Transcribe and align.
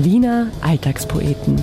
Wiener 0.00 0.52
Alltagspoeten. 0.60 1.60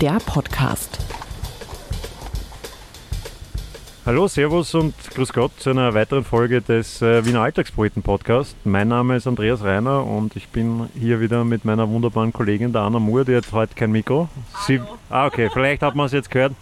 Der 0.00 0.18
Podcast. 0.24 0.98
Hallo, 4.06 4.26
Servus 4.26 4.74
und 4.74 4.94
Grüß 5.14 5.34
Gott 5.34 5.52
zu 5.58 5.68
einer 5.68 5.92
weiteren 5.92 6.24
Folge 6.24 6.62
des 6.62 7.02
äh, 7.02 7.26
Wiener 7.26 7.42
Alltagspoeten 7.42 8.02
Podcast. 8.02 8.56
Mein 8.64 8.88
Name 8.88 9.16
ist 9.16 9.26
Andreas 9.26 9.62
Reiner 9.62 10.06
und 10.06 10.36
ich 10.36 10.48
bin 10.48 10.88
hier 10.98 11.20
wieder 11.20 11.44
mit 11.44 11.66
meiner 11.66 11.86
wunderbaren 11.90 12.32
Kollegin, 12.32 12.72
der 12.72 12.80
Anna 12.80 12.98
Moore, 12.98 13.26
die 13.26 13.36
hat 13.36 13.52
heute 13.52 13.74
kein 13.74 13.92
Mikro. 13.92 14.30
Sie, 14.66 14.80
ah, 15.10 15.26
okay, 15.26 15.50
vielleicht 15.52 15.82
hat 15.82 15.94
man 15.94 16.06
es 16.06 16.12
jetzt 16.12 16.30
gehört. 16.30 16.54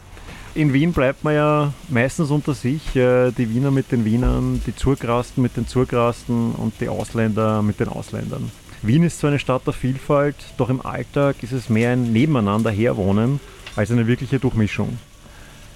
In 0.56 0.72
Wien 0.72 0.92
bleibt 0.92 1.22
man 1.22 1.34
ja 1.34 1.72
meistens 1.88 2.32
unter 2.32 2.54
sich, 2.54 2.96
äh, 2.96 3.30
die 3.30 3.54
Wiener 3.54 3.70
mit 3.70 3.92
den 3.92 4.04
Wienern, 4.04 4.60
die 4.66 4.74
Zurgrasten 4.74 5.44
mit 5.44 5.56
den 5.56 5.68
Zurgrasten 5.68 6.56
und 6.56 6.74
die 6.80 6.88
Ausländer 6.88 7.62
mit 7.62 7.78
den 7.78 7.88
Ausländern. 7.88 8.50
Wien 8.84 9.04
ist 9.04 9.20
zwar 9.20 9.30
eine 9.30 9.38
Stadt 9.38 9.64
der 9.64 9.74
Vielfalt, 9.74 10.34
doch 10.56 10.68
im 10.68 10.84
Alltag 10.84 11.36
ist 11.44 11.52
es 11.52 11.68
mehr 11.68 11.92
ein 11.92 12.12
Nebeneinander 12.12 12.72
herwohnen 12.72 13.38
als 13.76 13.92
eine 13.92 14.08
wirkliche 14.08 14.40
Durchmischung. 14.40 14.98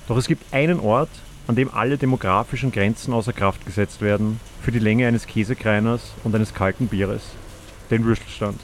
Doch 0.09 0.17
es 0.17 0.27
gibt 0.27 0.53
einen 0.53 0.81
Ort, 0.81 1.11
an 1.47 1.55
dem 1.55 1.73
alle 1.73 1.99
demografischen 1.99 2.73
Grenzen 2.73 3.15
außer 3.15 3.33
Kraft 3.33 3.65
gesetzt 3.65 4.01
werden 4.01 4.41
für 4.61 4.73
die 4.73 4.81
Länge 4.81 5.07
eines 5.07 5.29
Käsekreiners 5.29 6.15
und 6.25 6.35
eines 6.35 6.53
kalten 6.53 6.89
Bieres, 6.89 7.23
den 7.93 8.05
Würstelstand. 8.05 8.59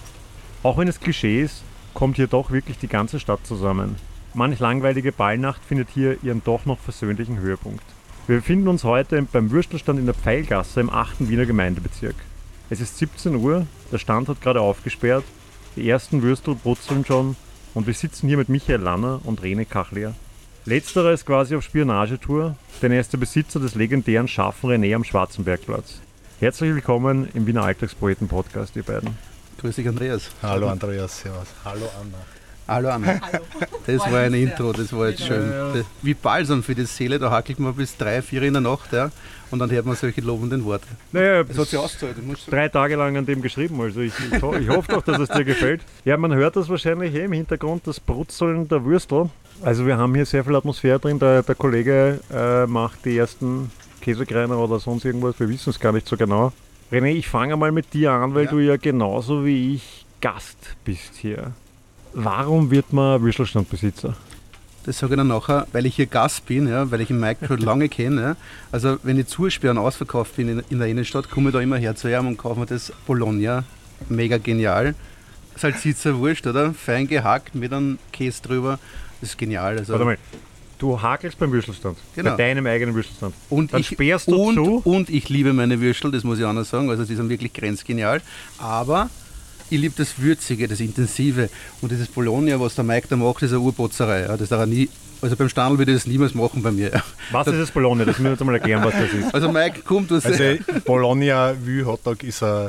Auch 0.65 0.77
wenn 0.77 0.89
es 0.89 0.99
Klischee 0.99 1.41
ist, 1.41 1.63
kommt 1.95 2.17
hier 2.17 2.27
doch 2.27 2.51
wirklich 2.51 2.79
die 2.79 2.89
ganze 2.89 3.21
Stadt 3.21 3.47
zusammen. 3.47 3.95
Manch 4.35 4.59
langweilige 4.59 5.13
Ballnacht 5.13 5.65
findet 5.65 5.89
hier 5.91 6.17
ihren 6.25 6.43
doch 6.43 6.67
noch 6.67 6.81
versöhnlichen 6.81 7.39
Höhepunkt. 7.39 7.85
Wir 8.27 8.39
befinden 8.39 8.67
uns 8.67 8.83
heute 8.83 9.23
beim 9.23 9.53
Würstelstand 9.53 10.01
in 10.01 10.07
der 10.07 10.17
Pfeilgasse 10.17 10.81
im 10.81 10.91
8. 10.91 11.29
Wiener 11.29 11.47
Gemeindebezirk. 11.47 12.17
Es 12.73 12.81
ist 12.81 12.97
17 12.97 13.37
Uhr, 13.37 13.67
der 13.93 13.99
Stand 13.99 14.31
hat 14.31 14.41
gerade 14.41 14.63
aufgesperrt, 14.63 15.25
die 15.77 15.87
ersten 15.87 16.23
Würstel 16.23 16.55
brutzeln 16.55 17.05
schon 17.05 17.37
und 17.75 17.87
wir 17.87 17.93
sitzen 17.93 18.29
hier 18.29 18.39
mit 18.39 18.49
Michael 18.49 18.81
Lanner 18.81 19.21
und 19.25 19.43
Rene 19.43 19.67
Kachler. 19.67 20.15
Letzterer 20.65 21.13
ist 21.13 21.27
quasi 21.27 21.55
auf 21.55 21.65
Spionagetour, 21.65 22.57
denn 22.81 22.93
er 22.93 23.01
ist 23.01 23.13
der 23.13 23.19
Besitzer 23.19 23.61
des 23.61 23.75
legendären 23.75 24.27
scharfen 24.27 24.71
René 24.71 24.95
am 24.95 25.05
Schwarzenbergplatz. 25.05 26.01
Herzlich 26.41 26.75
willkommen 26.75 27.29
im 27.35 27.47
Wiener 27.47 27.65
Alltagspoeten-Podcast, 27.65 28.75
ihr 28.75 28.85
beiden. 28.85 29.19
Grüß 29.59 29.77
dich, 29.77 29.87
Andreas. 29.87 30.31
Hallo 30.43 30.71
Andreas, 30.71 31.21
servus. 31.21 31.49
Hallo 31.67 31.91
Anna. 32.01 32.25
Hallo 32.69 32.89
Anna. 32.91 33.21
Das 33.87 34.01
war 34.11 34.21
ein 34.21 34.35
Intro, 34.35 34.73
das 34.73 34.93
war 34.93 35.09
jetzt 35.09 35.25
schön. 35.27 35.85
Wie 36.03 36.15
Balsam 36.15 36.63
für 36.63 36.75
die 36.75 36.85
Seele, 36.85 37.19
da 37.19 37.31
hackelt 37.31 37.59
man 37.59 37.75
bis 37.75 37.97
drei, 37.97 38.23
vier 38.23 38.43
in 38.45 38.53
der 38.55 38.63
Nacht 38.63 38.93
ja, 38.93 39.11
und 39.51 39.59
dann 39.59 39.71
hört 39.71 39.85
man 39.85 39.97
solche 39.97 40.21
lobenden 40.21 40.65
Worte. 40.65 40.87
Naja, 41.11 41.43
Das 41.43 41.59
hat 41.59 41.67
sich 41.69 41.79
ausgezahlt. 41.79 42.17
drei 42.49 42.69
Tage 42.69 42.97
lang 42.97 43.17
an 43.17 43.27
dem 43.27 43.43
geschrieben, 43.43 43.81
also 43.81 44.01
ich, 44.01 44.13
ich, 44.33 44.41
ho- 44.43 44.55
ich 44.55 44.69
hoffe 44.69 44.93
doch, 44.93 45.03
dass 45.03 45.19
es 45.19 45.29
dir 45.29 45.45
gefällt. 45.45 45.83
Ja, 46.05 46.17
man 46.17 46.33
hört 46.35 46.55
das 46.57 46.69
wahrscheinlich 46.69 47.15
eh 47.15 47.25
im 47.25 47.33
Hintergrund, 47.33 47.87
das 47.87 47.99
Brutzeln 47.99 48.69
der 48.69 48.85
Würstel. 48.85 49.29
Also 49.63 49.85
wir 49.87 49.99
haben 49.99 50.15
hier 50.15 50.25
sehr 50.27 50.45
viel 50.45 50.55
Atmosphäre 50.57 50.99
drin, 51.01 51.19
der, 51.19 51.43
der 51.43 51.55
Kollege 51.57 52.21
äh, 52.33 52.67
macht 52.67 53.05
die 53.05 53.19
ersten 53.19 53.71
Käsekreiner 54.01 54.57
oder 54.59 54.79
sonst 54.79 55.05
irgendwas, 55.05 55.39
wir 55.39 55.49
wissen 55.49 55.71
es 55.71 55.79
gar 55.81 55.93
nicht 55.93 56.07
so 56.09 56.17
genau. 56.17 56.53
René, 56.93 57.13
ich 57.15 57.29
fange 57.29 57.57
mal 57.57 57.73
mit 57.73 57.93
dir 57.93 58.13
an, 58.13 58.35
weil 58.35 58.45
Ja. 58.45 58.51
du 58.51 58.59
ja 58.61 58.77
genauso 58.77 59.45
wie 59.45 59.75
ich 59.75 60.07
Gast 60.21 60.59
bist 60.85 61.15
hier. 61.17 61.53
Warum 62.15 62.71
wird 62.71 62.93
man 62.93 63.23
Würstelstandbesitzer? 63.23 64.15
Das 64.85 64.99
sage 64.99 65.15
ich 65.15 65.17
dann 65.17 65.29
nachher, 65.29 65.67
weil 65.73 65.87
ich 65.87 65.95
hier 65.95 66.07
Gast 66.07 66.45
bin, 66.47 66.67
ja, 66.67 66.91
weil 66.91 67.01
ich 67.01 67.09
den 67.09 67.21
Mike 67.21 67.47
schon 67.47 67.61
lange 67.61 67.89
kenne. 67.89 68.37
Also 68.73 68.99
wenn 69.05 69.19
ich 69.19 69.29
zusperren 69.29 69.79
ausverkauft 69.79 70.37
bin 70.37 70.49
in, 70.49 70.63
in 70.71 70.79
der 70.79 70.89
Innenstadt, 70.89 71.31
komme 71.31 71.51
ich 71.51 71.53
da 71.53 71.61
immer 71.61 71.77
her 71.77 71.95
zu 71.95 72.09
ihm 72.09 72.27
und 72.27 72.37
kaufe 72.37 72.59
mir 72.59 72.67
das 72.67 72.93
Bologna. 73.07 73.65
Mega 74.09 74.39
genial. 74.39 74.95
Salsiccia 75.57 76.17
Wurst, 76.17 76.47
oder? 76.47 76.75
Fein 76.75 77.07
gehackt 77.07 77.55
mit 77.55 77.73
einem 77.73 77.99
Käse 78.11 78.43
drüber. 78.43 78.79
Das 79.21 79.31
ist 79.31 79.39
genial. 79.39 79.79
Also. 79.79 79.93
Warte 79.93 80.05
mal, 80.05 80.19
du 80.79 81.01
hakelst 81.01 81.39
beim 81.39 81.53
Würstelstand, 81.53 81.97
Genau. 82.17 82.31
bei 82.33 82.37
deinem 82.37 82.67
eigenen 82.67 82.95
Würstelstand. 82.95 83.35
Und 83.51 83.73
Dann 83.73 83.81
ich, 83.83 83.89
sperrst 83.89 84.29
du 84.29 84.35
und, 84.35 84.55
zu. 84.55 84.83
Und 84.85 85.11
ich 85.11 85.29
liebe 85.29 85.53
meine 85.53 85.81
Würstel, 85.81 86.11
das 86.11 86.25
muss 86.25 86.41
ich 86.41 86.45
auch 86.45 86.53
noch 86.53 86.65
sagen. 86.65 86.91
Also 86.91 87.05
die 87.05 87.15
sind 87.15 87.29
wirklich 87.29 87.53
grenzgenial. 87.53 88.21
Aber 88.59 89.11
ich 89.73 89.81
liebe 89.81 89.95
das 89.97 90.19
Würzige, 90.19 90.69
das 90.69 90.81
Intensive. 90.81 91.49
Und 91.81 91.91
dieses 91.91 92.09
Bologna, 92.09 92.61
was 92.61 92.75
der 92.75 92.85
Mike 92.85 93.07
da 93.09 93.17
macht, 93.17 93.43
ist 93.43 93.53
eine 93.53 93.61
Urbotzerei. 93.61 94.23
Ja. 94.23 94.37
Das 94.37 94.51
darf 94.51 94.61
er 94.61 94.67
nie, 94.67 94.89
also 95.23 95.35
beim 95.35 95.49
Standel 95.49 95.79
würde 95.79 95.93
ich 95.93 95.99
das 95.99 96.07
niemals 96.07 96.35
machen 96.35 96.63
bei 96.63 96.71
mir. 96.71 96.91
Ja. 96.93 97.03
Was 97.31 97.47
ist 97.47 97.59
das 97.59 97.71
Bologna? 97.71 98.05
Das 98.05 98.19
müssen 98.19 98.25
wir 98.25 98.33
jetzt 98.33 98.45
mal 98.45 98.55
erklären, 98.55 98.85
was 98.85 98.93
das 98.93 99.13
ist. 99.13 99.35
Also 99.35 99.51
Mike, 99.51 99.81
komm, 99.85 100.07
du 100.07 100.17
Also 100.17 100.45
Bologna 100.85 101.55
Vue 101.65 101.87
Hotdog 101.87 102.23
ist 102.23 102.43
ein, 102.43 102.69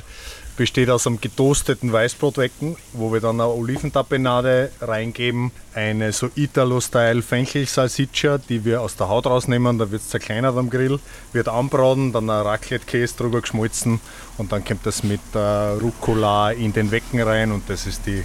besteht 0.55 0.89
aus 0.89 1.07
einem 1.07 1.19
getoasteten 1.19 1.91
Weißbrotwecken, 1.91 2.75
wo 2.93 3.11
wir 3.11 3.19
dann 3.19 3.41
eine 3.41 3.49
Oliventapenade 3.49 4.71
reingeben, 4.81 5.51
eine 5.73 6.11
so 6.11 6.29
Italo-Style 6.35 7.21
Fenchel-Salsiccia, 7.21 8.37
die 8.37 8.63
wir 8.63 8.81
aus 8.81 8.95
der 8.95 9.09
Haut 9.09 9.25
rausnehmen, 9.25 9.77
da 9.79 9.89
wird 9.91 10.01
es 10.01 10.09
zerkleinert 10.09 10.57
am 10.57 10.69
Grill, 10.69 10.99
wird 11.31 11.47
anbraten, 11.47 12.11
dann 12.13 12.29
ein 12.29 12.41
Raclette-Käse 12.41 13.15
drüber 13.17 13.41
geschmolzen 13.41 13.99
und 14.37 14.51
dann 14.51 14.63
kommt 14.63 14.85
das 14.85 15.03
mit 15.03 15.21
äh, 15.33 15.39
Rucola 15.39 16.51
in 16.51 16.73
den 16.73 16.91
Wecken 16.91 17.21
rein 17.21 17.51
und 17.51 17.69
das 17.69 17.87
ist 17.87 18.05
die 18.05 18.23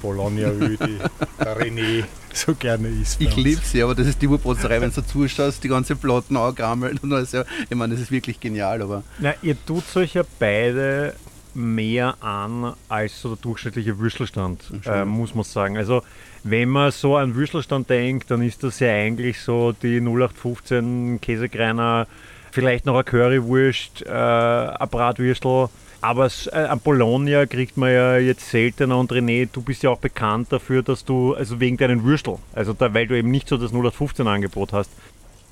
Bologna 0.00 0.48
Vue, 0.48 0.76
die 0.78 0.98
der 1.38 1.56
René 1.60 2.04
so 2.32 2.54
gerne 2.54 2.88
isst. 2.88 3.20
Ich 3.20 3.36
liebe 3.36 3.60
sie, 3.62 3.82
aber 3.82 3.94
das 3.94 4.06
ist 4.06 4.22
die 4.22 4.28
Urbotzerei, 4.28 4.80
wenn 4.80 4.92
du 4.92 5.04
zuschaust, 5.04 5.62
die 5.62 5.68
ganze 5.68 5.96
Platten 5.96 6.36
angammelt 6.36 7.02
und 7.02 7.12
alles. 7.12 7.32
Ja. 7.32 7.44
Ich 7.68 7.76
meine, 7.76 7.94
das 7.94 8.02
ist 8.02 8.10
wirklich 8.10 8.40
genial, 8.40 8.80
aber 8.82 9.02
Na, 9.18 9.34
ihr 9.42 9.56
tut 9.66 9.84
euch 9.96 10.14
ja 10.14 10.22
beide 10.38 11.14
mehr 11.54 12.22
an 12.22 12.74
als 12.88 13.20
so 13.20 13.34
der 13.34 13.38
durchschnittliche 13.38 13.98
Würstelstand, 13.98 14.62
äh, 14.86 15.04
muss 15.04 15.34
man 15.34 15.44
sagen. 15.44 15.76
Also 15.76 16.02
wenn 16.42 16.68
man 16.68 16.90
so 16.90 17.16
an 17.16 17.34
Würstelstand 17.34 17.90
denkt, 17.90 18.30
dann 18.30 18.42
ist 18.42 18.62
das 18.62 18.80
ja 18.80 18.88
eigentlich 18.88 19.40
so 19.40 19.72
die 19.72 20.00
0815 20.00 21.20
Käsekreiner, 21.20 22.06
vielleicht 22.50 22.86
noch 22.86 22.94
eine 22.94 23.04
Currywurst, 23.04 24.06
äh, 24.06 24.10
ein 24.10 24.88
Bratwürstel. 24.88 25.68
Aber 26.02 26.30
äh, 26.52 26.64
am 26.64 26.80
Bologna 26.80 27.44
kriegt 27.44 27.76
man 27.76 27.92
ja 27.92 28.16
jetzt 28.16 28.48
seltener 28.48 28.96
und 28.96 29.12
René, 29.12 29.48
du 29.52 29.60
bist 29.60 29.82
ja 29.82 29.90
auch 29.90 29.98
bekannt 29.98 30.50
dafür, 30.50 30.82
dass 30.82 31.04
du, 31.04 31.34
also 31.34 31.60
wegen 31.60 31.76
deinen 31.76 32.04
Würstel, 32.04 32.38
also 32.54 32.72
da, 32.72 32.94
weil 32.94 33.06
du 33.06 33.18
eben 33.18 33.30
nicht 33.30 33.48
so 33.48 33.58
das 33.58 33.70
0815 33.70 34.26
Angebot 34.26 34.72
hast, 34.72 34.90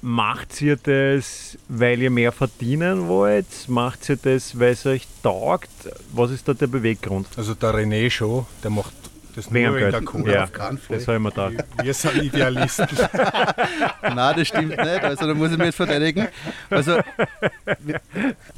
Macht 0.01 0.63
ihr 0.63 0.77
das, 0.77 1.59
weil 1.69 2.01
ihr 2.01 2.11
mehr 2.11 2.31
verdienen 2.31 3.09
wollt? 3.09 3.47
Macht 3.69 4.09
ihr 4.09 4.17
das, 4.17 4.59
weil 4.59 4.73
es 4.73 4.87
euch 4.87 5.07
taugt? 5.23 5.71
Was 6.13 6.31
ist 6.31 6.47
da 6.47 6.55
der 6.55 6.69
Beweggrund? 6.69 7.27
Also 7.37 7.55
der 7.55 7.75
René 7.75 8.09
schon, 8.09 8.47
der 8.63 8.71
macht 8.71 8.93
das 9.35 9.53
Wegen 9.53 9.67
nur 9.67 9.75
wegen 9.77 9.91
Geld. 9.91 9.95
der 9.95 10.03
Kohle. 10.03 10.33
Ja, 10.35 10.45
auf 10.45 10.53
keinen 10.53 10.79
Fall. 10.79 10.97
das 10.97 11.07
habe 11.09 11.17
ich 11.17 11.23
mir 11.23 11.31
gedacht. 11.31 11.69
Wir 11.83 11.95
sind 11.95 12.23
Idealisten. 12.23 12.89
Nein, 14.03 14.37
das 14.37 14.49
stimmt 14.49 14.71
nicht. 14.71 14.81
Also 14.81 15.27
da 15.27 15.35
muss 15.35 15.51
ich 15.53 15.59
mich 15.59 15.67
jetzt 15.67 15.77
verteidigen. 15.77 16.29
Also 16.71 16.99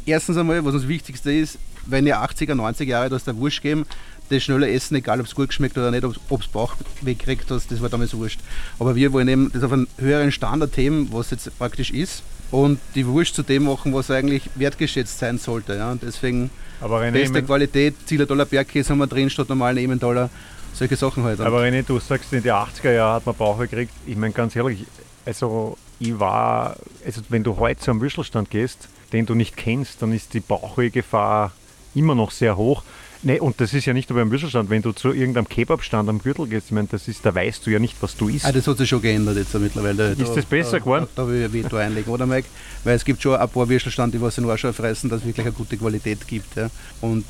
erstens 0.07 0.37
einmal, 0.37 0.65
was 0.65 0.75
das 0.75 0.89
Wichtigste 0.89 1.33
ist, 1.33 1.59
wenn 1.87 2.07
ihr 2.07 2.17
80er, 2.17 2.53
90er 2.55 2.85
Jahre 2.85 3.09
das 3.09 3.25
der 3.25 3.37
Wurst 3.37 3.61
geben, 3.63 3.87
das 4.31 4.43
schnelle 4.43 4.71
Essen, 4.71 4.95
egal 4.97 5.21
ob 5.21 5.27
es 5.27 5.35
gut 5.35 5.53
schmeckt 5.53 5.77
oder 5.77 5.91
nicht, 5.91 6.05
ob 6.05 6.41
es 6.41 6.49
Bauch 6.49 6.75
wegkriegt, 7.03 7.51
das, 7.51 7.67
das 7.67 7.83
war 7.83 7.89
damals 7.89 8.15
wurscht. 8.15 8.41
Aber 8.79 8.95
wir 8.95 9.13
wollen 9.13 9.29
eben 9.29 9.51
das 9.53 9.63
auf 9.63 9.73
einen 9.73 9.89
höheren 9.99 10.33
Standard 10.33 10.77
heben, 10.77 11.09
was 11.13 11.31
jetzt 11.31 11.57
praktisch 11.59 11.91
ist, 11.91 12.23
und 12.51 12.81
die 12.95 13.07
Wurst 13.07 13.35
zu 13.35 13.43
dem 13.43 13.65
machen, 13.65 13.95
was 13.95 14.11
eigentlich 14.11 14.51
wertgeschätzt 14.55 15.19
sein 15.19 15.39
sollte. 15.39 15.77
Ja? 15.77 15.93
Und 15.93 16.03
deswegen 16.03 16.51
Aber 16.81 17.01
René, 17.01 17.13
beste 17.13 17.43
Qualität, 17.43 17.95
Zielertaler 18.07 18.45
Bergkäse 18.45 18.91
haben 18.91 18.99
wir 18.99 19.07
drin 19.07 19.31
statt 19.31 19.49
normalen 19.49 19.79
Emmentaler, 19.79 20.31
solche 20.73 20.97
Sachen 20.97 21.25
halt. 21.25 21.41
aber 21.41 21.63
René, 21.63 21.85
du 21.85 21.99
sagst, 21.99 22.33
in 22.33 22.43
den 22.43 22.53
80er 22.53 22.93
Jahren 22.93 23.17
hat 23.17 23.27
man 23.27 23.35
Bauch 23.35 23.59
gekriegt. 23.59 23.93
Ich 24.07 24.17
meine, 24.17 24.33
ganz 24.33 24.57
ehrlich, 24.57 24.85
also 25.25 25.77
ich 25.99 26.19
war, 26.19 26.77
also 27.05 27.21
wenn 27.29 27.45
du 27.45 27.57
heute 27.59 27.81
zu 27.81 27.91
einem 27.91 28.01
Würstelstand 28.01 28.51
gehst, 28.51 28.89
den 29.13 29.27
du 29.27 29.35
nicht 29.35 29.57
kennst, 29.57 30.03
dann 30.03 30.13
ist 30.13 30.35
die 30.35 30.41
Bauchwehgefahr 30.41 31.53
immer 31.95 32.15
noch 32.15 32.31
sehr 32.31 32.57
hoch. 32.57 32.83
Nee, 33.23 33.39
und 33.39 33.61
das 33.61 33.75
ist 33.75 33.85
ja 33.85 33.93
nicht 33.93 34.09
nur 34.09 34.19
beim 34.19 34.31
Würstelstand, 34.31 34.71
wenn 34.71 34.81
du 34.81 34.93
zu 34.93 35.13
irgendeinem 35.13 35.47
Kebabstand 35.47 36.09
am 36.09 36.21
Gürtel 36.21 36.47
gehst, 36.47 36.67
ich 36.69 36.73
meine, 36.73 36.89
das 36.91 37.07
ist, 37.07 37.25
da 37.27 37.35
weißt 37.35 37.67
du 37.67 37.71
ja 37.71 37.79
nicht, 37.79 37.97
was 38.01 38.17
du 38.17 38.29
isst. 38.29 38.47
Ah, 38.47 38.53
das 38.53 38.67
hat 38.67 38.79
sich 38.79 38.89
schon 38.89 39.03
geändert 39.03 39.37
jetzt 39.37 39.53
mittlerweile. 39.55 40.13
Ist 40.13 40.35
das 40.35 40.47
besser 40.47 40.73
da, 40.73 40.79
geworden? 40.79 41.07
Da, 41.15 41.23
da 41.23 41.29
will 41.29 41.45
ich 41.45 41.53
Veto 41.53 41.77
einlegen, 41.77 42.11
oder 42.11 42.27
Mike? 42.27 42.49
Weil 42.83 42.97
es 42.97 43.05
gibt 43.05 43.21
schon 43.21 43.37
ein 43.37 43.49
paar 43.49 43.69
Würstelstand, 43.69 44.15
die 44.15 44.21
was 44.23 44.39
in 44.39 44.47
Warschau 44.47 44.73
fressen, 44.73 45.11
dass 45.11 45.21
es 45.21 45.27
wirklich 45.27 45.45
eine 45.45 45.55
gute 45.55 45.77
Qualität 45.77 46.27
gibt. 46.27 46.57
Ja. 46.57 46.71
Und 47.03 47.27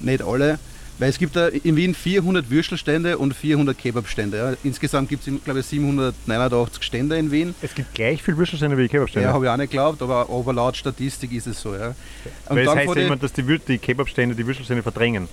nicht 0.00 0.22
alle. 0.22 0.60
Weil 0.98 1.10
es 1.10 1.18
gibt 1.18 1.36
da 1.36 1.48
in 1.48 1.76
Wien 1.76 1.94
400 1.94 2.50
Würstelstände 2.50 3.18
und 3.18 3.34
400 3.34 3.76
Kebabstände. 3.76 4.36
Ja. 4.36 4.54
Insgesamt 4.64 5.08
gibt 5.10 5.26
es, 5.26 5.44
glaube 5.44 5.60
ich, 5.60 5.66
789 5.66 6.82
Stände 6.82 7.18
in 7.18 7.30
Wien. 7.30 7.54
Es 7.60 7.74
gibt 7.74 7.94
gleich 7.94 8.22
viel 8.22 8.36
Würstelstände 8.36 8.78
wie 8.78 8.82
Ja, 8.82 8.88
Kebabstände. 8.88 9.28
habe 9.28 9.44
ich 9.44 9.50
auch 9.50 9.56
nicht 9.56 9.70
geglaubt, 9.70 10.00
aber, 10.00 10.28
aber 10.30 10.52
laut 10.52 10.76
Statistik 10.76 11.32
ist 11.32 11.46
es 11.46 11.60
so. 11.60 11.74
Ja. 11.74 11.88
Und 11.88 12.56
Weil 12.56 12.58
es 12.60 12.66
dann 12.66 12.78
heißt 12.78 12.94
ja 12.96 13.02
immer, 13.02 13.16
dass 13.16 13.32
die, 13.32 13.42
die 13.68 13.78
Kebabstände 13.78 14.34
die 14.34 14.46
Würstelstände 14.46 14.82
verdrängen. 14.82 15.28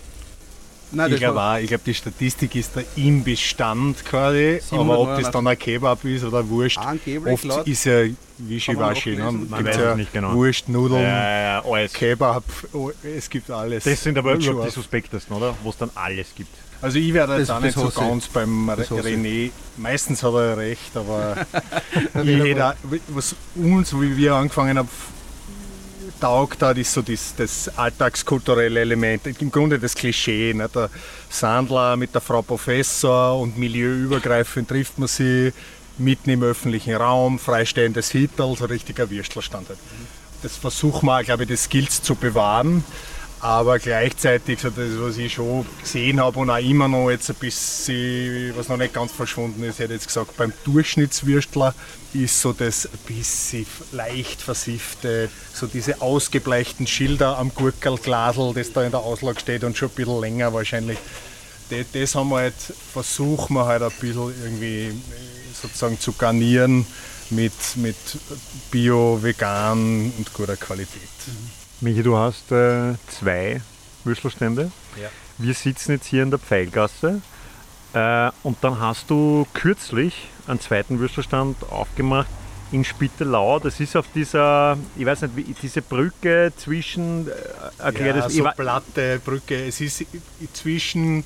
Nein, 0.94 1.12
ich 1.12 1.19
glaube 1.19 1.42
auch, 1.42 1.57
ich 1.57 1.68
glaube, 1.68 1.84
die 1.86 1.94
Statistik 1.94 2.56
ist 2.56 2.72
da 2.75 2.81
im 2.95 3.24
Bestand 3.24 4.06
quasi, 4.06 4.60
789. 4.62 4.80
aber 4.80 5.00
ob 5.00 5.19
das 5.22 5.31
dann 5.31 5.48
ein 5.48 5.57
Kebab 5.60 6.04
ist 6.06 6.24
oder 6.24 6.48
Wurst, 6.48 6.78
Angeblich 6.78 7.34
oft 7.34 7.44
laut- 7.44 7.68
ist 7.68 7.86
ja 7.86 8.04
Wischiwaschi. 8.38 9.16
Ne? 9.16 9.31
Man 9.31 9.66
weiß 9.66 9.75
ja 9.75 9.92
es 9.92 9.98
nicht 9.98 10.13
genau. 10.13 10.34
Wurst, 10.34 10.69
Nudeln, 10.69 11.01
Ja, 11.01 11.42
ja, 11.60 11.63
alles. 11.66 11.94
Kebab, 11.94 12.44
oh, 12.74 12.92
es 13.04 13.30
gibt 13.30 13.50
alles. 13.50 13.84
Das 13.84 14.01
sind 14.04 14.18
aber 14.18 14.34
überhaupt 14.34 14.68
die 14.68 14.72
suspektesten, 14.72 15.36
oder? 15.36 15.56
Wo 15.63 15.69
es 15.72 15.78
dann 15.78 15.90
alles 15.95 16.28
gibt. 16.36 16.54
Also 16.81 16.98
ich 17.00 17.13
werde 17.13 17.38
jetzt 17.38 17.50
Das- 17.50 17.57
auch 17.57 17.62
nicht 17.62 17.78
so 17.78 17.90
ganz 17.90 18.28
beim 18.28 18.69
Re-. 18.69 18.84
René. 18.84 19.51
Meistens 19.78 20.22
hat 20.22 20.34
er 20.34 20.57
recht, 20.57 20.95
aber 20.95 21.38
auch, 22.13 22.74
was 23.10 23.36
uns, 23.56 23.94
wie 24.00 24.18
wir 24.18 24.34
angefangen 24.36 24.78
haben, 24.78 24.90
taugt 26.19 26.61
hat, 26.61 26.77
ist 26.77 26.94
so 26.94 27.01
das, 27.01 27.33
das 27.35 27.69
alltagskulturelle 27.77 28.79
Element. 28.79 29.25
Im 29.41 29.51
Grunde 29.51 29.79
das 29.79 29.95
Klischee. 29.95 30.53
Ne? 30.53 30.69
Der 30.73 30.89
Sandler 31.29 31.95
mit 31.97 32.13
der 32.13 32.21
Frau 32.21 32.41
Professor 32.41 33.39
und 33.39 33.57
milieuübergreifend 33.57 34.69
trifft 34.69 34.97
man 35.00 35.07
sie 35.07 35.51
mitten 35.97 36.29
im 36.29 36.44
öffentlichen 36.44 36.95
Raum, 36.95 37.39
freistehendes 37.39 38.11
Hittel, 38.11 38.55
so 38.55 38.65
richtiger 38.65 39.09
Würstlerstand. 39.09 39.69
Halt. 39.69 39.79
Das 40.41 40.57
versuchen 40.57 41.05
wir, 41.05 41.23
glaube 41.23 41.44
ich, 41.44 41.50
das 41.50 41.63
Skills 41.63 42.01
zu 42.01 42.15
bewahren. 42.15 42.83
Aber 43.44 43.78
gleichzeitig, 43.78 44.62
so 44.62 44.69
das, 44.69 44.92
was 44.98 45.18
ich 45.18 45.34
schon 45.34 45.66
gesehen 45.81 46.22
habe 46.22 46.40
und 46.40 46.50
auch 46.50 46.60
immer 46.60 46.88
noch 46.88 47.10
jetzt 47.10 47.30
ein 47.30 47.36
bisschen, 47.36 48.56
was 48.56 48.69
noch 48.69 48.78
nicht 48.78 48.94
ganz 48.94 49.12
verschwunden 49.12 49.62
ist, 49.66 49.80
hätte 49.80 49.92
jetzt 49.92 50.07
gesagt, 50.07 50.38
beim 50.38 50.54
Durchschnittswürstler 50.63 51.75
ist 52.13 52.40
so 52.40 52.54
das 52.54 52.86
ein 52.86 53.00
bisschen 53.06 53.66
leicht 53.92 54.42
versiffte, 54.42 55.30
so 55.54 55.68
diese 55.68 56.01
ausgebleichten 56.01 56.88
Schilder 56.88 57.38
am 57.38 57.54
Gurkelglasel, 57.54 58.54
das 58.54 58.72
da 58.72 58.81
in 58.81 58.92
der 58.92 59.01
Auslage 59.01 59.42
steht 59.42 59.66
und 59.66 59.75
schon 59.75 59.90
ein 59.90 59.95
bisschen 59.95 60.22
länger 60.22 60.54
wahrscheinlich. 60.54 60.98
Das, 61.69 61.86
das 61.92 62.16
haben 62.16 62.30
wir 62.30 62.38
halt, 62.38 62.56
versuchen 62.94 63.56
wir 63.56 63.66
halt 63.66 63.84
ein 63.84 63.92
bisschen 64.00 64.34
irgendwie 64.42 64.86
äh, 64.86 64.94
sozusagen 65.62 66.00
zu 66.00 66.13
garnieren 66.13 66.88
mit, 67.30 67.51
mit 67.75 67.98
Bio, 68.72 69.22
Vegan 69.22 70.13
und 70.18 70.34
guter 70.34 70.56
Qualität. 70.56 71.10
Michi, 71.83 72.01
du 72.01 72.15
hast 72.15 72.50
äh, 72.53 72.94
zwei 73.09 73.62
Würstelstände. 74.06 74.71
Ja. 75.01 75.09
Wir 75.38 75.53
sitzen 75.53 75.91
jetzt 75.91 76.06
hier 76.06 76.24
in 76.24 76.30
der 76.30 76.39
Pfeilgasse 76.39 77.21
äh, 77.91 78.31
und 78.44 78.57
dann 78.62 78.80
hast 78.80 79.09
du 79.09 79.45
kürzlich 79.53 80.30
einen 80.47 80.62
zweiten 80.62 81.00
Würstelstand 81.00 81.57
aufgemacht 81.69 82.30
in 82.71 82.85
Spittelau. 82.85 83.59
Das 83.59 83.81
ist 83.81 83.97
auf 83.97 84.06
dieser, 84.15 84.77
ich 84.95 85.06
weiß 85.06 85.24
nicht, 85.24 85.35
wie, 85.35 85.44
diese 85.62 85.81
Brücke 85.81 86.53
zwischen, 86.56 87.27
äh, 87.27 87.31
erklär 87.80 88.15
ja, 88.15 88.21
das, 88.21 88.33
so 88.33 88.44
platte 88.56 89.19
Brücke. 89.19 89.68
Es 89.68 89.81
ist 89.81 90.06
zwischen 90.53 91.25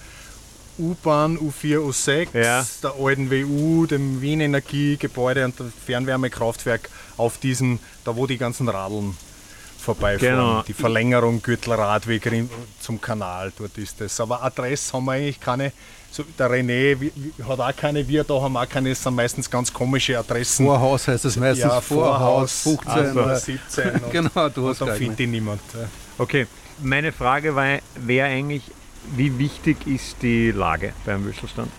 U-Bahn, 0.80 1.38
U4, 1.38 1.78
U6, 1.78 2.30
Ja. 2.34 2.66
der 2.82 2.94
alten 3.00 3.30
WU, 3.30 3.86
dem 3.86 4.22
Wien 4.22 4.42
Energiegebäude 4.42 5.46
und 5.46 5.60
dem 5.60 5.72
Fernwärmekraftwerk 5.86 6.90
auf 7.16 7.38
diesen, 7.38 7.78
da 8.04 8.16
wo 8.16 8.26
die 8.26 8.40
ganzen 8.40 8.68
Radeln 8.70 9.16
vorbeifahren. 9.88 10.36
Genau. 10.36 10.62
Die 10.64 10.74
Verlängerung 10.74 11.42
Gürtelradweg 11.42 12.30
zum 12.82 13.00
Kanal, 13.00 13.52
dort 13.58 13.78
ist 13.78 14.00
das. 14.02 14.20
Aber 14.20 14.44
Adresse 14.44 14.94
haben 14.94 15.06
wir 15.06 15.14
eigentlich 15.14 15.40
keine. 15.40 15.72
So, 16.12 16.24
der 16.40 16.50
René 16.50 17.00
wie- 17.00 17.12
wie- 17.16 17.44
hat 17.44 17.60
auch 17.60 17.76
keine, 17.76 18.08
wir 18.08 18.24
da 18.24 18.42
haben 18.42 18.56
auch 18.58 18.68
keine, 18.68 18.92
es 18.92 19.04
sind 19.04 19.14
meistens 19.16 19.50
ganz 19.50 19.72
komische 19.72 20.18
Adressen. 20.18 20.66
Vorhaus 20.66 21.08
heißt 21.08 21.26
das 21.26 21.36
meistens. 21.36 21.64
ja, 21.72 21.82
Vorhaus, 21.82 22.62
Vorhaus, 22.64 22.80
15 22.86 22.92
also 22.92 23.20
oder 23.22 23.36
17. 23.36 23.92
Und, 24.04 24.12
Genau, 24.12 24.50
du 24.50 24.62
und 24.64 24.70
hast 24.70 24.82
dann 24.82 24.88
gleich. 24.88 24.98
findet 25.00 25.20
ihn 25.20 25.32
niemand. 25.32 25.62
Okay, 26.18 26.48
meine 26.82 27.12
Frage 27.12 27.56
war- 27.56 27.80
wäre 27.96 28.28
eigentlich, 28.28 28.64
wie 29.16 29.38
wichtig 29.38 29.86
ist 29.86 30.16
die 30.22 30.52
Lage 30.52 30.94
beim 31.06 31.24
Würstelstand? 31.26 31.70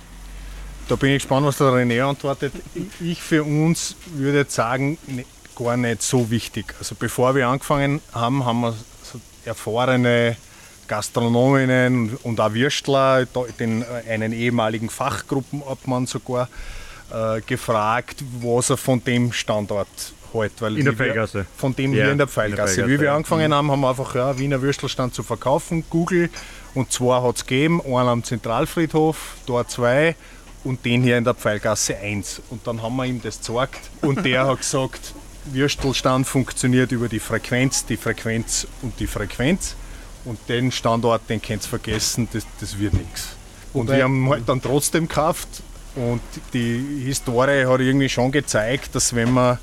Da 0.89 0.97
bin 0.97 1.11
ich 1.11 1.23
gespannt, 1.23 1.47
was 1.47 1.57
der 1.59 1.67
René 1.69 2.03
antwortet. 2.03 2.53
Ich 3.01 3.21
für 3.23 3.43
uns 3.45 3.97
würde 4.15 4.39
jetzt 4.39 4.55
sagen, 4.55 4.97
ne, 5.07 5.25
gar 5.59 5.77
nicht 5.77 6.03
so 6.03 6.31
wichtig. 6.31 6.75
Also 6.79 6.95
bevor 6.99 7.35
wir 7.35 7.49
angefangen 7.49 8.01
haben, 8.13 8.45
haben 8.45 8.61
wir 8.61 8.75
so 9.03 9.21
erfahrene 9.45 10.37
Gastronominnen 10.87 12.17
und 12.23 12.41
auch 12.41 12.53
Würstler, 12.55 13.27
da- 13.27 13.45
den, 13.59 13.83
äh, 13.83 14.11
einen 14.11 14.33
ehemaligen 14.33 14.89
Fachgruppenobmann 14.91 16.07
sogar, 16.07 16.49
äh, 17.13 17.41
gefragt, 17.43 18.23
was 18.41 18.71
er 18.71 18.77
von 18.77 19.03
dem 19.05 19.33
Standort 19.33 19.89
hält. 20.33 20.53
Weil 20.61 20.79
In 20.79 20.85
der 20.85 20.95
Pfeilgasse? 20.95 21.47
Von 21.57 21.75
dem 21.75 21.93
Ja, 21.95 22.05
hier 22.05 22.13
in 22.13 22.19
der 22.19 22.29
Pfeilgasse. 22.29 22.87
Wie 22.87 22.99
wir 23.01 23.07
ja. 23.07 23.17
angefangen 23.17 23.53
haben, 23.55 23.71
haben 23.71 23.81
wir 23.81 23.89
einfach 23.89 24.15
ja, 24.15 24.39
Wiener 24.39 24.61
Würstelstand 24.63 25.15
zu 25.15 25.23
verkaufen. 25.23 25.85
Google 25.91 26.29
und 26.75 26.93
zwei 26.93 27.21
hat 27.23 27.37
es 27.37 27.47
gegeben, 27.47 27.81
einen 27.85 28.09
am 28.09 28.25
Zentralfriedhof, 28.25 29.37
dort 29.47 29.71
zwei 29.71 30.15
und 30.65 30.85
den 30.85 31.03
hier 31.03 31.17
in 31.19 31.25
der 31.25 31.35
Pfeilgasse 31.35 31.97
1. 31.97 32.43
Und 32.51 32.67
dann 32.67 32.83
haben 32.83 32.97
wir 32.97 33.05
ihm 33.07 33.23
das 33.23 33.39
gezeigt 33.39 33.81
und 34.03 34.25
der 34.25 34.47
hat 34.47 34.59
gesagt, 34.59 35.15
Würstelstand 35.47 36.27
funktioniert 36.27 36.93
über 36.93 37.09
die 37.09 37.21
Frequenz, 37.21 37.85
die 37.87 37.97
Frequenz 37.97 38.67
und 38.83 38.99
die 39.01 39.07
Frequenz. 39.07 39.75
Und 40.25 40.39
den 40.49 40.73
Standort, 40.73 41.23
den 41.29 41.41
könnt 41.41 41.63
ihr 41.65 41.69
vergessen, 41.69 42.29
das, 42.33 42.45
das 42.61 42.79
wird 42.79 42.95
nichts. 42.95 43.37
Und 43.73 43.91
wir 43.91 44.03
haben 44.03 44.29
halt 44.29 44.49
dann 44.49 44.61
trotzdem 44.61 45.09
gekauft 45.09 45.49
und 45.95 46.21
die 46.53 47.03
Historie 47.05 47.67
hat 47.67 47.81
irgendwie 47.81 48.09
schon 48.09 48.31
gezeigt, 48.31 48.95
dass 48.95 49.15
wenn 49.15 49.33
man 49.33 49.59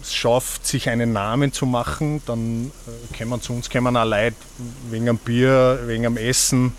es 0.00 0.14
schafft, 0.14 0.66
sich 0.66 0.88
einen 0.88 1.12
Namen 1.12 1.52
zu 1.52 1.66
machen, 1.66 2.22
dann 2.26 2.72
äh, 2.86 3.18
kommen 3.18 3.40
zu 3.40 3.52
uns 3.52 3.70
kommen 3.70 3.96
auch 3.96 4.04
Leute 4.04 4.36
wegen 4.90 5.08
am 5.08 5.18
Bier, 5.18 5.80
wegen 5.86 6.06
am 6.06 6.16
Essen. 6.16 6.72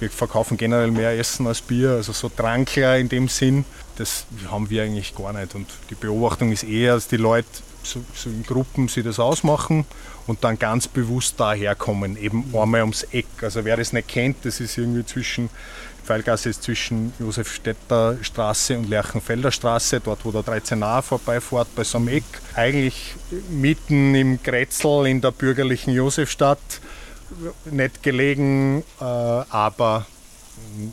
Wir 0.00 0.10
verkaufen 0.10 0.56
generell 0.56 0.90
mehr 0.90 1.18
Essen 1.18 1.46
als 1.46 1.60
Bier, 1.60 1.90
also 1.90 2.12
so 2.12 2.28
Trankler 2.28 2.98
in 2.98 3.08
dem 3.08 3.28
Sinn. 3.28 3.64
Das 3.96 4.26
haben 4.50 4.70
wir 4.70 4.84
eigentlich 4.84 5.14
gar 5.14 5.32
nicht. 5.32 5.54
Und 5.54 5.68
die 5.90 5.94
Beobachtung 5.94 6.50
ist 6.50 6.64
eher, 6.64 6.94
dass 6.94 7.08
die 7.08 7.18
Leute 7.18 7.48
so, 7.82 8.04
so 8.14 8.30
in 8.30 8.42
Gruppen 8.42 8.88
sich 8.88 9.04
das 9.04 9.18
ausmachen 9.18 9.84
und 10.26 10.44
dann 10.44 10.58
ganz 10.58 10.88
bewusst 10.88 11.38
daherkommen, 11.38 12.16
eben 12.16 12.44
einmal 12.54 12.82
ums 12.82 13.02
Eck. 13.12 13.26
Also 13.42 13.64
wer 13.64 13.76
das 13.76 13.92
nicht 13.92 14.08
kennt, 14.08 14.44
das 14.44 14.60
ist 14.60 14.78
irgendwie 14.78 15.04
zwischen, 15.04 15.50
Pfeilgasse 16.04 16.50
ist 16.50 16.62
zwischen 16.62 17.12
Josefstädter 17.18 18.16
Straße 18.22 18.76
und 18.76 18.88
Lerchenfelder 18.88 19.52
Straße, 19.52 20.00
dort 20.00 20.24
wo 20.24 20.32
der 20.32 20.42
13a 20.42 21.02
vorbeifährt, 21.02 21.74
bei 21.74 21.84
so 21.84 21.98
einem 21.98 22.08
Eck. 22.08 22.24
Eigentlich 22.54 23.14
mitten 23.50 24.14
im 24.14 24.42
Grätzl 24.42 25.06
in 25.06 25.20
der 25.20 25.30
bürgerlichen 25.30 25.92
Josefstadt, 25.92 26.80
nicht 27.70 28.02
gelegen, 28.02 28.82
äh, 29.00 29.04
aber 29.04 30.06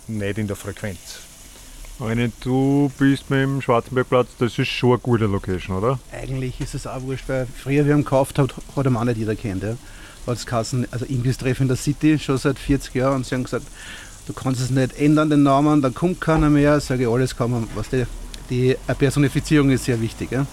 nicht 0.07 0.37
in 0.37 0.47
der 0.47 0.55
Frequenz. 0.55 1.28
René, 1.99 2.31
du 2.41 2.89
bist 2.97 3.29
mit 3.29 3.41
dem 3.41 3.61
Schwarzenbergplatz, 3.61 4.29
das 4.39 4.57
ist 4.57 4.69
schon 4.69 4.91
eine 4.91 4.99
gute 4.99 5.25
Location, 5.25 5.75
oder? 5.75 5.99
Eigentlich 6.13 6.61
ist 6.61 6.73
es 6.73 6.87
auch 6.87 7.01
wurscht, 7.01 7.27
weil 7.27 7.45
früher, 7.45 7.85
wie 7.85 7.89
ihn 7.91 8.03
gekauft 8.03 8.39
hat, 8.39 8.55
hat 8.75 8.85
ihn 8.85 8.95
auch 8.95 9.03
nicht 9.03 9.17
jeder 9.17 9.35
kennt. 9.35 9.63
Ja. 9.63 9.75
Es 10.25 10.45
geheißen, 10.45 10.87
also 10.91 11.05
Imbisstreff 11.05 11.59
in 11.59 11.67
der 11.67 11.75
City, 11.75 12.17
schon 12.17 12.37
seit 12.37 12.57
40 12.57 12.93
Jahren 12.93 13.15
und 13.15 13.25
sie 13.25 13.35
haben 13.35 13.43
gesagt, 13.43 13.65
du 14.27 14.33
kannst 14.33 14.61
es 14.61 14.69
nicht 14.69 14.97
ändern, 14.97 15.29
den 15.29 15.43
Namen, 15.43 15.81
dann 15.81 15.93
kommt 15.93 16.21
keiner 16.21 16.49
mehr. 16.49 16.79
Sage 16.79 17.03
ich, 17.03 17.09
alles 17.09 17.35
kann 17.35 17.51
man, 17.51 17.67
was 17.75 17.89
die, 17.89 18.05
die 18.49 18.75
Personifizierung 18.97 19.69
ist 19.71 19.85
sehr 19.85 19.99
wichtig. 19.99 20.31
Ja. 20.31 20.45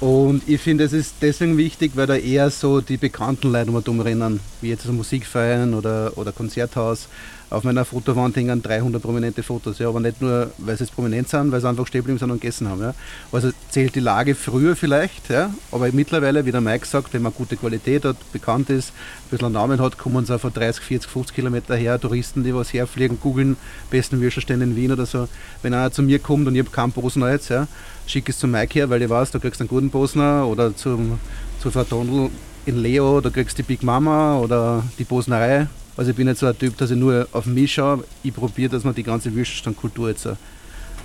Und 0.00 0.48
ich 0.48 0.60
finde, 0.60 0.84
es 0.84 0.92
ist 0.92 1.14
deswegen 1.20 1.56
wichtig, 1.56 1.92
weil 1.94 2.06
da 2.06 2.16
eher 2.16 2.50
so 2.50 2.80
die 2.80 2.96
bekannten 2.96 3.52
Leute 3.52 3.70
um 3.70 4.40
wie 4.60 4.68
jetzt 4.68 4.84
so 4.84 4.92
Musikverein 4.92 5.74
oder, 5.74 6.12
oder 6.16 6.32
Konzerthaus. 6.32 7.08
Auf 7.48 7.62
meiner 7.62 7.84
Fotowand 7.84 8.34
hängen 8.34 8.60
300 8.60 9.00
prominente 9.00 9.44
Fotos, 9.44 9.78
ja, 9.78 9.88
aber 9.88 10.00
nicht 10.00 10.20
nur, 10.20 10.50
weil 10.58 10.76
sie 10.76 10.82
jetzt 10.82 10.94
prominent 10.94 11.28
sind, 11.28 11.52
weil 11.52 11.60
sie 11.60 11.68
einfach 11.68 11.86
stehen 11.86 12.00
geblieben 12.00 12.18
sind 12.18 12.32
und 12.32 12.40
gegessen 12.40 12.68
haben. 12.68 12.80
Ja. 12.82 12.94
Also 13.30 13.50
zählt 13.70 13.94
die 13.94 14.00
Lage 14.00 14.34
früher 14.34 14.74
vielleicht, 14.74 15.30
ja, 15.30 15.54
aber 15.70 15.88
mittlerweile, 15.92 16.44
wie 16.44 16.50
der 16.50 16.60
Mike 16.60 16.84
sagt, 16.84 17.14
wenn 17.14 17.22
man 17.22 17.32
gute 17.32 17.56
Qualität 17.56 18.04
hat, 18.04 18.16
bekannt 18.32 18.68
ist, 18.70 18.88
ein 18.88 19.30
bisschen 19.30 19.46
einen 19.46 19.54
Namen 19.54 19.80
hat, 19.80 19.96
kommen 19.96 20.26
sie 20.26 20.36
von 20.40 20.52
30, 20.52 20.82
40, 20.82 21.08
50 21.08 21.36
Kilometer 21.36 21.76
her, 21.76 22.00
Touristen, 22.00 22.42
die 22.42 22.52
was 22.52 22.72
herfliegen, 22.72 23.18
googeln, 23.20 23.56
besten 23.90 24.20
Würstelstände 24.20 24.64
in 24.64 24.74
Wien 24.74 24.90
oder 24.90 25.06
so. 25.06 25.28
Wenn 25.62 25.72
einer 25.72 25.92
zu 25.92 26.02
mir 26.02 26.18
kommt 26.18 26.48
und 26.48 26.56
ich 26.56 26.60
habe 26.60 26.70
keinen 26.70 26.90
Bosner 26.90 27.30
jetzt, 27.30 27.48
ja, 27.48 27.68
schick 28.08 28.28
es 28.28 28.40
zu 28.40 28.48
Mike 28.48 28.74
her, 28.74 28.90
weil 28.90 29.02
ich 29.02 29.08
weiß, 29.08 29.30
da 29.30 29.38
kriegst 29.38 29.60
du 29.60 29.62
einen 29.62 29.68
guten 29.68 29.90
Bosner 29.90 30.48
oder 30.48 30.74
zum, 30.74 31.20
zu 31.60 31.70
Frau 31.70 31.84
Tondl 31.84 32.28
in 32.66 32.82
Leo, 32.82 33.20
da 33.20 33.30
kriegst 33.30 33.56
du 33.56 33.62
die 33.62 33.68
Big 33.68 33.84
Mama 33.84 34.36
oder 34.38 34.82
die 34.98 35.04
Bosnerei. 35.04 35.68
Also 35.96 36.10
ich 36.10 36.16
bin 36.16 36.26
nicht 36.26 36.38
so 36.38 36.46
ein 36.46 36.58
Typ, 36.58 36.76
dass 36.76 36.90
ich 36.90 36.96
nur 36.96 37.26
auf 37.32 37.46
mich 37.46 37.74
schaue. 37.74 38.04
Ich 38.22 38.34
probiere, 38.34 38.70
dass 38.70 38.84
man 38.84 38.94
die 38.94 39.02
ganze 39.02 39.34
Würstelstandkultur 39.34 40.10
jetzt 40.10 40.28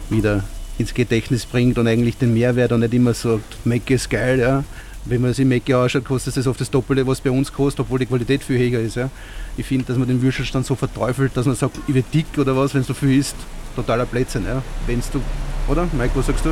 wieder 0.10 0.43
ins 0.77 0.93
Gedächtnis 0.93 1.45
bringt 1.45 1.77
und 1.77 1.88
eigentlich 1.88 2.17
den 2.17 2.33
Mehrwert 2.33 2.71
und 2.71 2.81
nicht 2.81 2.93
immer 2.93 3.13
sagt, 3.13 3.65
Mecke 3.65 3.93
ist 3.93 4.10
geil, 4.10 4.39
ja. 4.39 4.63
Wenn 5.05 5.21
man 5.21 5.33
sich 5.33 5.45
Mecke 5.45 5.75
anschaut, 5.75 6.05
kostet 6.05 6.38
es 6.38 6.45
oft 6.45 6.62
das 6.62 6.69
Doppelte, 6.69 7.07
was 7.07 7.21
bei 7.21 7.31
uns 7.31 7.51
kostet, 7.51 7.81
obwohl 7.81 8.00
die 8.00 8.05
Qualität 8.05 8.43
viel 8.43 8.60
höher 8.60 8.81
ist. 8.81 8.95
Ja. 8.95 9.10
Ich 9.57 9.65
finde, 9.65 9.86
dass 9.86 9.98
man 9.98 10.07
den 10.07 10.21
Würstelstand 10.21 10.65
so 10.65 10.75
verteufelt, 10.75 11.36
dass 11.36 11.45
man 11.45 11.55
sagt, 11.55 11.77
ich 11.88 11.95
werde 11.95 12.07
dick 12.13 12.25
oder 12.38 12.55
was, 12.55 12.74
wenn 12.74 12.81
es 12.81 12.88
so 12.88 12.93
viel 12.93 13.17
ist, 13.17 13.36
totaler 13.75 14.05
Blödsinn. 14.05 14.45
Ja. 14.45 14.62
Wenn's 14.86 15.10
du, 15.10 15.21
oder? 15.67 15.88
Mike, 15.98 16.12
was 16.15 16.27
sagst 16.27 16.45
du? 16.45 16.50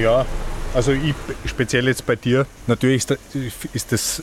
Ja, 0.00 0.26
also 0.74 0.92
ich 0.92 1.14
speziell 1.46 1.86
jetzt 1.86 2.04
bei 2.04 2.16
dir, 2.16 2.46
natürlich 2.66 3.06
ist 3.72 3.92
das 3.92 4.22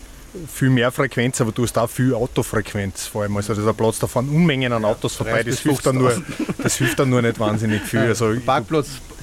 viel 0.51 0.70
mehr 0.70 0.91
Frequenz, 0.91 1.41
aber 1.41 1.51
du 1.51 1.63
hast 1.63 1.77
auch 1.77 1.89
viel 1.89 2.13
Autofrequenz 2.13 3.08
vor 3.08 3.24
allem. 3.24 3.38
Also 3.38 3.53
da 3.53 3.74
Platz, 3.74 4.00
da 4.00 4.08
fahren 4.08 4.29
Unmengen 4.29 4.74
an 4.74 4.86
Autos 4.86 5.15
vorbei, 5.15 5.44
das 5.44 5.60
hilft, 5.60 5.86
dann 5.86 5.98
nur, 5.98 6.22
das 6.62 6.77
hilft 6.77 7.00
dann 7.00 7.10
nur 7.10 7.22
nicht 7.22 7.39
wahnsinnig 7.39 7.82
viel. 7.82 8.00
Also, 8.00 8.36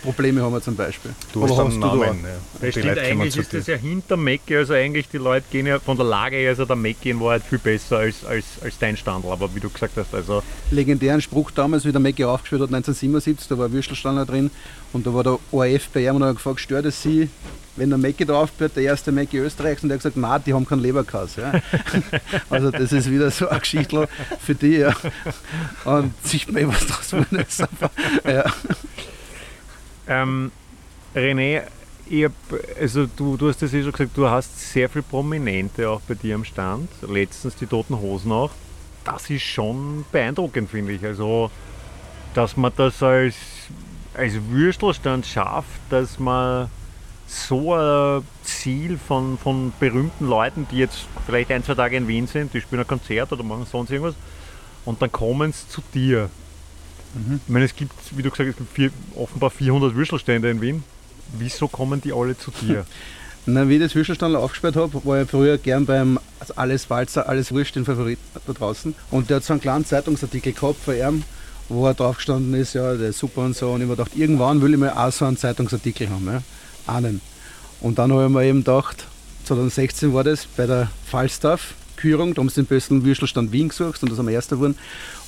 Parkplatzprobleme 0.05 0.43
haben 0.43 0.53
wir 0.53 0.63
zum 0.63 0.77
Beispiel. 0.77 1.13
Du 1.33 1.43
hast 1.43 1.59
einen 1.59 1.79
Namen. 1.79 2.19
Ja. 2.23 2.61
Das 2.61 2.71
stimmt, 2.71 2.99
eigentlich 2.99 3.37
ist 3.37 3.53
das 3.53 3.67
ja 3.67 3.77
hinter 3.77 4.17
Mecke, 4.17 4.59
also 4.59 4.75
eigentlich 4.75 5.09
die 5.09 5.19
Leute 5.19 5.47
gehen 5.51 5.67
ja 5.67 5.79
von 5.79 5.97
der 5.97 6.07
Lage 6.07 6.37
her, 6.37 6.51
also 6.51 6.65
der 6.65 6.77
Mecke 6.77 7.11
in 7.11 7.21
Wahrheit 7.21 7.43
viel 7.43 7.59
besser 7.59 7.99
als, 7.99 8.25
als, 8.25 8.45
als 8.63 8.79
dein 8.79 8.97
Standel, 8.97 9.31
aber 9.31 9.55
wie 9.55 9.61
du 9.61 9.71
gesagt 9.71 9.97
hast, 9.97 10.15
also... 10.15 10.43
Legendären 10.71 11.21
Spruch 11.21 11.51
damals, 11.51 11.85
wie 11.85 11.93
der 11.93 12.01
Mecke 12.01 12.29
aufgespielt 12.29 12.63
hat, 12.63 12.69
1977, 12.69 13.49
da 13.49 13.59
war 13.59 13.67
ein 13.67 13.73
Würstelstandler 13.73 14.27
drin 14.27 14.51
und 14.93 15.07
da 15.07 15.15
war 15.15 15.25
der 15.25 15.39
ORF 15.51 15.89
bei 15.93 16.05
ihm 16.05 16.17
und 16.17 16.25
hat 16.25 16.37
gefragt, 16.37 16.61
stört 16.61 16.85
es 16.87 17.03
Sie, 17.03 17.29
wenn 17.77 17.89
der 17.89 17.99
Mackie 17.99 18.25
drauf 18.25 18.51
wird, 18.59 18.77
der 18.77 18.85
erste 18.85 19.11
Mackie 19.11 19.39
Österreichs, 19.39 19.83
und 19.83 19.89
der 19.89 19.97
hat 19.97 20.03
gesagt, 20.03 20.17
nein, 20.17 20.41
die 20.47 20.55
haben 20.55 20.65
keinen 20.65 20.83
Leberkass. 20.83 21.37
Ja. 21.37 21.53
also 22.51 22.71
das 22.71 22.93
ist 22.93 23.11
wieder 23.11 23.33
so 23.33 23.49
eine 23.49 23.59
Geschichte 23.59 24.09
für 24.39 24.55
die. 24.55 24.77
Ja. 24.77 24.95
Und 25.85 26.15
sieht 26.23 26.53
man, 26.53 26.69
was 26.69 26.87
draus 26.87 27.13
wurde. 27.13 27.45
Ja. 28.25 28.45
Ähm, 30.09 30.53
René, 31.15 31.63
hab, 32.11 32.33
also 32.81 33.07
du, 33.07 33.37
du 33.37 33.49
hast 33.49 33.63
das 33.63 33.73
ja 33.73 33.83
schon 33.83 33.93
gesagt, 33.93 34.17
du 34.17 34.29
hast 34.29 34.73
sehr 34.73 34.89
viele 34.89 35.03
Prominente 35.03 35.89
auch 35.89 36.01
bei 36.03 36.15
dir 36.15 36.35
am 36.35 36.45
Stand. 36.45 36.89
Letztens 37.09 37.57
die 37.57 37.67
Toten 37.67 37.99
Hosen 37.99 38.33
auch. 38.33 38.51
Das 39.05 39.29
ist 39.31 39.43
schon 39.43 40.05
beeindruckend, 40.13 40.71
finde 40.71 40.93
ich. 40.93 41.05
Also, 41.05 41.51
dass 42.35 42.57
man 42.57 42.73
das 42.77 43.03
als, 43.03 43.37
als 44.15 44.35
Würstelstand 44.49 45.27
schafft, 45.27 45.81
dass 45.91 46.19
man 46.19 46.69
so 47.27 47.75
ein 47.75 48.23
Ziel 48.43 48.99
von, 48.99 49.39
von 49.39 49.73
berühmten 49.81 50.27
Leuten, 50.27 50.67
die 50.71 50.79
jetzt 50.79 51.07
vielleicht 51.27 51.51
ein, 51.51 51.65
zwei 51.65 51.75
Tage 51.75 51.97
in 51.97 52.07
Wien 52.07 52.27
sind, 52.27 52.53
die 52.53 52.61
spielen 52.61 52.83
ein 52.83 52.87
Konzert 52.87 53.33
oder 53.33 53.43
machen 53.43 53.67
sonst 53.71 53.91
irgendwas 53.91 54.15
und 54.85 55.01
dann 55.01 55.11
kommen 55.11 55.53
sie 55.53 55.69
zu 55.69 55.83
dir. 55.93 56.29
Mhm. 57.15 57.41
Ich 57.47 57.53
meine, 57.53 57.65
es 57.65 57.75
gibt, 57.75 57.93
wie 58.17 58.23
du 58.23 58.31
gesagt 58.31 58.55
hast, 58.59 58.91
offenbar 59.17 59.51
400 59.51 59.95
Würstelstände 59.95 60.51
in 60.51 60.61
Wien. 60.61 60.85
Wieso 61.39 61.69
kommen 61.69 62.01
die 62.01 62.13
alle 62.13 62.37
zu 62.37 62.51
dir? 62.51 62.85
Na, 63.47 63.69
wie 63.69 63.75
ich 63.75 63.81
das 63.81 63.95
Würstelstand 63.95 64.35
aufgesperrt 64.37 64.77
habe, 64.77 65.05
war 65.05 65.23
ich 65.23 65.29
früher 65.29 65.59
gern 65.59 65.85
beim 65.85 66.19
also 66.41 66.55
Alles 66.57 66.89
Walzer, 66.89 67.29
Alles 67.29 67.53
Wurst, 67.53 67.77
den 67.77 67.85
Favorit 67.85 68.19
da 68.47 68.53
draußen. 68.53 68.95
Und 69.11 69.29
der 69.29 69.37
hat 69.37 69.45
so 69.45 69.53
einen 69.53 69.61
kleinen 69.61 69.85
Zeitungsartikel 69.85 70.55
gehabt 70.55 70.83
von 70.83 70.97
ihm, 70.97 71.23
wo 71.69 71.87
er 71.87 71.95
drauf 71.95 72.17
gestanden 72.17 72.55
ist, 72.55 72.75
ja, 72.75 72.95
der 72.95 73.11
ist 73.11 73.19
super 73.19 73.43
und 73.43 73.55
so. 73.55 73.73
Und 73.73 73.83
ich 73.83 73.89
habe 73.89 73.97
gedacht, 73.97 74.17
irgendwann 74.17 74.63
will 74.63 74.73
ich 74.73 74.81
mal 74.81 74.91
auch 74.91 75.13
so 75.13 75.27
einen 75.27 75.37
Zeitungsartikel 75.37 76.09
haben. 76.09 76.27
Ja 76.27 76.43
ahnen. 76.87 77.21
Und 77.81 77.99
dann 77.99 78.13
habe 78.13 78.25
ich 78.25 78.31
mir 78.31 78.45
eben 78.45 78.61
gedacht, 78.61 79.07
2016 79.45 80.15
war 80.15 80.25
das 80.25 80.47
bei 80.47 80.67
der 80.67 80.91
Falstaff-Kürung, 81.07 82.35
da 82.35 82.41
haben 82.41 82.49
sie 82.49 82.63
den 82.63 82.67
besten 82.67 83.05
Würstelstand 83.05 83.53
Wien 83.53 83.69
gesucht 83.69 84.03
und 84.03 84.11
das 84.11 84.19
am 84.19 84.29
ersten 84.29 84.57
geworden. 84.57 84.77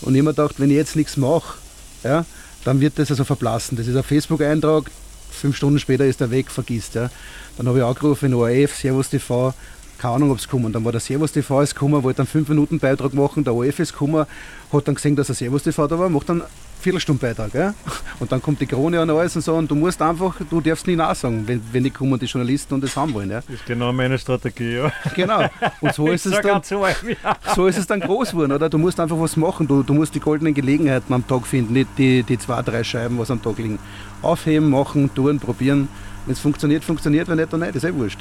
Und 0.01 0.15
ich 0.15 0.21
habe 0.21 0.31
mir 0.31 0.35
gedacht, 0.35 0.59
wenn 0.59 0.71
ich 0.71 0.77
jetzt 0.77 0.97
nichts 0.97 1.17
mache, 1.17 1.59
ja, 2.03 2.25
dann 2.65 2.81
wird 2.81 2.99
das 2.99 3.11
also 3.11 3.25
verblassen. 3.25 3.77
Das 3.77 3.87
ist 3.87 3.97
ein 3.97 4.03
Facebook-Eintrag, 4.03 4.91
fünf 5.31 5.57
Stunden 5.57 5.79
später 5.79 6.05
ist 6.05 6.21
er 6.21 6.31
weg, 6.31 6.51
vergisst. 6.51 6.95
Ja. 6.95 7.11
Dann 7.57 7.69
habe 7.69 7.79
ich 7.79 7.85
angerufen 7.85 8.27
in 8.27 8.35
ORF, 8.35 8.75
Servus 8.75 9.11
TV, 9.11 9.55
keine 9.99 10.15
Ahnung, 10.15 10.31
ob 10.31 10.39
es 10.39 10.49
kommen. 10.49 10.73
Dann 10.73 10.85
war 10.85 10.93
der 10.93 11.01
Servus 11.01 11.33
TV 11.33 11.63
ist 11.63 11.75
gekommen, 11.75 12.03
wollte 12.03 12.23
einen 12.23 12.29
5 12.29 12.49
Minuten 12.49 12.79
Beitrag 12.79 13.15
machen, 13.15 13.45
der 13.45 13.55
ORF 13.55 13.79
ist 13.79 13.93
gekommen, 13.93 14.27
hat 14.73 14.89
dann 14.89 14.95
gesehen, 14.95 15.17
dass 15.17 15.29
der 15.29 15.37
Servus 15.37 15.63
TV 15.63 15.87
da 15.87 15.99
war, 15.99 16.09
macht 16.09 16.29
dann 16.29 16.43
Viertelstundenbeitrag. 16.81 17.55
Ja? 17.55 17.75
Und 18.21 18.33
dann 18.33 18.41
kommt 18.41 18.61
die 18.61 18.67
Krone 18.67 19.01
und 19.01 19.11
alles 19.11 19.37
und 19.37 19.43
so. 19.43 19.55
Und 19.55 19.71
du 19.71 19.75
musst 19.75 20.01
einfach, 20.01 20.37
du 20.49 20.61
darfst 20.61 20.87
nie 20.87 20.97
nachsagen, 20.97 21.47
wenn, 21.47 21.63
wenn 21.73 21.85
die 21.85 21.91
kommen, 21.91 22.19
die 22.19 22.27
Journalisten 22.27 22.75
und 22.75 22.85
das 22.85 22.97
haben 22.97 23.13
wollen. 23.15 23.31
Ja? 23.31 23.41
Das 23.41 23.51
ist 23.51 23.67
genau 23.67 23.93
meine 23.93 24.19
Strategie, 24.19 24.77
ja. 24.77 24.93
Genau. 25.15 25.49
Und 25.81 25.95
so 25.95 26.09
ist, 26.13 26.27
es 26.27 26.41
dann, 26.41 26.63
so 26.63 27.67
ist 27.67 27.79
es 27.79 27.87
dann 27.87 28.01
groß 28.01 28.31
geworden, 28.33 28.53
oder? 28.53 28.69
Du 28.69 28.79
musst 28.79 28.99
einfach 29.01 29.19
was 29.19 29.37
machen. 29.37 29.67
Du, 29.67 29.83
du 29.83 29.95
musst 29.95 30.15
die 30.15 30.21
goldenen 30.21 30.55
Gelegenheiten 30.55 31.13
am 31.13 31.27
Tag 31.27 31.47
finden, 31.47 31.73
nicht 31.73 31.89
die, 31.99 32.23
die 32.23 32.39
zwei, 32.39 32.63
drei 32.63 32.85
Scheiben, 32.85 33.19
was 33.19 33.31
am 33.31 33.43
Tag 33.43 33.59
liegen. 33.59 33.79
Aufheben, 34.23 34.71
machen, 34.71 35.13
tun, 35.15 35.39
probieren. 35.39 35.89
Wenn 36.25 36.33
es 36.33 36.41
funktioniert, 36.41 36.85
funktioniert, 36.85 37.29
wenn 37.29 37.37
nicht, 37.37 37.53
dann 37.53 37.61
nicht. 37.61 37.75
Das 37.75 37.85
ist 37.85 37.91
eh 37.91 37.95
wurscht. 37.95 38.21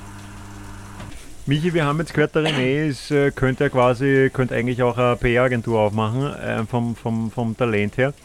Michi, 1.48 1.76
wir 1.76 1.86
haben 1.86 2.00
jetzt 2.00 2.12
gehört, 2.12 2.34
der 2.34 2.42
René 2.42 2.88
ist, 2.88 3.12
äh, 3.12 3.30
könnte 3.30 3.66
ja 3.66 3.70
quasi, 3.70 4.32
könnte 4.34 4.56
eigentlich 4.56 4.82
auch 4.82 4.98
eine 4.98 5.16
PR-Agentur 5.16 5.80
aufmachen, 5.80 6.34
äh, 6.34 6.66
vom, 6.66 6.96
vom, 6.96 7.30
vom 7.30 7.56
Talent 7.56 7.98
her. 7.98 8.16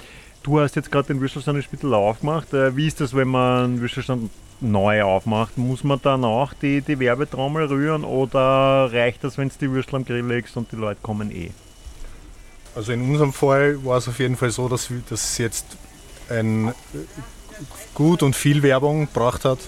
Du 0.42 0.58
hast 0.58 0.74
jetzt 0.74 0.90
gerade 0.90 1.08
den 1.08 1.20
Würstelstand 1.20 1.56
in 1.56 1.62
Spittel 1.62 1.92
aufgemacht. 1.92 2.54
Äh, 2.54 2.74
wie 2.74 2.86
ist 2.86 3.00
das, 3.00 3.14
wenn 3.14 3.28
man 3.28 3.64
einen 3.64 3.80
Würstelstand 3.80 4.30
neu 4.60 5.02
aufmacht? 5.02 5.58
Muss 5.58 5.84
man 5.84 6.00
dann 6.02 6.24
auch 6.24 6.54
die, 6.54 6.80
die 6.80 6.98
Werbetrommel 6.98 7.66
rühren 7.66 8.04
oder 8.04 8.90
reicht 8.90 9.22
das, 9.22 9.36
wenn 9.36 9.48
du 9.50 9.54
die 9.60 9.70
Würstel 9.70 9.96
am 9.96 10.04
Grill 10.04 10.24
legst 10.24 10.56
und 10.56 10.72
die 10.72 10.76
Leute 10.76 11.00
kommen 11.02 11.30
eh? 11.30 11.50
Also 12.74 12.92
in 12.92 13.02
unserem 13.02 13.32
Fall 13.32 13.84
war 13.84 13.98
es 13.98 14.08
auf 14.08 14.18
jeden 14.18 14.36
Fall 14.36 14.50
so, 14.50 14.68
dass, 14.68 14.90
es 15.10 15.38
jetzt 15.38 15.66
ein 16.30 16.72
gut 17.94 18.22
und 18.22 18.34
viel 18.34 18.62
Werbung 18.62 19.06
gebracht 19.06 19.44
hat. 19.44 19.58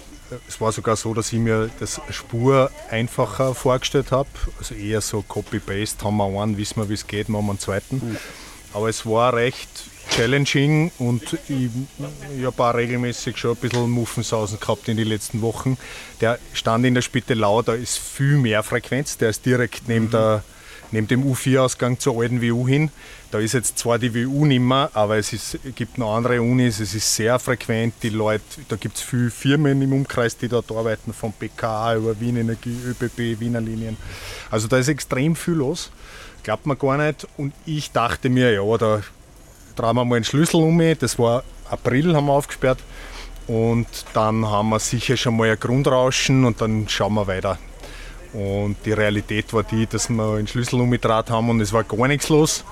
Es 0.48 0.60
war 0.60 0.72
sogar 0.72 0.96
so, 0.96 1.12
dass 1.12 1.32
ich 1.32 1.38
mir 1.38 1.68
das 1.80 2.00
Spur 2.08 2.70
einfacher 2.90 3.54
vorgestellt 3.54 4.12
habe. 4.12 4.28
Also 4.58 4.74
eher 4.74 5.02
so 5.02 5.20
Copy-Paste, 5.20 6.02
haben 6.04 6.16
wir 6.16 6.42
einen, 6.42 6.56
wissen 6.56 6.80
wir, 6.80 6.88
wie 6.88 6.94
es 6.94 7.06
geht, 7.06 7.28
machen 7.28 7.46
wir 7.46 7.50
einen 7.50 7.58
zweiten. 7.58 8.16
Aber 8.72 8.88
es 8.88 9.04
war 9.04 9.34
recht 9.34 9.91
challenging 10.14 10.92
und 10.98 11.22
ich, 11.48 11.70
ich 12.38 12.44
habe 12.44 12.62
auch 12.62 12.74
regelmäßig 12.74 13.36
schon 13.36 13.52
ein 13.52 13.56
bisschen 13.56 13.90
Muffensausen 13.90 14.60
gehabt 14.60 14.88
in 14.88 14.96
den 14.96 15.08
letzten 15.08 15.40
Wochen. 15.40 15.78
Der 16.20 16.38
stand 16.52 16.84
in 16.84 16.94
der 16.94 17.02
Spittelau, 17.02 17.62
da 17.62 17.72
ist 17.72 17.98
viel 17.98 18.36
mehr 18.36 18.62
Frequenz, 18.62 19.16
der 19.16 19.30
ist 19.30 19.46
direkt 19.46 19.88
neben, 19.88 20.06
mhm. 20.06 20.10
der, 20.10 20.44
neben 20.90 21.08
dem 21.08 21.24
U4-Ausgang 21.24 21.98
zur 21.98 22.20
alten 22.20 22.42
WU 22.42 22.68
hin. 22.68 22.90
Da 23.30 23.38
ist 23.38 23.54
jetzt 23.54 23.78
zwar 23.78 23.98
die 23.98 24.14
WU 24.14 24.44
nicht 24.44 24.60
mehr, 24.60 24.90
aber 24.92 25.16
es 25.16 25.32
ist, 25.32 25.58
gibt 25.74 25.96
noch 25.96 26.14
andere 26.14 26.42
Unis, 26.42 26.80
es 26.80 26.94
ist 26.94 27.16
sehr 27.16 27.38
frequent, 27.38 27.94
die 28.02 28.10
Leute, 28.10 28.44
da 28.68 28.76
gibt 28.76 28.96
es 28.96 29.02
viele 29.02 29.30
Firmen 29.30 29.80
im 29.80 29.94
Umkreis, 29.94 30.36
die 30.36 30.48
dort 30.48 30.70
arbeiten, 30.70 31.14
von 31.14 31.32
BKA 31.32 31.96
über 31.96 32.20
Wien 32.20 32.36
Energie, 32.36 32.76
ÖBB, 32.86 33.40
Wiener 33.40 33.62
Linien. 33.62 33.96
Also 34.50 34.68
da 34.68 34.76
ist 34.76 34.88
extrem 34.88 35.34
viel 35.34 35.54
los, 35.54 35.90
glaubt 36.42 36.66
man 36.66 36.78
gar 36.78 36.98
nicht. 36.98 37.26
Und 37.38 37.54
ich 37.64 37.92
dachte 37.92 38.28
mir, 38.28 38.52
ja, 38.52 38.76
da 38.76 39.02
drehen 39.76 39.96
wir 39.96 40.04
mal 40.04 40.16
einen 40.16 40.24
Schlüssel 40.24 40.62
um. 40.62 40.80
Das 40.98 41.18
war 41.18 41.44
April, 41.70 42.14
haben 42.14 42.26
wir 42.26 42.32
aufgesperrt. 42.32 42.78
Und 43.46 43.86
dann 44.14 44.48
haben 44.48 44.70
wir 44.70 44.78
sicher 44.78 45.16
schon 45.16 45.36
mal 45.36 45.50
ein 45.50 45.58
Grundrauschen 45.58 46.44
und 46.44 46.60
dann 46.60 46.88
schauen 46.88 47.14
wir 47.14 47.26
weiter. 47.26 47.58
Und 48.32 48.76
die 48.86 48.92
Realität 48.92 49.52
war 49.52 49.62
die, 49.62 49.86
dass 49.86 50.08
wir 50.08 50.36
einen 50.36 50.46
Schlüssel 50.46 50.80
umgedreht 50.80 51.28
haben 51.28 51.50
und 51.50 51.60
es 51.60 51.72
war 51.72 51.84
gar 51.84 52.08
nichts 52.08 52.28
los. 52.30 52.64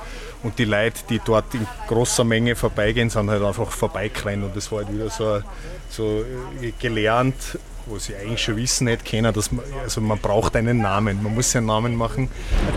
Und 0.43 0.59
die 0.59 0.65
Leute, 0.65 1.01
die 1.11 1.21
dort 1.23 1.55
in 1.55 1.67
großer 1.87 2.25
Menge 2.25 2.57
vorbeigehen, 2.57 3.11
sind 3.11 3.29
halt 3.29 3.43
einfach 3.43 3.71
vorbeigerannt. 3.71 4.45
Und 4.45 4.57
das 4.57 4.73
war 4.73 4.79
halt 4.79 4.95
wieder 4.95 5.11
so, 5.11 5.43
so 5.91 6.25
äh, 6.63 6.73
gelernt, 6.79 7.59
wo 7.87 7.99
sie 7.99 8.15
eigentlich 8.15 8.43
schon 8.43 8.57
wissen 8.57 8.87
hätte 8.87 9.05
können, 9.05 9.33
dass 9.33 9.53
man, 9.53 9.65
also 9.83 10.01
man 10.01 10.19
braucht 10.19 10.57
einen 10.57 10.79
Namen. 10.79 11.23
Man 11.23 11.35
muss 11.35 11.55
einen 11.57 11.67
Namen 11.67 11.97
machen, 11.97 12.29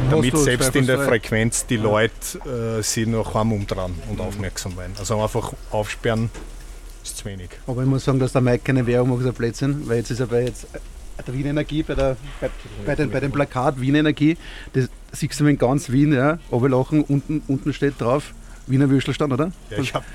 damit 0.09 0.37
selbst 0.37 0.75
in 0.75 0.87
der 0.87 0.99
Frequenz 0.99 1.65
die 1.65 1.77
Leute 1.77 2.79
äh, 2.79 2.81
sich 2.83 3.07
noch 3.07 3.33
heim 3.33 3.51
umdrehen 3.51 3.93
und 4.09 4.19
aufmerksam 4.19 4.77
werden. 4.77 4.93
Also 4.97 5.21
einfach 5.21 5.53
aufsperren 5.71 6.29
ist 7.03 7.17
zu 7.17 7.25
wenig. 7.25 7.49
Aber 7.67 7.81
ich 7.81 7.87
muss 7.87 8.05
sagen, 8.05 8.19
dass 8.19 8.31
der 8.31 8.41
Mike 8.41 8.63
keine 8.63 8.85
Werbung 8.87 9.11
macht, 9.11 9.21
ist 9.21 9.27
ein 9.27 9.33
Blödsinn, 9.33 9.87
weil 9.87 9.97
jetzt 9.97 10.11
ist 10.11 10.19
er 10.19 10.27
bei 10.27 10.43
jetzt 10.43 10.67
der 11.25 11.33
Wien 11.33 11.45
Energie, 11.45 11.83
bei, 11.83 11.95
der, 11.95 12.17
bei, 12.41 12.49
bei, 12.85 12.95
den, 12.95 13.11
bei 13.11 13.19
dem 13.19 13.31
Plakat 13.31 13.79
Wien 13.79 13.95
Energie, 13.95 14.37
das 14.73 14.89
siehst 15.11 15.39
du 15.39 15.45
in 15.45 15.57
ganz 15.57 15.91
Wien, 15.91 16.13
ja, 16.13 16.39
Oberlachen, 16.49 17.03
unten, 17.03 17.43
unten 17.47 17.73
steht 17.73 17.99
drauf, 17.99 18.33
Wiener 18.67 18.89
Würstelstand, 18.89 19.33
oder? 19.33 19.51
Ja, 19.69 19.77
ich 19.77 19.93
habe 19.93 20.05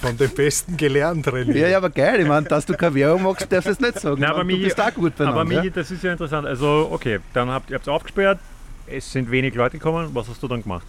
von 0.00 0.16
den 0.16 0.30
Besten 0.30 0.76
gelernt, 0.76 1.26
René. 1.26 1.56
Ja, 1.56 1.68
ja, 1.68 1.76
aber 1.78 1.90
geil. 1.90 2.20
Ich 2.20 2.26
meine, 2.26 2.46
dass 2.46 2.66
du 2.66 2.74
keine 2.74 2.94
Werbung 2.94 3.24
machst, 3.24 3.50
darfst 3.50 3.66
du 3.66 3.72
es 3.72 3.80
nicht 3.80 4.00
sagen. 4.00 4.20
Nein, 4.20 4.30
aber 4.30 4.44
du 4.44 4.56
bist 4.58 4.80
auch 4.80 4.94
gut 4.94 5.16
beieinander. 5.16 5.40
Aber 5.40 5.48
Michi, 5.48 5.70
das 5.70 5.90
ist 5.90 6.04
ja 6.04 6.12
interessant. 6.12 6.46
Also, 6.46 6.88
okay, 6.90 7.18
dann 7.32 7.50
habt 7.50 7.70
ihr 7.70 7.80
es 7.80 7.88
aufgesperrt, 7.88 8.38
es 8.86 9.10
sind 9.10 9.30
wenig 9.30 9.54
Leute 9.54 9.78
gekommen. 9.78 10.10
Was 10.12 10.28
hast 10.28 10.42
du 10.42 10.48
dann 10.48 10.62
gemacht? 10.62 10.86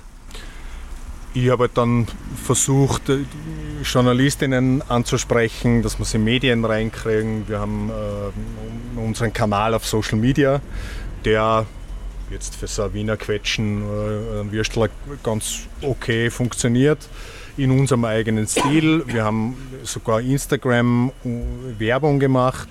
Ich 1.33 1.49
habe 1.49 1.63
halt 1.63 1.77
dann 1.77 2.07
versucht, 2.43 3.03
Journalistinnen 3.83 4.81
anzusprechen, 4.89 5.83
dass 5.83 5.99
wir 5.99 6.05
sie 6.05 6.17
in 6.17 6.23
Medien 6.23 6.65
reinkriegen. 6.65 7.47
Wir 7.47 7.59
haben 7.59 7.91
äh, 7.91 8.99
unseren 8.99 9.33
Kanal 9.33 9.73
auf 9.73 9.85
Social 9.85 10.17
Media, 10.17 10.61
der 11.25 11.65
jetzt 12.31 12.55
für 12.55 12.67
so 12.67 12.83
ein 12.83 12.93
Wiener 12.93 13.17
Quetschen, 13.17 13.81
äh, 13.81 14.41
ein 14.41 14.51
Würstler 14.51 14.89
ganz 15.23 15.67
okay 15.81 16.29
funktioniert 16.29 17.07
in 17.57 17.71
unserem 17.71 18.05
eigenen 18.05 18.47
Stil. 18.47 19.03
Wir 19.07 19.23
haben 19.23 19.57
sogar 19.83 20.21
Instagram 20.21 21.11
äh, 21.23 21.79
Werbung 21.79 22.19
gemacht. 22.19 22.67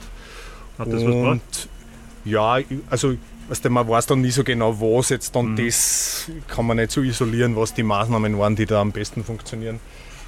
Hat 0.79 0.93
das 0.93 1.03
und 1.03 1.41
was 1.43 1.69
ja, 2.27 2.59
also 2.91 3.15
weißt 3.49 3.65
du, 3.65 3.71
man 3.71 3.89
weiß 3.89 4.07
dann 4.07 4.21
nie 4.21 4.31
so 4.31 4.43
genau, 4.43 4.79
was 4.81 5.11
jetzt 5.11 5.35
dann 5.35 5.53
mhm. 5.53 5.65
das 5.65 6.31
kann 6.49 6.67
man 6.67 6.77
nicht 6.77 6.91
so 6.91 7.01
isolieren, 7.03 7.57
was 7.57 7.73
die 7.73 7.85
Maßnahmen 7.85 8.37
waren, 8.39 8.57
die 8.57 8.67
da 8.67 8.81
am 8.81 8.93
besten 8.93 9.25
funktionieren. 9.25 9.81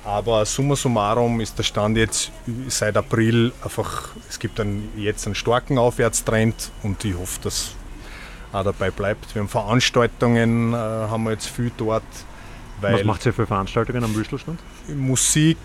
Aber 0.05 0.47
summa 0.47 0.77
summarum 0.77 1.41
ist 1.41 1.59
der 1.59 1.65
Stand 1.65 1.97
jetzt 1.99 2.31
seit 2.69 2.97
April 2.97 3.53
einfach, 3.63 4.11
es 4.29 4.39
gibt 4.39 4.61
einen, 4.61 4.91
jetzt 4.97 5.27
einen 5.27 5.35
starken 5.35 5.77
Aufwärtstrend 5.77 6.71
und 6.83 7.05
ich 7.05 7.15
hoffe, 7.15 7.41
dass 7.43 7.73
auch 8.53 8.65
dabei 8.65 8.91
bleibt. 8.91 9.35
Wir 9.35 9.43
haben 9.43 9.49
Veranstaltungen, 9.49 10.73
äh, 10.73 10.77
haben 10.77 11.25
wir 11.25 11.33
jetzt 11.33 11.49
viel 11.49 11.71
dort. 11.77 12.05
Was 12.81 13.05
macht 13.05 13.27
ihr 13.27 13.33
für 13.33 13.47
Veranstaltungen 13.47 14.05
am 14.05 14.15
Würstelstand? 14.15 14.61
Musik, 14.95 15.59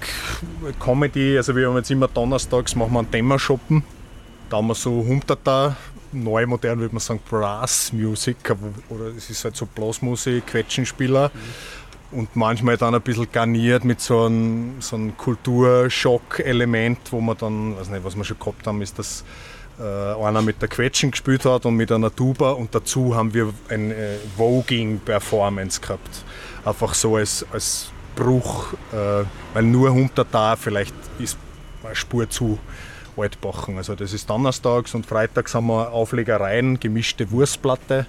Comedy, 0.79 1.37
also 1.37 1.55
wir 1.55 1.67
haben 1.69 1.75
jetzt 1.77 1.91
immer 1.91 2.07
donnerstags 2.07 2.75
machen 2.75 2.93
wir 2.93 2.99
einen 2.99 3.11
Dämmershoppen. 3.11 3.83
Da 4.49 4.57
haben 4.57 4.67
wir 4.67 4.75
so 4.75 5.05
Hunderter, 5.07 5.75
neu 6.11 6.47
modern 6.47 6.79
würde 6.79 6.95
man 6.95 7.01
sagen 7.01 7.19
Brass 7.29 7.93
Music, 7.93 8.37
oder 8.89 9.05
es 9.15 9.29
ist 9.29 9.43
halt 9.43 9.55
so 9.55 9.67
Blasmusik, 9.67 10.47
Quetschenspieler. 10.47 11.29
Mhm. 11.33 12.17
Und 12.19 12.35
manchmal 12.35 12.77
dann 12.77 12.93
ein 12.93 13.01
bisschen 13.01 13.27
garniert 13.31 13.83
mit 13.85 13.99
so 13.99 14.25
einem, 14.25 14.81
so 14.81 14.95
einem 14.95 15.17
Kulturschock-Element, 15.17 17.11
wo 17.11 17.21
man 17.21 17.37
dann, 17.37 17.77
weiß 17.77 17.89
nicht, 17.89 18.03
was 18.03 18.15
wir 18.15 18.23
schon 18.23 18.37
gehabt 18.37 18.67
haben, 18.67 18.83
ist, 18.83 18.99
dass 18.99 19.21
äh, 19.21 19.52
einer 19.85 20.41
mit 20.41 20.61
der 20.61 20.69
Quetschen 20.69 21.11
gespielt 21.11 21.45
hat 21.45 21.65
und 21.65 21.75
mit 21.75 21.91
einer 21.91 22.13
Tuba 22.13 22.51
und 22.51 22.73
dazu 22.73 23.15
haben 23.15 23.33
wir 23.33 23.53
eine 23.69 23.93
äh, 23.93 24.17
Voging-Performance 24.37 25.81
gehabt. 25.81 26.23
Einfach 26.65 26.93
so 26.93 27.17
als, 27.17 27.45
als 27.51 27.91
Bruch, 28.15 28.73
äh, 28.91 29.25
weil 29.53 29.63
nur 29.63 29.89
100 29.89 30.27
da 30.31 30.55
vielleicht 30.55 30.95
ist 31.19 31.37
eine 31.83 31.95
Spur 31.95 32.29
zu 32.29 32.59
Altbachen. 33.17 33.77
Also 33.77 33.95
das 33.95 34.13
ist 34.13 34.29
donnerstags 34.29 34.95
und 34.95 35.05
freitags 35.05 35.53
haben 35.53 35.67
wir 35.67 35.91
Auflegereien, 35.91 36.79
gemischte 36.79 37.29
Wurstplatte. 37.31 38.05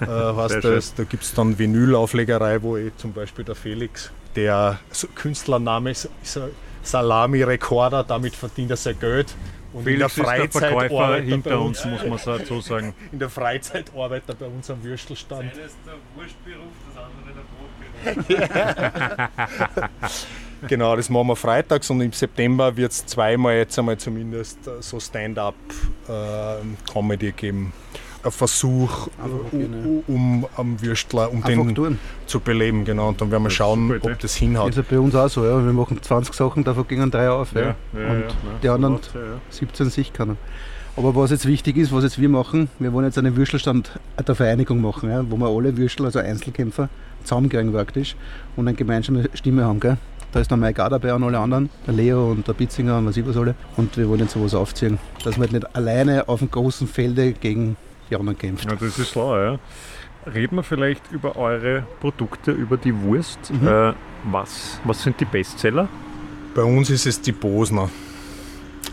äh, 0.00 0.06
heißt 0.06 0.64
das, 0.64 0.94
da 0.94 1.04
gibt 1.04 1.24
es 1.24 1.34
dann 1.34 1.58
Vinylauflegerei, 1.58 2.62
wo 2.62 2.76
ich 2.76 2.96
zum 2.96 3.12
Beispiel 3.12 3.44
der 3.44 3.54
Felix, 3.54 4.10
der 4.34 4.78
Künstlername 5.14 5.90
ist, 5.90 6.08
ist 6.22 6.40
Salami-Rekorder, 6.86 8.04
damit 8.04 8.34
verdient 8.34 8.70
er 8.70 8.76
sein 8.76 8.98
Geld. 8.98 9.34
Und 9.72 9.84
Felix 9.84 10.16
in 10.16 10.22
der 10.22 10.24
Freizeit 10.24 10.46
ist 10.46 10.54
der 10.54 10.70
Verkäufer 10.70 11.20
hinter 11.20 11.60
uns, 11.60 11.84
muss 11.84 12.26
man 12.26 12.44
so 12.46 12.60
sagen. 12.60 12.94
In 13.12 13.18
der 13.18 13.28
Freizeit 13.28 13.92
arbeitet 13.94 14.30
er 14.30 14.34
bei 14.36 14.46
uns 14.46 14.70
am 14.70 14.82
Würstelstand. 14.82 15.50
Das 15.50 15.58
ist 15.66 15.76
der 15.84 15.94
Wurstberuf, 16.14 16.72
das 16.94 17.04
andere 17.04 17.34
der 17.34 17.42
Brotberuf. 19.76 20.26
genau, 20.68 20.94
das 20.96 21.10
machen 21.10 21.26
wir 21.26 21.36
freitags 21.36 21.90
und 21.90 22.00
im 22.00 22.12
September 22.12 22.74
wird 22.76 22.92
es 22.92 23.04
zweimal 23.04 23.56
jetzt 23.56 23.78
einmal 23.78 23.98
zumindest 23.98 24.66
äh, 24.66 24.80
so 24.80 24.98
Stand-up-Comedy 24.98 27.28
äh, 27.28 27.32
geben. 27.32 27.74
Ein 28.26 28.32
Versuch, 28.32 29.08
um, 29.52 30.02
um 30.08 30.46
am 30.56 30.82
Würstler, 30.82 31.30
um 31.30 31.44
Einfach 31.44 31.64
den 31.64 31.74
tun. 31.74 31.98
zu 32.26 32.40
beleben, 32.40 32.84
genau. 32.84 33.08
Und 33.08 33.20
dann 33.20 33.30
werden 33.30 33.44
wir 33.44 33.50
schauen, 33.50 33.88
super, 33.88 34.10
ob 34.10 34.18
das 34.18 34.34
hinhaut. 34.34 34.70
Das 34.70 34.78
ist 34.78 34.90
ja 34.90 34.96
bei 34.96 35.00
uns 35.00 35.14
auch 35.14 35.28
so, 35.28 35.44
ja. 35.44 35.64
wir 35.64 35.72
machen 35.72 36.02
20 36.02 36.34
Sachen, 36.34 36.64
davon 36.64 36.88
gingen 36.88 37.10
drei 37.10 37.30
auf. 37.30 37.52
Ja. 37.54 37.60
Ja. 37.60 37.74
Ja, 37.94 38.10
und 38.10 38.24
die 38.64 38.68
anderen 38.68 38.98
17 39.50 39.90
sich 39.90 40.12
können. 40.12 40.36
Aber 40.96 41.14
was 41.14 41.30
jetzt 41.30 41.46
wichtig 41.46 41.76
ist, 41.76 41.92
was 41.92 42.02
jetzt 42.02 42.18
wir 42.18 42.28
machen, 42.28 42.68
wir 42.78 42.92
wollen 42.92 43.04
jetzt 43.04 43.18
einen 43.18 43.36
Würstelstand 43.36 43.92
der 44.26 44.34
Vereinigung 44.34 44.80
machen, 44.80 45.10
ja, 45.10 45.22
wo 45.30 45.36
wir 45.36 45.46
alle 45.46 45.76
Würstel, 45.76 46.06
also 46.06 46.18
Einzelkämpfer, 46.18 46.88
zusammenkriegen 47.22 47.72
praktisch 47.72 48.16
und 48.56 48.66
eine 48.66 48.76
gemeinsame 48.76 49.28
Stimme 49.34 49.64
haben. 49.64 49.78
Gell? 49.78 49.98
Da 50.32 50.40
ist 50.40 50.50
dann 50.50 50.60
mein 50.60 50.74
Gar 50.74 50.90
dabei 50.90 51.14
und 51.14 51.22
alle 51.22 51.38
anderen, 51.38 51.70
der 51.86 51.94
Leo 51.94 52.30
und 52.30 52.48
der 52.48 52.54
Bitzinger 52.54 52.98
und 52.98 53.06
was 53.06 53.16
ich 53.16 53.26
was 53.26 53.36
alle. 53.36 53.54
Und 53.76 53.96
wir 53.96 54.08
wollen 54.08 54.20
jetzt 54.20 54.32
sowas 54.32 54.54
aufziehen, 54.54 54.98
dass 55.22 55.36
man 55.36 55.48
halt 55.48 55.52
nicht 55.52 55.76
alleine 55.76 56.28
auf 56.28 56.40
dem 56.40 56.50
großen 56.50 56.88
Felde 56.88 57.32
gegen 57.32 57.76
anderen 58.14 58.38
kämpft. 58.38 58.64
Ja, 58.64 58.76
das 58.76 58.98
ist 58.98 59.12
klar, 59.12 59.42
ja. 59.42 59.58
Reden 60.32 60.56
wir 60.56 60.62
vielleicht 60.62 61.10
über 61.12 61.36
eure 61.36 61.84
Produkte, 62.00 62.50
über 62.50 62.76
die 62.76 62.94
Wurst. 63.02 63.38
Mhm. 63.50 63.66
Äh, 63.66 63.92
was, 64.24 64.80
was 64.84 65.02
sind 65.02 65.20
die 65.20 65.24
Bestseller? 65.24 65.88
Bei 66.54 66.62
uns 66.62 66.90
ist 66.90 67.06
es 67.06 67.20
die 67.20 67.32
Bosner. 67.32 67.90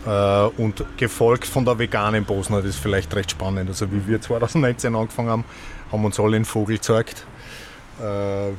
Äh, 0.06 0.44
und 0.60 0.84
gefolgt 0.96 1.46
von 1.46 1.64
der 1.64 1.78
veganen 1.78 2.24
Bosner, 2.24 2.58
das 2.58 2.70
ist 2.70 2.78
vielleicht 2.78 3.14
recht 3.14 3.30
spannend. 3.30 3.68
Also 3.68 3.90
wie 3.90 4.06
wir 4.06 4.20
2019 4.20 4.94
angefangen 4.94 5.30
haben, 5.30 5.44
haben 5.90 6.04
uns 6.04 6.20
alle 6.20 6.36
einen 6.36 6.44
Vogel 6.44 6.76
gezeigt. 6.76 7.26
Äh, 8.00 8.50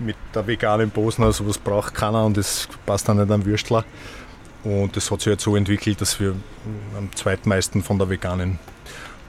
mit 0.00 0.16
der 0.34 0.46
veganen 0.46 0.90
Bosner, 0.90 1.32
sowas 1.32 1.58
braucht 1.58 1.94
keiner 1.94 2.24
und 2.24 2.36
das 2.36 2.68
passt 2.86 3.08
dann 3.08 3.18
nicht 3.18 3.30
am 3.30 3.44
Würstler. 3.44 3.84
Und 4.64 4.96
das 4.96 5.10
hat 5.10 5.20
sich 5.20 5.30
jetzt 5.30 5.42
so 5.42 5.56
entwickelt, 5.56 6.00
dass 6.00 6.20
wir 6.20 6.34
am 6.96 7.14
zweitmeisten 7.14 7.82
von 7.82 7.98
der 7.98 8.08
veganen 8.08 8.58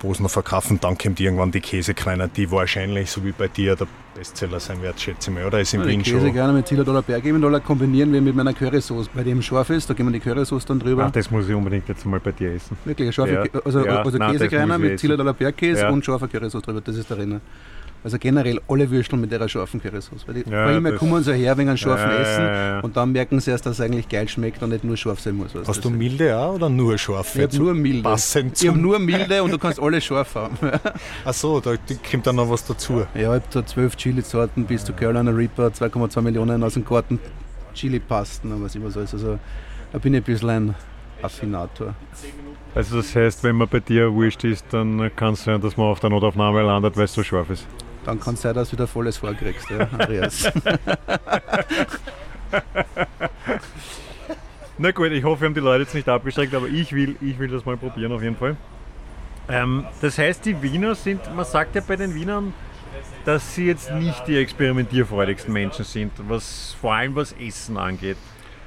Bosner 0.02 0.30
verkaufen. 0.30 0.80
Dann 0.82 0.98
kommt 0.98 1.20
irgendwann 1.20 1.52
die 1.52 1.62
Käsekreiner, 1.62 2.28
die 2.28 2.52
wahrscheinlich, 2.52 3.12
so 3.12 3.24
wie 3.24 3.32
bei 3.32 3.48
dir, 3.48 3.76
der 3.76 3.88
Bestseller 4.16 4.60
sein 4.60 4.82
wird, 4.82 5.00
schätze 5.00 5.30
ich 5.30 5.36
mal. 5.36 5.46
Oder 5.46 5.62
ist 5.62 5.74
im 5.74 5.82
ja, 5.82 5.88
Wien 5.88 6.04
schon? 6.04 6.20
Käse 6.20 6.32
gerne 6.32 6.54
mit 6.54 6.68
Zillertaler 6.68 7.02
Bergebendollar 7.02 7.62
kombinieren 7.62 8.12
wir 8.12 8.22
mit 8.22 8.36
meiner 8.36 8.54
Currysoße. 8.54 9.10
Bei 9.14 9.24
dem 9.24 9.42
scharf 9.42 9.70
ist, 9.70 9.90
da 9.90 9.94
geben 9.94 10.12
wir 10.12 10.20
die 10.20 10.20
Currysoße 10.20 10.68
dann 10.68 10.80
drüber. 10.80 11.06
Ach, 11.06 11.12
das 11.12 11.32
muss 11.32 11.48
ich 11.48 11.56
unbedingt 11.56 11.88
jetzt 11.88 12.06
mal 12.06 12.20
bei 12.20 12.32
dir 12.32 12.54
essen. 12.54 12.78
Wirklich, 12.84 13.14
scharfe, 13.14 13.34
ja. 13.34 13.62
also, 13.64 13.86
ja, 13.86 14.02
also 14.04 14.18
Käsekreiner 14.18 14.78
mit 14.78 15.00
Zillertaler 15.00 15.34
Bergkäse 15.34 15.88
und 15.90 16.04
scharfer 16.04 16.28
Currysoße 16.28 16.66
drüber, 16.66 16.82
das 16.82 16.96
ist 16.96 17.10
der 17.10 17.18
Renner. 17.18 17.42
Also 18.04 18.18
generell 18.18 18.60
alle 18.68 18.90
Würsteln 18.90 19.22
mit 19.22 19.32
der 19.32 19.48
scharfen 19.48 19.82
Currysauce. 19.82 20.28
Weil 20.28 20.42
die, 20.44 20.50
ja, 20.50 20.66
allem 20.66 20.96
kommen 20.98 21.24
sie 21.24 21.36
her 21.36 21.56
wegen 21.58 21.70
einem 21.70 21.78
scharfen 21.78 22.10
ja, 22.10 22.18
Essen 22.18 22.44
ja, 22.44 22.80
und 22.80 22.98
dann 22.98 23.12
merken 23.12 23.40
sie 23.40 23.52
erst, 23.52 23.66
dass 23.66 23.74
es 23.74 23.82
eigentlich 23.82 24.10
geil 24.10 24.28
schmeckt 24.28 24.64
und 24.64 24.70
nicht 24.70 24.84
nur 24.84 24.98
scharf 24.98 25.20
sein 25.20 25.36
muss. 25.36 25.52
Hast 25.68 25.86
du 25.86 25.90
milde 25.92 26.36
auch 26.36 26.56
oder 26.56 26.70
nur 26.70 26.98
scharf? 26.98 27.36
Ich 27.36 27.44
habe 27.44 27.58
nur 27.58 27.74
milde. 27.76 28.02
Passend 28.02 28.62
ich 28.62 28.68
habe 28.68 28.80
nur 28.80 28.98
milde 28.98 29.44
und 29.44 29.52
du 29.52 29.60
kannst 29.60 29.80
alle 29.80 30.02
scharf 30.02 30.34
haben. 30.34 30.58
Achso, 31.26 31.60
da 31.60 31.76
kommt 32.10 32.26
dann 32.26 32.38
noch 32.38 32.50
was 32.50 32.66
dazu. 32.66 33.06
Ja, 33.14 33.22
ich 33.22 33.26
habe 33.26 33.42
da 33.52 33.66
zwölf 33.66 33.96
Chili-Sorten 33.96 34.66
bis 34.66 34.84
zu 34.84 34.94
Carolina 34.94 35.30
Reaper, 35.30 35.68
2,2 35.68 36.22
Millionen 36.22 36.64
aus 36.64 36.74
dem 36.74 36.84
Garten 36.84 37.20
Chili-Pasten 37.76 38.52
und 38.52 38.64
was 38.64 38.74
immer 38.74 38.90
so 38.90 39.02
ist. 39.02 39.14
Also 39.14 39.38
da 39.92 40.00
bin 40.00 40.16
ich 40.16 40.22
ein 40.22 40.24
bisschen 40.24 40.50
ein 40.50 40.76
Affinator. 41.22 41.94
Also 42.74 42.98
das 42.98 43.16
heißt, 43.16 43.44
wenn 43.44 43.58
man 43.58 43.68
bei 43.68 43.80
dir 43.80 44.12
wurscht 44.12 44.44
ist, 44.44 44.66
dann 44.72 45.12
kann 45.16 45.34
es 45.34 45.44
sein, 45.44 45.62
dass 45.62 45.78
man 45.78 45.88
auf 45.88 46.00
der 46.00 46.10
Notaufnahme 46.10 46.64
landet, 46.64 46.98
weil 46.98 47.06
es 47.06 47.14
so 47.14 47.22
scharf 47.22 47.50
ist. 47.50 47.68
Dann 48.06 48.20
kann 48.20 48.34
es 48.34 48.42
sein, 48.42 48.54
dass 48.56 48.70
du 48.70 48.74
wieder 48.74 48.88
volles 48.88 49.18
vorkriegst, 49.18 49.70
ja, 49.70 49.88
Andreas. 49.92 50.52
Na 54.78 54.92
gut, 54.92 55.12
ich 55.12 55.24
hoffe, 55.24 55.42
wir 55.42 55.48
haben 55.48 55.54
die 55.54 55.60
Leute 55.60 55.84
jetzt 55.84 55.94
nicht 55.94 56.10
abgeschreckt, 56.10 56.56
aber 56.56 56.68
ich 56.68 56.92
will, 56.94 57.16
ich 57.22 57.38
will 57.38 57.50
das 57.50 57.66
mal 57.66 57.78
probieren 57.78 58.12
auf 58.12 58.24
jeden 58.24 58.36
Fall. 58.36 58.58
Ähm, 59.48 59.86
das 60.02 60.18
heißt, 60.18 60.44
die 60.46 60.60
Wiener 60.62 60.96
sind, 60.96 61.22
man 61.36 61.46
sagt 61.46 61.76
ja 61.76 61.82
bei 61.88 61.96
den 61.96 62.16
Wienern, 62.16 62.54
dass 63.26 63.54
sie 63.56 63.68
jetzt 63.68 63.92
nicht 63.94 64.28
die 64.28 64.38
experimentierfreudigsten 64.38 65.54
Menschen 65.54 65.86
sind, 65.86 66.12
was 66.28 66.76
vor 66.82 66.94
allem 66.94 67.16
was 67.16 67.34
Essen 67.34 67.78
angeht. 67.78 68.18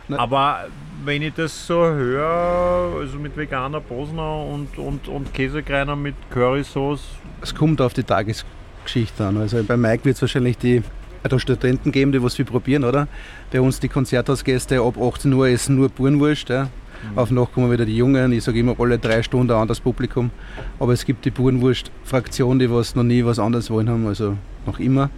Na, 0.07 0.19
aber 0.19 0.67
wenn 1.05 1.23
ich 1.23 1.35
das 1.35 1.67
so 1.67 1.83
höre, 1.83 3.01
also 3.01 3.19
mit 3.19 3.37
veganer 3.37 3.81
Bosner 3.81 4.45
und, 4.45 4.79
und, 4.79 5.09
und 5.09 5.33
Käsekreiner 5.33 5.97
mit 5.97 6.15
Currysauce. 6.31 7.03
Es 7.41 7.55
kommt 7.55 7.81
auf 7.81 7.95
die 7.95 8.05
Tages 8.05 8.45
Geschichte 8.85 9.25
an. 9.25 9.37
Also 9.37 9.63
bei 9.65 9.77
Mike 9.77 10.05
wird 10.05 10.17
es 10.17 10.23
wahrscheinlich 10.23 10.59
die 10.59 10.83
äh, 11.23 11.39
Studenten 11.39 11.93
geben, 11.93 12.13
die 12.13 12.23
was 12.23 12.39
wir 12.39 12.45
probieren, 12.45 12.85
oder? 12.85 13.09
Bei 13.51 13.61
uns 13.61 13.81
die 13.81 13.89
Konzerthausgäste 13.89 14.81
ab 14.81 14.97
18 15.01 15.33
Uhr 15.33 15.49
essen 15.49 15.77
nur 15.77 15.89
Burenwurst. 15.89 16.49
Ja. 16.49 16.65
Mhm. 16.65 17.19
Auf 17.19 17.31
Nacht 17.31 17.53
kommen 17.55 17.71
wieder 17.71 17.85
die 17.85 17.97
Jungen. 17.97 18.33
Ich 18.33 18.45
sage 18.45 18.61
immer 18.61 18.79
alle 18.79 18.99
drei 18.99 19.23
Stunden 19.23 19.53
an 19.53 19.69
das 19.69 19.81
Publikum. 19.81 20.31
Aber 20.79 20.93
es 20.93 21.05
gibt 21.05 21.25
die 21.25 21.31
Burenwurst-Fraktion, 21.31 22.59
die 22.59 22.71
was 22.71 22.95
noch 22.95 23.03
nie 23.03 23.25
was 23.25 23.39
anderes 23.39 23.71
wollen 23.71 23.89
haben, 23.89 24.07
also 24.07 24.37
noch 24.67 24.79
immer. 24.79 25.11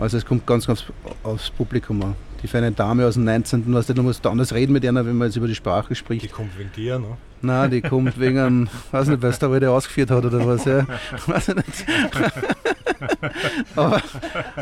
Also 0.00 0.16
es 0.16 0.24
kommt 0.24 0.46
ganz, 0.46 0.66
ganz 0.66 0.84
aufs 1.22 1.50
Publikum 1.50 2.02
an. 2.02 2.16
Die 2.42 2.48
feine 2.48 2.72
Dame 2.72 3.04
aus 3.06 3.14
dem 3.14 3.24
19. 3.24 3.72
Weißt 3.72 3.90
du, 3.90 4.02
musst 4.02 4.26
anders 4.26 4.54
reden 4.54 4.72
mit 4.72 4.84
einer, 4.86 5.04
wenn 5.04 5.16
man 5.16 5.28
jetzt 5.28 5.36
über 5.36 5.46
die 5.46 5.54
Sprache 5.54 5.94
spricht. 5.94 6.24
Die 6.24 6.28
kommt 6.28 6.58
wegen 6.58 6.72
dir, 6.72 6.98
ne? 6.98 7.18
Nein, 7.42 7.70
die 7.70 7.82
kommt 7.82 8.18
wegen 8.18 8.38
einem, 8.38 8.68
weiß 8.92 9.08
nicht, 9.08 9.20
weil 9.20 9.30
es 9.30 9.38
da 9.38 9.48
heute 9.48 9.70
ausgeführt 9.70 10.10
hat 10.10 10.24
oder 10.24 10.46
was, 10.46 10.64
ja. 10.64 10.86
Weiß 11.26 11.48
ich 11.48 11.54
nicht. 11.54 11.86
aber, 13.76 14.02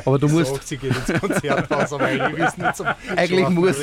aber 0.05 0.19
du 0.19 0.29
musst. 0.29 0.55
Sagt, 0.55 0.67
sie 0.67 0.77
geht 0.77 0.91
ins 0.91 1.21
Konzerthaus, 1.21 1.93
aber 1.93 2.07
eigentlich 2.07 2.45
ist 2.45 2.59
nicht 2.59 2.77
so. 2.77 2.85
Eigentlich 3.17 3.49
muss. 3.49 3.77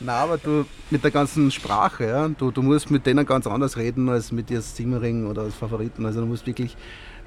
Nein, 0.00 0.14
aber 0.14 0.38
du 0.38 0.64
mit 0.90 1.04
der 1.04 1.10
ganzen 1.10 1.50
Sprache, 1.50 2.06
ja, 2.06 2.28
du, 2.28 2.50
du 2.50 2.62
musst 2.62 2.90
mit 2.90 3.04
denen 3.04 3.26
ganz 3.26 3.46
anders 3.46 3.76
reden 3.76 4.08
als 4.08 4.32
mit 4.32 4.48
dir 4.48 4.62
Simmering 4.62 5.26
oder 5.26 5.42
als 5.42 5.54
Favoriten. 5.54 6.06
Also 6.06 6.20
du 6.20 6.26
musst 6.26 6.46
wirklich 6.46 6.76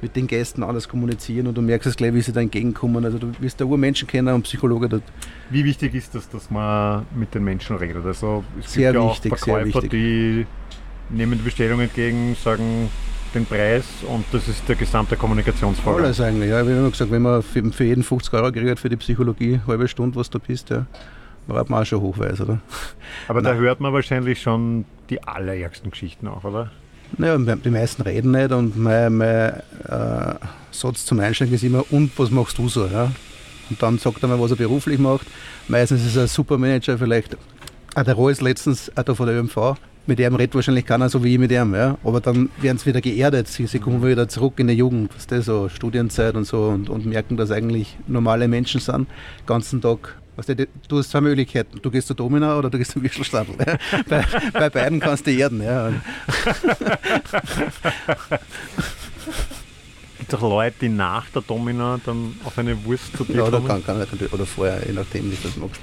mit 0.02 0.16
den 0.16 0.28
Gästen 0.28 0.64
anders 0.64 0.88
kommunizieren 0.88 1.48
und 1.48 1.58
du 1.58 1.62
merkst 1.62 1.88
es 1.88 1.96
gleich, 1.96 2.14
wie 2.14 2.22
sie 2.22 2.32
da 2.32 2.42
entgegenkommen. 2.42 3.04
Also 3.06 3.18
du 3.18 3.32
wirst 3.40 3.60
der 3.60 3.68
Urmenschenkenner 3.68 4.34
und 4.36 4.44
Psychologe 4.44 4.90
dort. 4.90 5.04
Wie 5.50 5.64
wichtig 5.64 5.94
ist 5.94 6.16
das, 6.16 6.30
dass 6.30 6.50
man 6.50 7.06
mit 7.16 7.34
den 7.36 7.44
Menschen 7.44 7.76
redet? 7.76 8.06
Also 8.06 8.44
es 8.60 8.74
sehr 8.74 8.92
gibt 8.92 9.04
ja 9.04 9.10
wichtig, 9.10 9.34
auch 9.34 9.38
Verkäufer, 9.38 9.82
die 9.82 10.46
nehmen 11.10 11.34
die 11.34 11.44
Bestellung 11.44 11.80
entgegen, 11.80 12.36
sagen 12.42 12.90
den 13.34 13.46
Preis 13.46 13.86
und 14.08 14.26
das 14.32 14.48
ist 14.48 14.68
der 14.68 14.76
gesamte 14.76 15.16
Kommunikationsvorgang. 15.16 16.06
Alles 16.06 16.20
eigentlich, 16.20 16.50
ja. 16.50 16.62
Ich 16.62 16.68
habe 16.68 16.78
immer 16.78 16.90
gesagt, 16.90 17.12
wenn 17.12 17.22
man 17.22 17.42
für, 17.42 17.84
jeden 17.84 18.04
50 18.04 18.34
Euro 18.34 18.52
kriegt 18.52 18.80
für 18.80 18.90
die 18.90 18.98
Psychologie, 18.98 19.62
halbe 19.68 19.88
Stunde, 19.88 20.18
was 20.18 20.30
du 20.30 20.40
bist, 20.40 20.70
ja, 20.70 20.86
war 21.48 21.66
man 21.70 21.82
auch 21.82 21.86
schon 21.86 22.02
hochweise, 22.02 22.44
oder? 22.44 22.60
Aber 23.28 23.42
Nein. 23.42 23.56
da 23.56 23.60
hört 23.60 23.80
man 23.80 23.94
wahrscheinlich 23.94 24.42
schon 24.42 24.86
die 25.10 25.24
allerärgsten 25.24 25.92
Geschichten 25.92 26.28
auch, 26.28 26.44
oder? 26.44 26.72
Naja, 27.18 27.38
die 27.38 27.70
meisten 27.70 28.02
reden 28.02 28.32
nicht 28.32 28.52
und 28.52 28.78
mein, 28.78 29.18
mein 29.18 29.62
äh, 29.88 30.36
Satz 30.72 31.06
zum 31.06 31.20
Einsteigen 31.20 31.54
ist 31.54 31.64
immer, 31.64 31.84
und 31.92 32.12
was 32.18 32.32
machst 32.32 32.58
du 32.58 32.70
so? 32.70 32.88
Ja? 32.88 33.12
Und 33.70 33.82
dann 33.82 33.98
sagt 33.98 34.24
er 34.24 34.30
mal, 34.30 34.40
was 34.40 34.52
er 34.52 34.58
beruflich 34.58 35.00
macht. 35.00 35.28
Meistens 35.68 36.06
ist 36.06 36.16
er 36.16 36.24
ein 36.24 36.28
Supermanager, 36.28 36.98
vielleicht 36.98 37.38
auch 37.94 38.04
der 38.04 38.14
Roy 38.14 38.32
ist 38.32 38.42
letztens 38.42 38.90
auch 38.96 39.04
da 39.04 39.14
von 39.14 39.28
der 39.28 39.36
ÖMV, 39.36 39.76
mit 40.08 40.18
dem 40.18 40.36
redet 40.36 40.56
wahrscheinlich 40.56 40.86
keiner 40.86 41.10
so 41.10 41.24
wie 41.24 41.34
ich 41.34 41.40
mit 41.40 41.52
ihm, 41.52 41.76
ja. 41.76 41.98
Aber 42.04 42.22
dann 42.22 42.50
werden 42.62 42.78
sie 42.78 42.86
wieder 42.88 43.02
geerdet, 43.02 43.48
sie, 43.48 43.68
sie 43.68 43.80
kommen 43.80 44.04
wieder 44.04 44.28
zurück 44.28 44.54
in 44.58 44.68
die 44.68 44.74
Jugend, 44.74 45.14
was 45.14 45.28
das 45.28 45.46
so 45.46 45.70
Studienzeit 45.70 46.36
und 46.36 46.46
so 46.46 46.68
und, 46.68 46.90
und 46.90 47.06
merken, 47.06 47.38
dass 47.38 47.52
eigentlich 47.52 47.98
normale 48.08 48.48
Menschen 48.48 48.80
sind, 48.80 49.08
den 49.08 49.46
ganzen 49.46 49.82
Tag. 49.82 50.21
Weißt 50.42 50.58
du, 50.60 50.68
du 50.88 50.98
hast 50.98 51.12
zwei 51.12 51.22
Möglichkeiten. 51.22 51.80
Du 51.84 51.92
gehst 51.92 52.08
zu 52.08 52.16
Domina 52.16 52.58
oder 52.58 52.72
du 52.72 52.80
gehst 52.80 52.92
zum 52.92 53.04
Würstelstadel. 53.04 53.54
Ja. 53.60 53.78
bei, 54.10 54.26
bei 54.54 54.70
beiden 54.72 55.00
kannst 55.00 55.28
du 55.28 55.32
erden. 55.32 55.62
Ja. 55.62 55.92
Gibt 60.18 60.34
es 60.34 60.40
auch 60.40 60.42
Leute, 60.42 60.76
die 60.82 60.90
nach 60.90 61.30
der 61.30 61.44
Domina 61.44 62.00
dann 62.04 62.36
auf 62.44 62.58
eine 62.58 62.84
Wurst 62.86 63.16
zu 63.16 63.24
dir 63.24 63.36
Ja, 63.36 63.44
oder, 63.44 63.60
kommen? 63.60 63.86
kann, 63.86 64.08
kann, 64.08 64.28
oder 64.32 64.46
vorher, 64.48 64.82
je 64.88 64.94
nachdem, 64.94 65.32
wie 65.32 65.36
du 65.36 65.44
das 65.44 65.58
magst. 65.58 65.80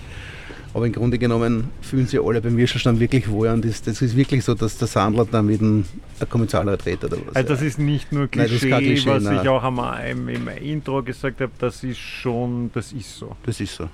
Aber 0.74 0.86
im 0.86 0.92
Grunde 0.92 1.18
genommen 1.18 1.70
fühlen 1.80 2.06
sich 2.06 2.20
alle 2.22 2.40
beim 2.40 2.56
Würstelstand 2.56 3.00
wirklich 3.00 3.28
wohl 3.28 3.48
und 3.48 3.64
das, 3.64 3.82
das 3.82 4.02
ist 4.02 4.16
wirklich 4.16 4.44
so, 4.44 4.54
dass 4.54 4.76
der 4.76 4.86
Sandler 4.86 5.26
da 5.30 5.42
mit 5.42 5.60
einem 5.60 5.84
ein 6.20 6.28
Kommissarrat 6.28 6.84
redet 6.84 7.04
oder 7.04 7.16
was. 7.26 7.36
Also 7.36 7.48
das 7.48 7.60
ja. 7.60 7.66
ist 7.66 7.78
nicht 7.78 8.12
nur 8.12 8.28
Nein, 8.34 8.46
Klischee, 8.46 8.70
kein 8.70 8.84
Klischee, 8.84 9.10
was 9.10 9.22
nein. 9.24 9.40
ich 9.42 9.48
auch 9.48 9.62
am, 9.62 9.80
im, 10.10 10.28
im 10.28 10.48
Intro 10.48 11.02
gesagt 11.02 11.40
habe, 11.40 11.52
das 11.58 11.82
ist 11.82 11.98
schon, 11.98 12.70
das 12.74 12.92
ist 12.92 13.18
so. 13.18 13.34
Das 13.44 13.60
ist 13.60 13.74
so. 13.74 13.88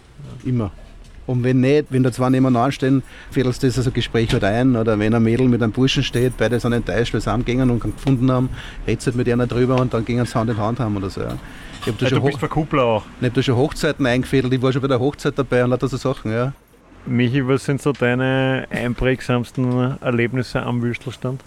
Immer. 0.45 0.73
Und 1.27 1.43
wenn 1.43 1.61
nicht, 1.61 1.87
wenn 1.91 2.03
da 2.03 2.13
zwei 2.13 2.29
nebeneinander 2.29 2.73
stehen, 2.73 3.03
fädelst 3.31 3.63
das 3.63 3.79
also 3.79 3.91
Gespräch 3.91 4.33
halt 4.33 4.45
ein. 4.45 4.77
Oder 4.77 4.99
wenn 4.99 5.15
ein 5.15 5.23
Mädel 5.23 5.49
mit 5.49 5.63
einem 5.63 5.73
Burschen 5.73 6.03
steht, 6.03 6.37
beide 6.37 6.61
sind 6.61 6.73
enttäuscht, 6.73 7.15
weil 7.15 7.21
sie 7.21 7.33
heimgegangen 7.33 7.71
und 7.71 7.81
gefunden 7.81 8.31
haben, 8.31 8.51
redest 8.87 9.07
halt 9.07 9.17
mit 9.17 9.29
einer 9.29 9.47
drüber 9.47 9.81
und 9.81 9.95
dann 9.95 10.05
gehen 10.05 10.25
sie 10.27 10.35
Hand 10.35 10.51
in 10.51 10.57
Hand 10.59 10.81
haben 10.81 10.97
oder 10.97 11.09
so. 11.09 11.23
Ja. 11.23 11.39
Ich 11.81 11.87
habe 11.87 11.99
da, 11.99 12.07
Also 12.07 12.17
schon 12.17 12.23
du 12.23 12.27
bist 12.27 12.39
Verkuppler 12.39 12.85
auch. 12.85 13.05
ich 13.21 13.27
hab 13.27 13.35
da 13.35 13.43
schon 13.43 13.57
Hochzeiten 13.57 14.07
eingefädelt, 14.07 14.53
ich 14.53 14.61
war 14.61 14.73
schon 14.73 14.83
bei 14.83 14.89
der 14.89 15.01
Hochzeit 15.01 15.39
dabei 15.39 15.65
und 15.65 15.71
lauter 15.71 15.89
so 15.89 15.97
Sachen. 15.97 16.31
Ja. 16.31 16.53
Michi, 17.07 17.47
was 17.47 17.65
sind 17.65 17.83
so 17.83 17.93
deine 17.93 18.67
einprägsamsten 18.71 20.01
Erlebnisse 20.01 20.63
am 20.63 20.83
Würstelstand? 20.83 21.43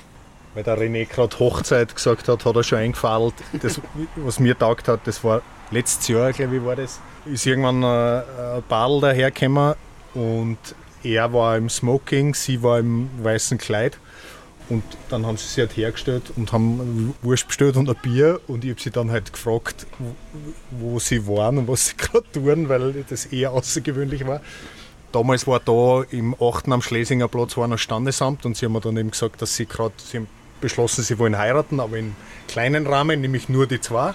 Weil 0.54 0.64
der 0.64 0.78
René 0.78 1.06
gerade 1.06 1.38
Hochzeit 1.40 1.96
gesagt 1.96 2.28
hat, 2.28 2.46
hat 2.46 2.56
er 2.56 2.64
schon 2.64 2.80
eingefallen. 2.80 3.32
Das, 3.62 3.82
was 4.16 4.40
mir 4.40 4.58
taugt 4.58 4.88
hat, 4.88 5.02
das 5.06 5.24
war 5.24 5.42
letztes 5.72 6.08
Jahr, 6.08 6.32
glaube 6.32 6.58
ich, 6.58 6.64
war 6.64 6.76
das. 6.76 7.00
Ist 7.26 7.46
irgendwann 7.46 7.84
äh, 7.84 8.58
ein 8.58 8.64
Badel 8.68 9.02
dahergekommen 9.02 9.76
und 10.14 10.58
er 11.04 11.32
war 11.34 11.58
im 11.58 11.70
Smoking, 11.70 12.34
sie 12.34 12.62
war 12.62 12.80
im 12.80 13.10
weißen 13.22 13.58
Kleid. 13.58 13.98
Und 14.70 14.84
dann 15.10 15.26
haben 15.26 15.38
sie 15.38 15.48
sich 15.48 15.60
halt 15.60 15.78
hergestellt 15.78 16.24
und 16.36 16.52
haben 16.52 17.16
Wurst 17.22 17.48
bestellt 17.48 17.78
und 17.78 17.90
ein 17.90 17.96
Bier. 18.02 18.42
Und 18.48 18.66
ich 18.66 18.72
habe 18.72 18.82
sie 18.82 18.92
dann 18.92 19.12
halt 19.12 19.32
gefragt, 19.32 19.88
wo 20.72 21.00
sie 21.00 21.26
waren 21.26 21.58
und 21.58 21.68
was 21.68 21.88
sie 21.88 21.96
gerade 21.98 22.26
tun, 22.34 22.68
weil 22.68 23.06
das 23.10 23.28
eher 23.28 23.52
außergewöhnlich 23.54 24.28
war. 24.28 24.42
Damals 25.18 25.48
war 25.48 25.60
da 25.60 26.04
im 26.12 26.36
8. 26.40 26.68
am 26.68 26.84
Schlesinger 26.84 27.28
Platz 27.28 27.58
war 27.58 27.68
noch 27.68 27.80
Standesamt 27.80 28.46
und 28.46 28.56
sie 28.56 28.68
haben 28.68 28.74
mir 28.74 28.82
dann 28.82 28.98
eben 28.98 29.10
gesagt, 29.10 29.42
dass 29.42 29.56
sie 29.56 29.66
gerade, 29.66 29.96
sie 29.98 30.28
beschlossen, 30.62 31.04
sie 31.04 31.18
wollen 31.18 31.40
heiraten, 31.40 31.80
aber 31.80 31.98
in 31.98 32.16
kleinen 32.48 32.86
Rahmen, 32.86 33.22
nämlich 33.22 33.50
nur 33.50 33.66
die 33.66 33.82
zwei. 33.82 34.14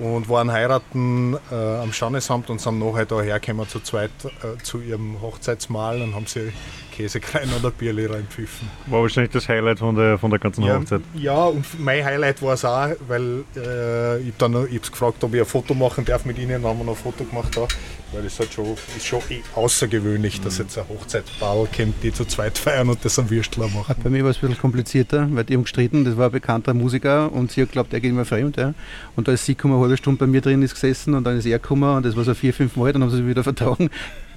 Und 0.00 0.28
waren 0.28 0.50
heiraten 0.50 1.36
äh, 1.52 1.54
am 1.54 1.92
Standesamt 1.92 2.50
und 2.50 2.60
sind 2.60 2.80
nachher 2.80 3.06
da 3.06 3.22
hergekommen 3.22 3.68
zu 3.68 3.78
zweit 3.78 4.10
äh, 4.24 4.60
zu 4.60 4.80
ihrem 4.80 5.22
Hochzeitsmahl 5.22 6.02
und 6.02 6.16
haben 6.16 6.26
sie 6.26 6.52
Käsekrein 6.94 7.48
oder 7.58 7.70
Bierli 7.70 8.06
reinpfiffen. 8.06 8.68
War 8.86 9.02
wahrscheinlich 9.02 9.32
das 9.32 9.48
Highlight 9.48 9.80
von 9.80 9.94
der, 9.96 10.16
von 10.18 10.30
der 10.30 10.38
ganzen 10.38 10.62
Ja, 10.62 10.78
Hochzeit. 10.78 11.00
ja, 11.14 11.44
und 11.46 11.64
mein 11.80 12.04
Highlight 12.04 12.40
war 12.42 12.54
es 12.54 12.64
auch, 12.64 12.88
weil 13.08 13.44
äh, 13.56 14.18
ich 14.20 14.34
dann 14.38 14.52
noch- 14.52 14.66
ich 14.66 14.80
gefragt, 14.82 15.22
ob 15.24 15.34
ich 15.34 15.40
ein 15.40 15.46
Foto 15.46 15.74
machen 15.74 16.04
darf 16.04 16.24
mit 16.24 16.38
ihnen, 16.38 16.62
dann 16.62 16.64
haben 16.70 16.78
wir 16.78 16.84
noch 16.84 16.92
ein 16.96 17.02
Foto 17.02 17.24
gemacht 17.24 17.56
da, 17.56 17.66
weil 18.12 18.22
das 18.22 18.38
halt 18.38 18.52
schon, 18.52 18.66
ist 18.96 19.06
schon 19.06 19.20
eh 19.30 19.42
außergewöhnlich, 19.54 20.40
dass 20.40 20.58
jetzt 20.58 20.78
ein 20.78 20.84
Hochzeitspaar 20.88 21.66
kommt, 21.76 22.02
die 22.02 22.12
zu 22.12 22.24
zweit 22.24 22.56
feiern 22.58 22.88
und 22.88 23.04
das 23.04 23.18
am 23.18 23.28
Würstler 23.28 23.68
machen. 23.68 23.96
Bei 24.02 24.10
mir 24.10 24.22
war 24.22 24.30
es 24.30 24.36
ein 24.38 24.42
bisschen 24.42 24.58
komplizierter, 24.60 25.26
weil 25.32 25.44
die 25.44 25.54
haben 25.54 25.62
gestritten, 25.64 26.04
das 26.04 26.16
war 26.16 26.26
ein 26.26 26.32
bekannter 26.32 26.74
Musiker 26.74 27.32
und 27.32 27.50
sie 27.50 27.62
hat 27.62 27.72
glaubt, 27.72 27.92
er 27.92 28.00
geht 28.00 28.10
immer 28.10 28.24
fremd. 28.24 28.56
Ja. 28.56 28.74
Und 29.16 29.26
da 29.28 29.32
ist 29.32 29.44
sie 29.44 29.54
gekommen, 29.56 29.74
eine 29.74 29.82
halbe 29.82 29.96
Stunde 29.96 30.18
bei 30.20 30.26
mir 30.26 30.40
drin 30.40 30.62
ist 30.62 30.74
gesessen 30.74 31.14
und 31.14 31.24
dann 31.24 31.36
ist 31.38 31.46
er 31.46 31.58
gekommen 31.58 31.96
und 31.96 32.06
das 32.06 32.16
war 32.16 32.24
so 32.24 32.34
vier, 32.34 32.54
fünf 32.54 32.76
Mal, 32.76 32.92
dann 32.92 33.02
haben 33.02 33.10
sie 33.10 33.16
sich 33.16 33.26
wieder 33.26 33.42
vertragen. 33.42 33.90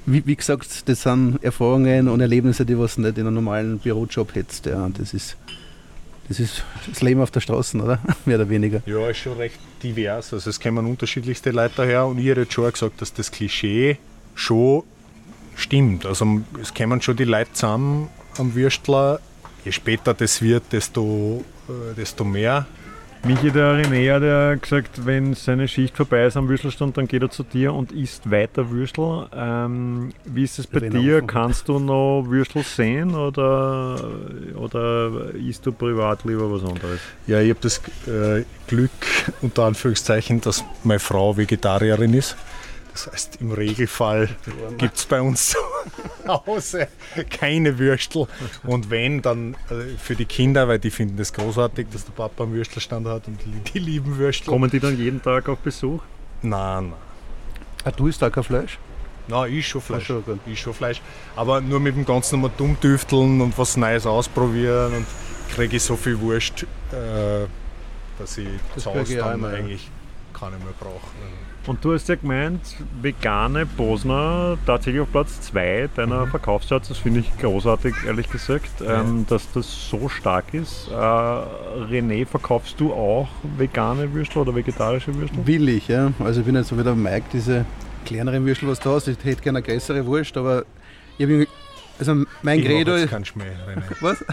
Wie, 0.10 0.26
wie 0.26 0.38
gesagt, 0.38 0.88
das 0.88 1.04
sind 1.04 1.44
Erfahrungen 1.44 2.08
und 2.08 2.22
Erlebnisse, 2.22 2.66
die 2.66 2.80
was 2.80 2.98
nicht 2.98 3.18
in 3.18 3.28
einem 3.28 3.36
normalen 3.36 3.78
Bürojob 3.78 4.34
hättest. 4.36 4.66
Ja. 4.66 4.88
Das 4.98 5.14
ist, 5.14 5.36
das 6.30 6.40
ist 6.40 6.64
das 6.90 7.02
Leben 7.02 7.20
auf 7.20 7.30
der 7.30 7.42
Straße, 7.42 7.78
oder? 7.78 8.00
Mehr 8.26 8.38
oder 8.38 8.50
weniger. 8.50 8.82
Ja, 8.86 9.10
ist 9.10 9.18
schon 9.18 9.36
recht 9.36 9.60
divers. 9.84 10.32
Also 10.32 10.50
es 10.50 10.62
kommen 10.62 10.86
unterschiedlichste 10.86 11.52
Leute 11.52 11.74
daher 11.76 12.06
und 12.06 12.20
ich 12.20 12.26
hätte 12.26 12.50
schon 12.50 12.72
gesagt, 12.72 13.02
dass 13.02 13.14
das 13.14 13.30
Klischee 13.32 13.98
schon 14.34 14.84
stimmt. 15.58 16.06
Also 16.06 16.40
es 16.62 16.74
kommen 16.74 17.02
schon 17.02 17.18
die 17.18 17.26
Leute 17.26 17.52
zusammen 17.52 18.10
am 18.38 18.56
Würstler. 18.56 19.20
Je 19.66 19.74
später 19.74 20.14
das 20.14 20.42
wird, 20.42 20.72
desto, 20.72 21.44
äh, 21.68 21.96
desto 21.96 22.24
mehr. 22.24 22.66
Michi, 23.28 23.52
der 23.52 23.74
René 23.74 24.14
hat 24.14 24.24
ja 24.24 24.56
gesagt, 24.56 25.06
wenn 25.06 25.34
seine 25.34 25.68
Schicht 25.68 25.98
vorbei 25.98 26.26
ist 26.28 26.38
am 26.38 26.48
Würstelstand, 26.48 26.96
dann 26.96 27.10
geht 27.10 27.22
er 27.22 27.30
zu 27.30 27.44
dir 27.44 27.74
und 27.74 27.92
isst 27.92 28.32
weiter 28.32 28.72
Würstel. 28.72 29.28
Ähm, 29.36 30.14
wie 30.24 30.46
ist 30.46 30.60
es 30.60 30.66
bei 30.66 30.80
Wenn 30.80 30.92
dir? 30.92 31.18
offen. 31.18 31.28
Kannst 31.28 31.68
du 31.68 31.78
noch 31.78 32.24
Würstel 32.30 32.64
sehen 32.64 33.16
oder, 33.16 34.00
oder 34.56 35.34
isst 35.36 35.66
du 35.66 35.74
privat 35.74 36.24
lieber 36.24 36.50
was 36.50 36.62
anderes? 36.62 37.02
Ja, 37.28 37.42
ich 37.42 37.50
habe 37.50 37.60
das 37.60 37.82
äh, 38.08 38.46
Glück, 38.68 38.92
unter 39.42 39.66
Anführungszeichen, 39.66 40.40
dass 40.40 40.64
meine 40.86 41.00
Frau 41.00 41.36
Vegetarierin 41.36 42.14
ist. 42.14 42.38
Das 42.98 43.14
heißt, 43.14 43.42
im 43.42 43.52
Regelfall 43.52 44.28
gibt 44.80 44.98
es 44.98 45.06
bei 45.06 45.22
uns 45.22 45.50
zu 45.50 45.60
Hause 46.28 46.88
keine 47.30 47.78
Würstel. 47.78 48.26
Und 48.64 48.90
wenn, 48.90 49.22
dann 49.22 49.54
äh, 49.70 49.96
für 50.00 50.16
die 50.16 50.26
Kinder, 50.26 50.68
weil 50.68 50.80
die 50.80 50.90
finden 50.90 51.16
das 51.16 51.32
großartig, 51.32 51.90
dass 51.92 52.06
der 52.06 52.14
Papa 52.14 52.44
einen 52.44 52.54
Würstelstand 52.54 53.06
hat 53.06 53.28
und 53.28 53.38
die, 53.46 53.72
die 53.72 53.78
lieben 53.78 54.18
Würstel. 54.18 54.50
Kommen 54.50 54.72
die 54.72 54.80
dann 54.80 54.98
jeden 54.98 55.22
Tag 55.22 55.48
auf 55.48 55.60
Besuch? 55.60 56.02
Nein, 56.42 56.90
nein. 56.90 56.94
Ah, 57.84 57.92
du 57.92 58.08
isst 58.08 58.24
auch 58.24 58.32
kein 58.32 58.44
Fleisch? 58.44 58.80
Nein, 59.28 59.54
ich 59.54 59.68
schon 59.68 59.82
Fleisch. 59.82 60.06
Ach 60.06 60.08
so, 60.08 60.22
gut. 60.22 60.40
ich 60.48 60.60
schon 60.60 60.74
Fleisch. 60.74 61.00
Aber 61.36 61.62
nur 61.62 61.80
mit 61.80 61.96
dem 61.96 62.04
Ganzen 62.04 62.42
mal 62.42 62.50
dumm 62.58 62.80
düfteln 62.82 63.42
und 63.42 63.56
was 63.60 63.78
Neues 63.78 64.08
ausprobieren 64.08 64.96
und 64.96 65.06
kriege 65.54 65.76
ich 65.76 65.84
so 65.84 65.96
viel 65.96 66.20
Wurst, 66.20 66.64
äh, 66.92 67.46
dass 68.18 68.40
ich 68.40 68.48
Das 68.74 68.86
zu 68.86 68.92
Hause 68.96 69.18
dann 69.18 69.46
eigentlich 69.46 69.88
gar 70.40 70.50
nicht 70.52 70.64
mehr 70.64 70.74
brauche. 70.80 71.08
Und 71.66 71.84
du 71.84 71.94
hast 71.94 72.08
ja 72.08 72.16
gemeint, 72.16 72.62
vegane 73.02 73.66
Bosner 73.66 74.58
tatsächlich 74.66 75.02
auf 75.02 75.12
Platz 75.12 75.42
2 75.42 75.90
deiner 75.96 76.26
Mhm. 76.26 76.30
Verkaufscharts. 76.30 76.88
Das 76.88 76.98
finde 76.98 77.20
ich 77.20 77.38
großartig, 77.40 77.94
ehrlich 78.06 78.30
gesagt, 78.30 78.72
ähm, 78.88 79.26
dass 79.28 79.52
das 79.52 79.90
so 79.90 80.08
stark 80.08 80.54
ist. 80.54 80.88
Äh, 80.90 80.94
René, 80.94 82.26
verkaufst 82.26 82.80
du 82.80 82.94
auch 82.94 83.28
vegane 83.58 84.14
Würstel 84.14 84.40
oder 84.44 84.56
vegetarische 84.56 85.14
Würstel? 85.16 85.46
Will 85.46 85.68
ich, 85.68 85.90
ja. 85.90 86.12
Also 86.24 86.40
ich 86.40 86.46
bin 86.46 86.56
jetzt 86.56 86.70
so 86.70 86.78
wie 86.78 86.84
der 86.84 86.96
Mike, 86.96 87.26
diese 87.34 87.66
kleineren 88.06 88.46
Würstel, 88.46 88.70
was 88.70 88.80
du 88.80 88.92
hast. 88.92 89.08
Ich 89.10 89.18
hätte 89.24 89.42
gerne 89.42 89.58
eine 89.60 89.68
größere 89.68 90.06
Wurst, 90.06 90.38
aber 90.38 90.64
ich 91.18 91.24
habe 91.26 91.34
irgendwie- 91.34 91.48
also 92.00 92.26
mein 92.42 92.60
Ich 92.60 92.66
Credo 92.66 92.96
jetzt 92.96 93.10
keinen 93.10 93.26
Schmäh, 93.26 93.52
René. 93.68 93.84
Was? 94.02 94.24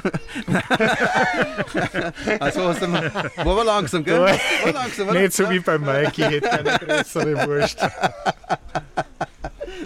also 2.40 2.68
hast 2.68 2.82
du 2.82 2.88
mal, 2.88 3.12
war 3.12 3.46
aber 3.46 3.64
langsam, 3.64 4.04
gell? 4.04 4.20
War 4.20 4.72
langsam, 4.72 5.08
oder? 5.08 5.20
Nicht 5.20 5.32
so 5.32 5.48
wie 5.50 5.60
bei 5.60 5.78
Mike, 5.78 6.12
ich 6.16 6.24
hätte 6.24 6.52
eine 6.52 6.78
größere 6.78 7.46
Wurst. 7.46 7.78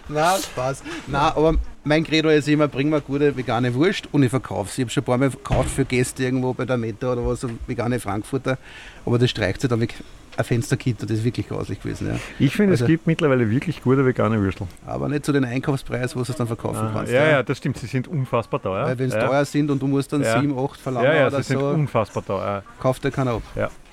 Nein, 0.09 0.40
Spaß. 0.42 0.83
Nein, 1.07 1.20
aber 1.20 1.55
mein 1.85 2.05
Credo 2.05 2.29
ist 2.29 2.48
immer, 2.48 2.68
bring 2.68 2.88
mir 2.90 3.01
gute 3.01 3.37
vegane 3.37 3.74
Wurst 3.74 4.09
und 4.12 4.22
ich 4.22 4.31
verkaufe 4.31 4.70
sie. 4.70 4.83
Ich 4.83 4.87
habe 4.87 4.92
schon 4.92 5.03
ein 5.03 5.07
paar 5.07 5.18
Mal 5.18 5.31
gekauft 5.31 5.70
für 5.70 5.85
Gäste 5.85 6.24
irgendwo 6.24 6.53
bei 6.53 6.64
der 6.64 6.77
Meta 6.77 7.12
oder 7.12 7.24
was, 7.27 7.40
so 7.40 7.51
vegane 7.66 7.98
Frankfurter. 8.01 8.59
Aber 9.07 9.18
das 9.18 9.31
streicht 9.31 9.61
sich 9.61 9.70
dann 9.70 9.81
weg. 9.81 9.94
Ein 10.37 10.44
Fenstergitter, 10.44 11.05
das 11.05 11.18
ist 11.18 11.24
wirklich 11.24 11.48
grauslich 11.48 11.83
gewesen. 11.83 12.07
Ja. 12.11 12.16
Ich 12.38 12.55
finde, 12.55 12.72
Also- 12.72 12.85
es 12.85 12.88
gibt 12.88 13.09
mittlerweile 13.09 13.51
wirklich 13.51 13.83
gute 13.83 14.07
vegane 14.07 14.40
Würstel. 14.40 14.68
Aber 14.87 15.09
nicht 15.09 15.24
zu 15.24 15.33
den 15.33 15.44
Einkaufspreis, 15.44 16.14
wo 16.14 16.22
du 16.22 16.31
es 16.31 16.37
dann 16.38 16.46
verkaufen 16.46 16.79
Ah, 16.87 16.90
kannst. 16.94 17.12
ja, 17.12 17.27
ja, 17.29 17.42
das 17.42 17.59
stimmt. 17.59 17.77
Sie 17.79 17.87
sind 17.88 18.07
unfassbar 18.07 18.62
teuer. 18.62 18.87
Weil 18.87 18.98
wenn 19.01 19.11
sie 19.11 19.16
ja. 19.16 19.27
teuer 19.27 19.44
sind 19.44 19.68
und 19.68 19.83
du 19.83 19.88
musst 19.88 20.12
dann 20.12 20.22
Ja. 20.22 20.40
7, 20.40 20.57
8 20.57 20.79
verlangen 20.81 21.09
Ja, 21.09 21.16
ja, 21.16 21.27
oder 21.27 21.38
sie 21.38 21.42
sind 21.55 21.59
so, 21.61 21.66
unfassbar 21.70 22.24
teuer. 22.24 22.62
kauft 22.79 23.03
der 23.03 23.11
keiner 23.11 23.33
ab. 23.33 23.42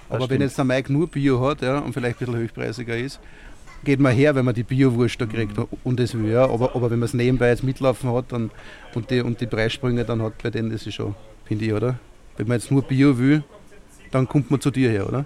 Aber 0.07 0.19
wenn 0.19 0.25
stimmt. 0.25 0.41
jetzt 0.41 0.57
der 0.59 0.65
Mike 0.65 0.93
nur 0.93 1.07
Bio 1.07 1.41
hat 1.49 1.61
ja, 1.63 1.79
und 1.79 1.93
vielleicht 1.93 2.17
ein 2.21 2.25
bisschen 2.27 2.35
höchstpreisiger 2.39 2.95
ist, 2.95 3.19
geht 3.85 3.99
man 3.99 4.13
her, 4.13 4.35
wenn 4.35 4.43
man 4.43 4.53
die 4.53 4.63
Bio-Wurst 4.63 5.21
da 5.21 5.25
kriegt 5.25 5.53
und 5.83 5.99
das 5.99 6.13
will. 6.13 6.31
Ja. 6.31 6.49
Aber, 6.49 6.75
aber 6.75 6.91
wenn 6.91 6.99
man 6.99 7.05
es 7.05 7.13
nebenbei 7.13 7.49
jetzt 7.49 7.63
mitlaufen 7.63 8.11
hat 8.13 8.25
dann, 8.31 8.51
und, 8.93 9.09
die, 9.09 9.21
und 9.21 9.39
die 9.39 9.47
Preissprünge 9.47 10.03
dann 10.03 10.21
hat 10.21 10.41
bei 10.43 10.49
denen, 10.49 10.71
das 10.71 10.85
ist 10.85 10.95
schon, 10.95 11.15
finde 11.45 11.65
ich, 11.65 11.73
oder? 11.73 11.97
Wenn 12.37 12.47
man 12.47 12.59
jetzt 12.59 12.71
nur 12.71 12.81
Bio 12.81 13.17
will, 13.17 13.43
dann 14.11 14.27
kommt 14.27 14.51
man 14.51 14.59
zu 14.59 14.71
dir 14.71 14.89
her, 14.89 15.07
oder? 15.07 15.25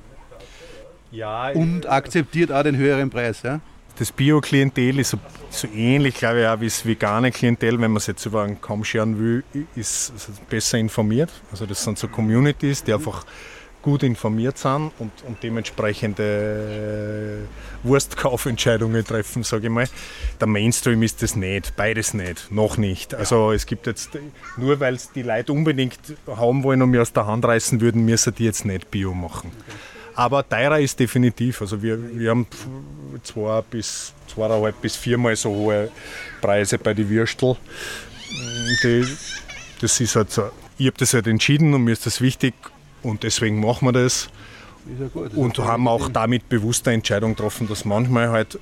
Ja, 1.11 1.49
Und 1.49 1.89
akzeptiert 1.89 2.51
auch 2.51 2.61
den 2.61 2.77
höheren 2.77 3.09
Preis. 3.09 3.41
Ja? 3.41 3.61
das 3.99 4.13
Bio-Klientel 4.13 4.99
ist 4.99 5.09
so, 5.09 5.19
so 5.49 5.67
ähnlich, 5.67 6.15
glaube 6.15 6.41
ich, 6.41 6.47
auch 6.47 6.59
wie 6.61 6.65
das 6.65 6.85
vegane 6.85 7.31
Klientel, 7.31 7.73
wenn 7.81 7.91
man 7.91 7.97
es 7.97 8.07
jetzt 8.07 8.25
über 8.25 8.43
einen 8.43 8.61
Kamm 8.61 8.83
scheren 8.85 9.19
will, 9.19 9.43
ist, 9.75 10.13
ist 10.15 10.49
besser 10.49 10.77
informiert. 10.77 11.29
Also 11.51 11.65
das 11.65 11.83
sind 11.83 11.99
so 11.99 12.07
Communities, 12.07 12.83
die 12.83 12.93
einfach 12.93 13.25
gut 13.81 14.03
informiert 14.03 14.57
sind 14.57 14.91
und, 14.99 15.11
und 15.25 15.41
dementsprechend 15.41 16.19
äh, 16.19 17.37
Wurstkaufentscheidungen 17.83 19.05
treffen, 19.05 19.43
sage 19.43 19.67
ich 19.67 19.71
mal. 19.71 19.87
Der 20.39 20.47
Mainstream 20.47 21.01
ist 21.03 21.21
das 21.21 21.35
nicht, 21.35 21.75
beides 21.75 22.13
nicht, 22.13 22.51
noch 22.51 22.77
nicht. 22.77 23.13
Also 23.15 23.51
es 23.51 23.65
gibt 23.65 23.87
jetzt, 23.87 24.11
nur 24.57 24.79
weil 24.79 24.95
es 24.95 25.11
die 25.11 25.21
Leute 25.21 25.53
unbedingt 25.53 25.99
haben 26.27 26.63
wollen 26.63 26.81
und 26.81 26.89
mir 26.89 27.01
aus 27.01 27.13
der 27.13 27.25
Hand 27.25 27.45
reißen 27.45 27.79
würden, 27.79 28.03
müssen 28.03 28.35
die 28.35 28.45
jetzt 28.45 28.65
nicht 28.65 28.91
Bio 28.91 29.13
machen. 29.13 29.51
Aber 30.15 30.47
teurer 30.47 30.81
ist 30.81 30.99
definitiv. 30.99 31.61
Also 31.61 31.81
wir, 31.81 31.97
wir 32.19 32.31
haben 32.31 32.47
zwei 33.23 33.61
bis 33.61 34.13
zweieinhalb 34.27 34.81
bis 34.81 34.97
viermal 34.97 35.35
so 35.37 35.49
hohe 35.49 35.89
Preise 36.41 36.77
bei 36.77 36.93
den 36.93 37.09
Würstel. 37.09 37.55
Die, 38.83 39.05
das 39.79 39.99
ist 40.01 40.15
halt 40.17 40.31
so. 40.31 40.49
Ich 40.77 40.87
habe 40.87 40.97
das 40.97 41.13
halt 41.13 41.27
entschieden 41.27 41.73
und 41.73 41.85
mir 41.85 41.91
ist 41.91 42.05
das 42.05 42.19
wichtig 42.19 42.53
und 43.03 43.23
deswegen 43.23 43.59
machen 43.59 43.87
wir 43.87 43.91
das. 43.91 44.29
Ja 44.99 45.07
gut. 45.07 45.33
Und 45.35 45.57
haben 45.59 45.87
auch 45.87 46.09
damit 46.09 46.49
bewusst 46.49 46.87
eine 46.87 46.95
Entscheidung 46.95 47.35
getroffen, 47.35 47.67
dass 47.67 47.79
es 47.79 47.85
manchmal 47.85 48.29
halt 48.29 48.59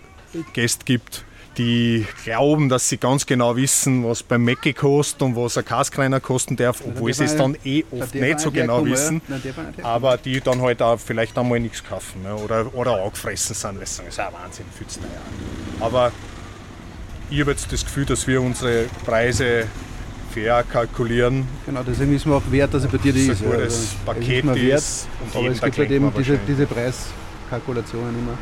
Gäste 0.53 0.83
gibt, 0.83 1.23
die 1.57 2.05
glauben, 2.23 2.69
dass 2.69 2.87
sie 2.89 2.97
ganz 2.97 3.25
genau 3.25 3.55
wissen, 3.55 4.03
was 4.03 4.21
beim 4.21 4.43
Mäcki 4.43 4.73
kostet 4.73 5.21
und 5.23 5.35
was 5.35 5.57
ein 5.57 5.65
Kaskreiner 5.65 6.19
kosten 6.19 6.55
darf, 6.55 6.83
obwohl 6.85 7.13
sie 7.13 7.23
es 7.23 7.35
dann 7.35 7.57
eh 7.65 7.83
oft 7.91 8.13
nicht 8.13 8.39
so 8.39 8.51
genau 8.51 8.85
wissen, 8.85 9.21
aber 9.81 10.17
die 10.17 10.39
dann 10.39 10.61
halt 10.61 10.81
auch 10.81 10.99
vielleicht 10.99 11.37
einmal 11.37 11.59
nichts 11.59 11.83
kaufen 11.83 12.25
oder, 12.43 12.73
oder 12.75 13.03
angefressen 13.03 13.55
sind, 13.55 13.79
weil 13.79 13.87
sie 13.87 13.95
sagen, 13.95 14.07
das 14.07 14.13
ist 14.13 14.19
ein 14.19 14.33
Wahnsinn, 14.33 14.65
zu 14.87 14.99
teuer. 14.99 15.07
Aber 15.79 16.11
ich 17.29 17.41
habe 17.41 17.51
jetzt 17.51 17.71
das 17.71 17.83
Gefühl, 17.83 18.05
dass 18.05 18.27
wir 18.27 18.41
unsere 18.41 18.85
Preise 19.05 19.67
fair 20.37 20.63
kalkulieren. 20.63 21.45
Genau, 21.65 21.81
deswegen 21.83 22.15
ist 22.15 22.25
mir 22.25 22.35
auch 22.35 22.51
wert, 22.51 22.73
dass 22.73 22.83
er 22.83 22.89
bei 22.89 22.97
dir 22.97 23.13
die 23.13 23.27
ist. 23.27 23.41
ein 23.41 23.49
gutes 23.49 23.63
Also, 23.63 23.65
es 23.65 23.95
Paket 24.05 24.45
mir 24.45 24.55
wert, 24.55 24.79
ist. 24.79 25.07
Und 25.21 25.35
aber 25.35 25.51
es 25.51 25.61
gibt 25.61 25.77
halt 25.77 25.91
eben 25.91 26.11
diese, 26.17 26.39
diese 26.47 26.65
Preiskalkulationen 26.65 28.09
immer. 28.09 28.37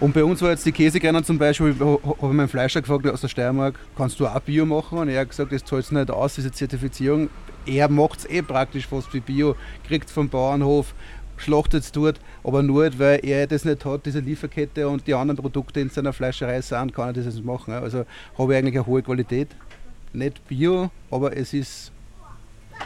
Und 0.00 0.14
bei 0.14 0.22
uns 0.22 0.40
war 0.42 0.50
jetzt 0.50 0.64
die 0.64 0.70
Käsekreiner 0.70 1.24
zum 1.24 1.38
Beispiel, 1.38 1.74
habe 1.80 1.98
ich 2.04 2.22
meinen 2.22 2.48
Fleischer 2.48 2.80
gefragt 2.80 3.04
aus 3.08 3.20
der 3.20 3.28
Steiermark, 3.28 3.74
kannst 3.96 4.20
du 4.20 4.28
auch 4.28 4.40
Bio 4.40 4.64
machen? 4.64 4.98
Und 4.98 5.08
er 5.08 5.22
hat 5.22 5.30
gesagt, 5.30 5.50
das 5.50 5.64
zahlt 5.64 5.84
es 5.84 5.90
nicht 5.90 6.08
aus, 6.08 6.36
diese 6.36 6.52
Zertifizierung. 6.52 7.30
Er 7.66 7.88
macht 7.88 8.20
es 8.20 8.30
eh 8.30 8.40
praktisch 8.40 8.86
fast 8.86 9.12
wie 9.12 9.18
Bio, 9.18 9.56
kriegt 9.88 10.08
vom 10.08 10.28
Bauernhof, 10.28 10.94
schlachtet 11.36 11.82
es 11.82 11.90
dort, 11.90 12.20
aber 12.44 12.62
nur, 12.62 12.96
weil 12.98 13.18
er 13.24 13.48
das 13.48 13.64
nicht 13.64 13.84
hat, 13.84 14.06
diese 14.06 14.20
Lieferkette 14.20 14.88
und 14.88 15.04
die 15.04 15.14
anderen 15.14 15.36
Produkte 15.36 15.80
in 15.80 15.90
seiner 15.90 16.12
Fleischerei 16.12 16.60
sind, 16.60 16.94
kann 16.94 17.08
er 17.08 17.12
das 17.14 17.26
nicht 17.26 17.44
machen. 17.44 17.74
Also 17.74 18.04
habe 18.38 18.52
ich 18.52 18.58
eigentlich 18.58 18.76
eine 18.76 18.86
hohe 18.86 19.02
Qualität. 19.02 19.48
Nicht 20.12 20.46
Bio, 20.48 20.90
aber 21.10 21.36
es 21.36 21.52
ist 21.52 21.92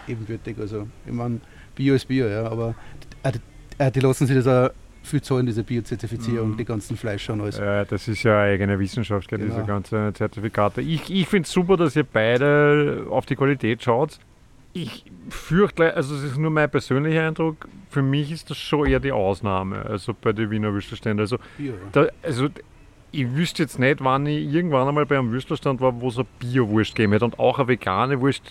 ebenbürtig. 0.08 0.56
Also, 0.58 0.88
ich 1.06 1.12
meine, 1.12 1.40
Bio 1.74 1.94
ist 1.94 2.06
Bio, 2.08 2.26
ja, 2.26 2.44
aber 2.50 2.74
äh, 3.22 3.32
die, 3.32 3.38
äh, 3.78 3.90
die 3.90 4.00
lassen 4.00 4.26
sich 4.26 4.36
das 4.36 4.46
auch 4.46 4.72
viel 5.04 5.20
zahlen, 5.20 5.46
diese 5.46 5.64
Bio-Zertifizierung, 5.64 6.56
die 6.56 6.64
ganzen 6.64 6.96
Fleischer 6.96 7.32
und 7.32 7.40
alles. 7.40 7.58
Äh, 7.58 7.84
das 7.86 8.06
ist 8.06 8.22
ja 8.22 8.40
eine 8.40 8.52
eigene 8.52 8.78
Wissenschaft, 8.78 9.28
Genau. 9.28 9.44
diese 9.46 9.64
ganzen 9.66 10.14
Zertifikate. 10.14 10.80
Ich, 10.80 11.10
ich 11.10 11.26
finde 11.26 11.46
es 11.46 11.52
super, 11.52 11.76
dass 11.76 11.96
ihr 11.96 12.04
beide 12.04 13.06
auf 13.10 13.26
die 13.26 13.34
Qualität 13.34 13.82
schaut. 13.82 14.18
Ich 14.74 15.04
fürchte, 15.28 15.74
gleich- 15.76 15.96
also 15.96 16.14
es 16.14 16.22
ist 16.22 16.38
nur 16.38 16.50
mein 16.52 16.70
persönlicher 16.70 17.26
Eindruck, 17.26 17.68
für 17.90 18.00
mich 18.00 18.30
ist 18.30 18.48
das 18.48 18.56
schon 18.58 18.86
eher 18.86 19.00
die 19.00 19.12
Ausnahme, 19.12 19.84
also 19.84 20.14
bei 20.14 20.32
den 20.32 20.50
Wiener 20.50 20.72
Würstelständen. 20.72 21.20
Also, 21.20 21.36
ja. 21.58 21.72
da, 21.90 22.06
also 22.22 22.48
ich 23.12 23.36
wüsste 23.36 23.62
jetzt 23.62 23.78
nicht, 23.78 24.02
wann 24.02 24.26
ich 24.26 24.52
irgendwann 24.52 24.88
einmal 24.88 25.06
bei 25.06 25.18
einem 25.18 25.30
Würstelstand 25.30 25.80
war, 25.80 26.00
wo 26.00 26.08
es 26.08 26.16
eine 26.16 26.26
Bio-Wurst 26.38 26.94
gegeben 26.94 27.12
hätte 27.12 27.26
und 27.26 27.38
auch 27.38 27.58
eine 27.58 27.68
vegane 27.68 28.20
Wurst. 28.20 28.42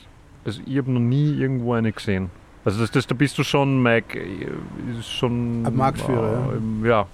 Also 0.45 0.62
ich 0.65 0.78
habe 0.78 0.91
noch 0.91 1.00
nie 1.00 1.34
irgendwo 1.34 1.74
eine 1.74 1.91
gesehen. 1.91 2.30
Also 2.63 2.80
das, 2.80 2.91
das, 2.91 3.08
da 3.08 3.15
bist 3.15 3.38
du 3.38 3.43
schon, 3.43 3.82
Mike, 3.82 4.19
äh, 4.19 5.00
ist 5.00 5.12
schon... 5.12 5.65
Ein 5.65 5.76
Marktführer, 5.76 6.54
äh, 6.84 6.88
ja. 6.88 7.08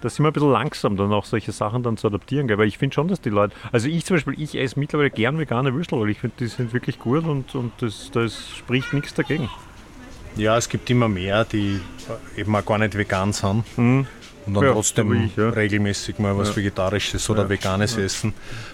Da 0.00 0.08
sind 0.08 0.24
wir 0.24 0.30
ein 0.30 0.32
bisschen 0.32 0.50
langsam, 0.50 0.96
dann 0.96 1.12
auch 1.12 1.26
solche 1.26 1.52
Sachen 1.52 1.82
dann 1.82 1.96
zu 1.96 2.08
adaptieren. 2.08 2.48
Gell? 2.48 2.58
Weil 2.58 2.66
ich 2.66 2.78
finde 2.78 2.94
schon, 2.94 3.06
dass 3.06 3.20
die 3.20 3.30
Leute... 3.30 3.54
Also 3.70 3.88
ich 3.88 4.04
zum 4.04 4.16
Beispiel, 4.16 4.34
ich 4.38 4.58
esse 4.58 4.80
mittlerweile 4.80 5.10
gern 5.10 5.38
vegane 5.38 5.74
Würstel, 5.74 6.00
weil 6.00 6.10
ich 6.10 6.18
finde, 6.18 6.36
die 6.40 6.46
sind 6.46 6.72
wirklich 6.72 6.98
gut 6.98 7.24
und, 7.24 7.54
und 7.54 7.72
das, 7.80 8.10
das 8.12 8.50
spricht 8.56 8.92
nichts 8.92 9.14
dagegen. 9.14 9.48
Ja, 10.36 10.56
es 10.56 10.68
gibt 10.68 10.88
immer 10.90 11.08
mehr, 11.08 11.44
die 11.44 11.80
eben 12.36 12.54
auch 12.56 12.64
gar 12.64 12.78
nicht 12.78 12.96
vegan 12.96 13.32
sind 13.32 13.64
Mhm. 13.76 14.06
Und 14.46 14.54
dann 14.54 14.64
Ja, 14.64 14.72
trotzdem 14.72 15.08
so 15.08 15.14
ich, 15.14 15.36
ja. 15.36 15.48
regelmäßig 15.50 16.18
mal 16.18 16.36
was 16.36 16.48
Ja. 16.50 16.56
Vegetarisches 16.56 17.28
oder 17.30 17.42
Ja. 17.42 17.48
Veganes 17.50 17.96
essen. 17.96 18.32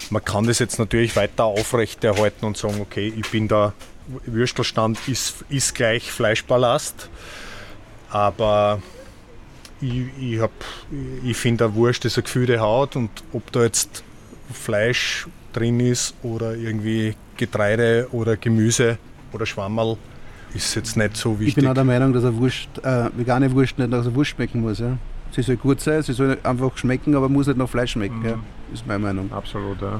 Man 0.09 0.23
kann 0.23 0.45
das 0.47 0.59
jetzt 0.59 0.79
natürlich 0.79 1.15
weiter 1.15 1.45
aufrechterhalten 1.45 2.45
und 2.45 2.57
sagen, 2.57 2.77
okay, 2.81 3.13
ich 3.15 3.29
bin 3.31 3.47
da, 3.47 3.73
Würstelstand 4.25 4.97
ist, 5.07 5.43
ist 5.49 5.75
gleich 5.75 6.11
Fleischballast, 6.11 7.09
aber 8.09 8.81
ich, 9.81 10.03
ich, 10.19 10.39
hab- 10.39 10.51
ich 11.23 11.35
finde, 11.37 11.65
eine 11.65 11.75
Wurst 11.75 12.05
ist 12.05 12.17
eine 12.17 12.23
gefühlte 12.23 12.59
Haut 12.59 12.95
und 12.95 13.09
ob 13.33 13.51
da 13.51 13.63
jetzt 13.63 14.03
Fleisch 14.51 15.27
drin 15.53 15.79
ist 15.79 16.13
oder 16.23 16.55
irgendwie 16.55 17.15
Getreide 17.35 18.07
oder 18.11 18.37
Gemüse 18.37 18.97
oder 19.33 19.45
Schwammerl, 19.45 19.97
ist 20.53 20.73
jetzt 20.75 20.95
nicht 20.95 21.17
so 21.17 21.33
Ich 21.33 21.39
wichtig. 21.39 21.55
bin 21.55 21.67
auch 21.67 21.73
der 21.73 21.83
Meinung, 21.83 22.13
dass 22.13 22.23
eine 22.23 22.35
Wurst, 22.37 22.69
äh, 22.81 23.09
vegane 23.15 23.51
Wurst 23.51 23.77
nicht 23.77 23.89
nach 23.89 24.01
der 24.03 24.15
Wurst 24.15 24.31
schmecken 24.31 24.61
muss. 24.61 24.79
Ja. 24.79 24.97
Sie 25.31 25.41
soll 25.41 25.57
gut 25.57 25.81
sein, 25.81 26.01
sie 26.01 26.13
soll 26.13 26.37
einfach 26.43 26.77
schmecken, 26.77 27.15
aber 27.15 27.29
muss 27.29 27.47
nicht 27.47 27.57
nach 27.57 27.69
Fleisch 27.69 27.91
schmecken. 27.91 28.23
Ja. 28.25 28.39
Ist 28.73 28.87
meine 28.87 28.99
Meinung. 28.99 29.31
Absolut, 29.31 29.81
ja. 29.81 29.99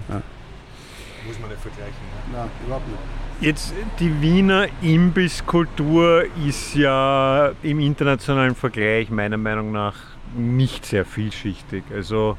Muss 1.25 1.39
man 1.39 1.49
nicht 1.49 1.61
vergleichen. 1.61 1.93
Nein, 2.31 2.49
überhaupt 2.65 2.87
nicht. 2.87 2.99
Jetzt, 3.39 3.73
die 3.99 4.21
Wiener 4.21 4.67
Imbisskultur 4.81 6.23
ist 6.47 6.73
ja 6.73 7.51
im 7.61 7.79
internationalen 7.79 8.55
Vergleich 8.55 9.11
meiner 9.11 9.37
Meinung 9.37 9.71
nach 9.71 9.95
nicht 10.35 10.85
sehr 10.85 11.05
vielschichtig. 11.05 11.83
Also 11.93 12.35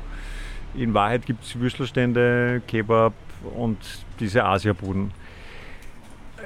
in 0.75 0.95
Wahrheit 0.95 1.25
gibt 1.25 1.45
es 1.45 1.59
Würstelstände, 1.59 2.63
Kebab 2.67 3.13
und 3.57 3.79
diese 4.19 4.45
Asiabuden. 4.45 5.13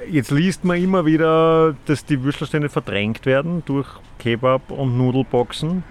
Jetzt 0.09 0.31
liest 0.31 0.63
man 0.65 0.77
immer 0.77 1.05
wieder, 1.05 1.75
dass 1.85 2.05
die 2.05 2.21
Würstelstände 2.21 2.69
verdrängt 2.69 3.25
werden 3.25 3.63
durch 3.65 3.87
Kebab 4.19 4.69
und 4.69 4.97
Nudelboxen. 4.97 5.83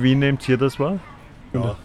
Wie 0.00 0.14
nehmt 0.14 0.48
ihr 0.48 0.56
das 0.56 0.78
wahr? 0.78 0.98
Ja. 1.52 1.76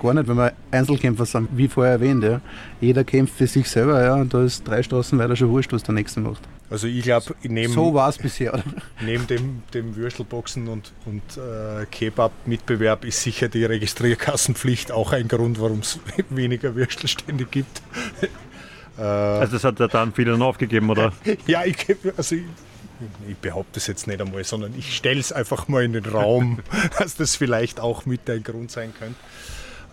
Gar 0.00 0.14
nicht, 0.14 0.28
wenn 0.28 0.36
wir 0.36 0.52
Einzelkämpfer 0.70 1.26
sind, 1.26 1.48
wie 1.56 1.66
vorher 1.66 1.94
erwähnt. 1.94 2.22
Ja. 2.22 2.40
Jeder 2.80 3.02
kämpft 3.02 3.34
für 3.34 3.48
sich 3.48 3.68
selber 3.68 4.00
ja, 4.02 4.14
und 4.14 4.32
da 4.32 4.44
ist 4.44 4.66
drei 4.66 4.80
Straßen 4.82 5.18
weiter 5.18 5.34
schon 5.34 5.48
wurscht, 5.50 5.72
was 5.72 5.82
der 5.82 5.94
Nächste 5.94 6.20
macht. 6.20 6.40
Also 6.70 6.86
ich 6.86 7.02
glaube, 7.02 7.34
neben, 7.42 7.72
So 7.72 7.92
war 7.92 8.08
es 8.08 8.16
bisher. 8.16 8.54
oder? 8.54 8.62
neben 9.04 9.26
dem, 9.26 9.62
dem 9.74 9.96
Würstelboxen 9.96 10.68
und, 10.68 10.92
und 11.04 11.22
äh, 11.36 11.84
Kebab-Mitbewerb 11.90 13.04
ist 13.04 13.22
sicher 13.22 13.48
die 13.48 13.64
Registrierkassenpflicht 13.64 14.92
auch 14.92 15.12
ein 15.12 15.26
Grund, 15.28 15.60
warum 15.60 15.80
es 15.80 15.98
weniger 16.30 16.74
Würstelstände 16.76 17.44
gibt. 17.44 17.82
äh, 18.98 19.02
Also 19.02 19.54
das 19.54 19.64
hat 19.64 19.80
ja 19.80 19.88
dann 19.88 20.12
viele 20.14 20.30
dann 20.30 20.42
aufgegeben, 20.42 20.88
oder? 20.90 21.12
ja, 21.46 21.64
ich, 21.64 21.76
also 22.16 22.36
ich, 22.36 22.44
ich 23.28 23.36
behaupte 23.36 23.78
es 23.78 23.86
jetzt 23.86 24.06
nicht 24.06 24.20
einmal, 24.20 24.44
sondern 24.44 24.74
ich 24.78 24.96
stelle 24.96 25.20
es 25.20 25.32
einfach 25.32 25.68
mal 25.68 25.84
in 25.84 25.92
den 25.92 26.06
Raum, 26.06 26.60
dass 26.98 27.16
das 27.16 27.36
vielleicht 27.36 27.80
auch 27.80 28.06
mit 28.06 28.28
ein 28.28 28.42
Grund 28.42 28.70
sein 28.70 28.92
könnte. 28.98 29.18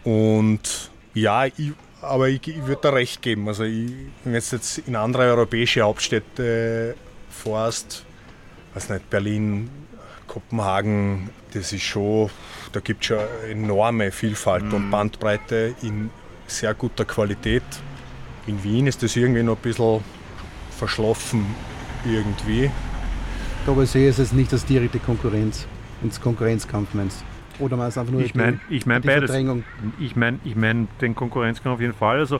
Und 0.03 0.89
ja, 1.13 1.45
ich, 1.45 1.73
aber 2.01 2.29
ich, 2.29 2.47
ich 2.47 2.65
würde 2.65 2.81
da 2.83 2.89
recht 2.91 3.21
geben. 3.21 3.47
Also 3.47 3.63
ich, 3.63 3.91
wenn 4.23 4.33
jetzt, 4.33 4.51
jetzt 4.51 4.79
in 4.79 4.95
andere 4.95 5.23
europäische 5.23 5.81
Hauptstädte 5.81 6.95
fährst, 7.29 8.05
weiß 8.73 8.89
nicht, 8.89 9.09
Berlin, 9.09 9.69
Kopenhagen, 10.27 11.29
das 11.53 11.73
ist 11.73 11.83
schon, 11.83 12.29
da 12.71 12.79
gibt 12.79 13.01
es 13.01 13.07
schon 13.07 13.19
enorme 13.49 14.11
Vielfalt 14.11 14.71
und 14.73 14.91
Bandbreite 14.91 15.75
in 15.81 16.11
sehr 16.47 16.73
guter 16.73 17.05
Qualität. 17.05 17.63
In 18.47 18.63
Wien 18.63 18.87
ist 18.87 19.03
das 19.03 19.15
irgendwie 19.15 19.43
noch 19.43 19.57
ein 19.57 19.61
bisschen 19.61 20.03
verschlafen 20.77 21.45
irgendwie. 22.05 22.71
Aber 23.69 23.83
ich 23.83 23.89
sehe 23.91 24.09
es 24.09 24.17
jetzt 24.17 24.33
nicht 24.33 24.51
als 24.51 24.65
direkte 24.65 24.99
Konkurrenz, 24.99 25.67
ins 26.01 26.19
Konkurrenzkampf 26.19 26.93
meinst 26.93 27.23
Oder 27.59 27.77
meinst 27.77 27.97
du 27.97 28.01
einfach 28.01 28.13
nur 28.13 28.21
Ich 28.21 28.33
meine 28.33 28.59
ich 28.69 28.85
mein 28.85 29.01
die 29.01 29.07
beides. 29.07 29.29
Verdrängung? 29.29 29.63
Ich 29.99 30.15
meine 30.15 30.39
ich 30.43 30.55
mein 30.55 30.87
den 31.01 31.13
Konkurrenzkampf 31.15 31.75
auf 31.75 31.81
jeden 31.81 31.93
Fall. 31.93 32.19
Also, 32.19 32.37
äh, 32.37 32.39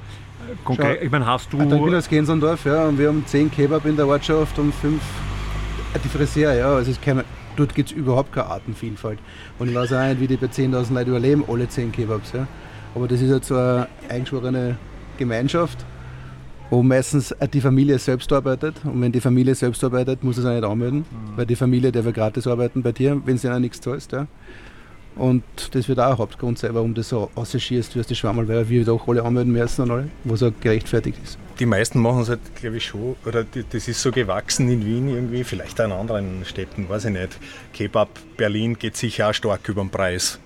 Schau, 0.65 0.92
ich 1.02 1.12
meine, 1.12 1.26
hast 1.26 1.52
du. 1.54 1.60
Ah, 1.60 1.63
Ich 1.63 1.70
bin 1.84 1.94
aus 1.96 2.08
Gensendorf, 2.10 2.65
ja, 2.65 2.86
und 2.86 2.98
wir 2.98 3.10
haben 3.10 3.24
10 3.26 3.52
Kebab 3.52 3.86
in 3.86 3.96
der 3.96 4.08
Ortschaft 4.08 4.58
und 4.58 4.74
5 4.74 5.02
die 6.04 6.08
Friseur, 6.10 6.54
ja. 6.54 6.76
Also 6.76 6.92
ist 6.92 7.02
keine, 7.02 7.26
dort 7.56 7.74
gibt 7.76 7.92
es 7.92 7.96
überhaupt 7.96 8.32
keine 8.32 8.48
Artenvielfalt. 8.48 9.20
Und 9.58 9.70
ich 9.70 9.76
weiß 9.76 9.94
auch 9.94 10.08
nicht, 10.08 10.20
wie 10.22 10.28
die 10.28 10.38
bei 10.38 10.48
10.000 10.48 10.94
Leuten 10.94 11.10
überleben, 11.10 11.44
alle 11.48 11.68
10 11.68 11.92
Kebabs. 11.92 12.32
Ja. 12.34 12.48
Aber 12.96 13.08
das 13.08 13.22
ist 13.22 13.32
halt 13.32 13.46
so 13.46 13.56
eine 13.56 13.88
eingeschworene 14.08 14.78
Gemeinschaft, 15.18 15.78
wo 16.70 16.84
meistens 16.84 17.34
auch 17.40 17.48
die 17.48 17.62
Familie 17.62 18.00
selbst 18.00 18.32
arbeitet. 18.32 18.76
Und 18.84 19.02
wenn 19.02 19.12
die 19.12 19.22
Familie 19.22 19.56
selbst 19.56 19.84
arbeitet, 19.84 20.24
muss 20.24 20.38
es 20.38 20.46
auch 20.46 20.54
nicht 20.54 20.64
anmelden, 20.64 21.06
weil 21.36 21.46
die 21.46 21.56
Familie 21.56 21.92
darf 21.92 22.06
ja 22.06 22.12
gratis 22.12 22.48
arbeiten 22.48 22.82
bei 22.82 22.92
dir, 22.92 23.22
wenn 23.26 23.38
sie 23.38 23.48
ja 23.48 23.60
nichts 23.60 23.82
zahlst. 23.82 24.12
Ja. 24.12 24.28
Und 25.16 25.44
das 25.72 25.90
wird 25.90 26.00
auch 26.00 26.12
ein 26.12 26.18
Hauptgrund 26.18 26.60
sein, 26.60 26.74
warum 26.74 26.94
das 26.94 27.10
so 27.10 27.30
ausschießt, 27.36 27.96
wie 27.96 28.00
aus 28.00 28.08
die 28.08 28.16
Schwammerl, 28.16 28.48
weil 28.48 28.70
wir 28.70 28.86
doch 28.86 29.06
alle 29.08 29.24
anmelden 29.24 29.52
müssen 29.52 29.82
und 29.82 29.92
alle, 29.92 30.10
wo 30.24 30.36
es 30.36 30.44
auch 30.44 30.54
gerechtfertigt 30.62 31.18
ist. 31.22 31.38
Die 31.60 31.66
meisten 31.66 32.00
machen 32.00 32.22
es 32.22 32.30
halt, 32.30 32.40
glaube 32.56 32.78
ich, 32.78 32.86
schon, 32.86 33.18
oder 33.26 33.44
die, 33.44 33.66
das 33.70 33.90
ist 33.90 34.02
so 34.02 34.12
gewachsen 34.12 34.70
in 34.70 34.86
Wien 34.86 35.10
irgendwie, 35.10 35.44
vielleicht 35.44 35.82
auch 35.82 35.86
in 35.86 35.92
anderen 35.92 36.46
Städten, 36.46 36.88
weiß 36.88 37.06
ich 37.06 37.12
nicht. 37.12 37.38
Kebab 37.74 38.08
Berlin 38.38 38.80
geht 38.80 38.96
sicher 38.96 39.30
auch 39.30 39.34
stark 39.34 39.68
über 39.68 39.82
den 39.82 39.90
Preis. 39.90 40.40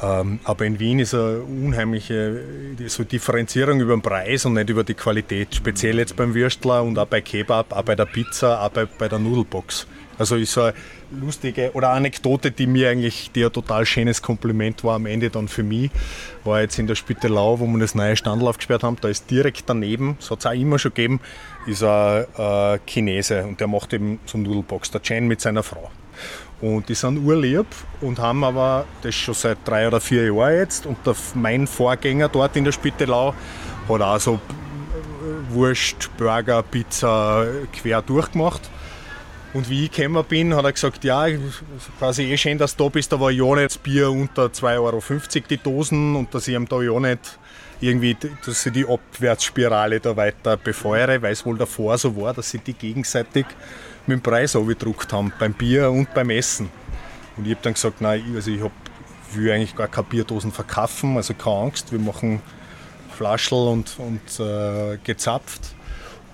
Ähm, 0.00 0.38
aber 0.44 0.64
in 0.64 0.78
Wien 0.78 1.00
ist 1.00 1.14
eine 1.14 1.40
unheimliche 1.40 2.40
so 2.86 3.02
Differenzierung 3.02 3.80
über 3.80 3.96
den 3.96 4.02
Preis 4.02 4.44
und 4.44 4.54
nicht 4.54 4.70
über 4.70 4.84
die 4.84 4.94
Qualität. 4.94 5.54
Speziell 5.54 5.98
jetzt 5.98 6.14
beim 6.14 6.34
Würstler 6.34 6.82
und 6.84 6.98
auch 6.98 7.06
bei 7.06 7.20
Kebab, 7.20 7.72
auch 7.72 7.82
bei 7.82 7.96
der 7.96 8.06
Pizza, 8.06 8.62
auch 8.62 8.70
bei, 8.70 8.86
bei 8.86 9.08
der 9.08 9.18
Nudelbox. 9.18 9.86
Also 10.18 10.36
ist 10.36 10.52
so 10.52 10.70
lustige 11.10 11.72
oder 11.72 11.90
Anekdote, 11.90 12.50
die 12.50 12.66
mir 12.66 12.90
eigentlich, 12.90 13.30
die 13.34 13.44
ein 13.44 13.52
total 13.52 13.86
schönes 13.86 14.22
Kompliment 14.22 14.84
war 14.84 14.96
am 14.96 15.06
Ende 15.06 15.30
dann 15.30 15.48
für 15.48 15.62
mich, 15.62 15.90
war 16.44 16.60
jetzt 16.60 16.78
in 16.78 16.86
der 16.86 16.94
Spittelau, 16.94 17.60
wo 17.60 17.66
wir 17.66 17.78
das 17.78 17.94
neue 17.94 18.16
Standel 18.16 18.48
aufgesperrt 18.48 18.82
haben, 18.82 18.96
da 19.00 19.08
ist 19.08 19.30
direkt 19.30 19.64
daneben, 19.66 20.16
das 20.20 20.30
hat 20.30 20.40
es 20.40 20.46
auch 20.46 20.52
immer 20.52 20.78
schon 20.78 20.92
gegeben, 20.94 21.20
ist 21.66 21.82
ein, 21.82 22.26
ein 22.36 22.80
Chinese 22.86 23.44
und 23.44 23.60
der 23.60 23.68
macht 23.68 23.92
eben 23.92 24.20
so 24.26 24.38
Nudelbox, 24.38 24.90
der 24.90 25.02
Chen 25.02 25.26
mit 25.26 25.40
seiner 25.40 25.62
Frau. 25.62 25.90
Und 26.60 26.88
die 26.88 26.94
sind 26.94 27.24
urlieb 27.24 27.66
und 28.00 28.18
haben 28.18 28.42
aber 28.42 28.84
das 29.02 29.14
schon 29.14 29.34
seit 29.34 29.58
drei 29.64 29.86
oder 29.86 30.00
vier 30.00 30.32
Jahren 30.32 30.56
jetzt. 30.56 30.86
Und 30.86 30.96
der, 31.06 31.14
mein 31.34 31.68
Vorgänger 31.68 32.28
dort 32.28 32.56
in 32.56 32.64
der 32.64 32.72
Spittelau 32.72 33.32
hat 33.88 34.00
auch 34.00 34.18
so 34.18 34.40
Wurst, 35.50 36.10
Burger, 36.16 36.62
Pizza 36.62 37.46
quer 37.72 38.02
durchgemacht. 38.02 38.68
Und 39.54 39.70
wie 39.70 39.86
ich 39.86 39.90
gekommen 39.90 40.24
bin, 40.28 40.54
hat 40.54 40.64
er 40.64 40.72
gesagt, 40.72 41.04
ja, 41.04 41.26
quasi 41.98 42.24
eh 42.24 42.36
schön, 42.36 42.58
dass 42.58 42.76
du 42.76 42.84
da 42.84 42.90
bist, 42.90 43.12
aber 43.14 43.30
ja 43.30 43.54
nicht 43.54 43.70
das 43.70 43.78
Bier 43.78 44.10
unter 44.10 44.46
2,50 44.46 44.76
Euro 44.78 45.02
die 45.48 45.56
Dosen 45.56 46.16
und 46.16 46.34
dass 46.34 46.48
ich 46.48 46.54
ihm 46.54 46.68
da 46.68 46.82
ja 46.82 47.00
nicht 47.00 47.38
irgendwie, 47.80 48.16
dass 48.44 48.66
ich 48.66 48.72
die 48.72 48.86
Abwärtsspirale 48.86 50.00
da 50.00 50.16
weiter 50.16 50.56
befeuere, 50.56 51.22
weil 51.22 51.32
es 51.32 51.46
wohl 51.46 51.56
davor 51.56 51.96
so 51.96 52.14
war, 52.16 52.34
dass 52.34 52.50
sie 52.50 52.58
die 52.58 52.74
gegenseitig 52.74 53.46
mit 54.06 54.18
dem 54.18 54.22
Preis 54.22 54.52
gedruckt 54.52 55.12
haben, 55.12 55.32
beim 55.38 55.54
Bier 55.54 55.90
und 55.90 56.12
beim 56.12 56.30
Essen. 56.30 56.68
Und 57.36 57.46
ich 57.46 57.52
habe 57.52 57.62
dann 57.62 57.74
gesagt, 57.74 58.00
nein, 58.00 58.24
also 58.34 58.50
ich 58.50 58.60
hab, 58.60 58.72
will 59.32 59.50
eigentlich 59.50 59.76
gar 59.76 59.88
keine 59.88 60.08
Bierdosen 60.08 60.52
verkaufen, 60.52 61.16
also 61.16 61.34
keine 61.34 61.56
Angst, 61.56 61.92
wir 61.92 62.00
machen 62.00 62.42
Flaschel 63.16 63.58
und, 63.58 63.96
und 63.98 64.40
äh, 64.40 64.98
gezapft. 65.04 65.74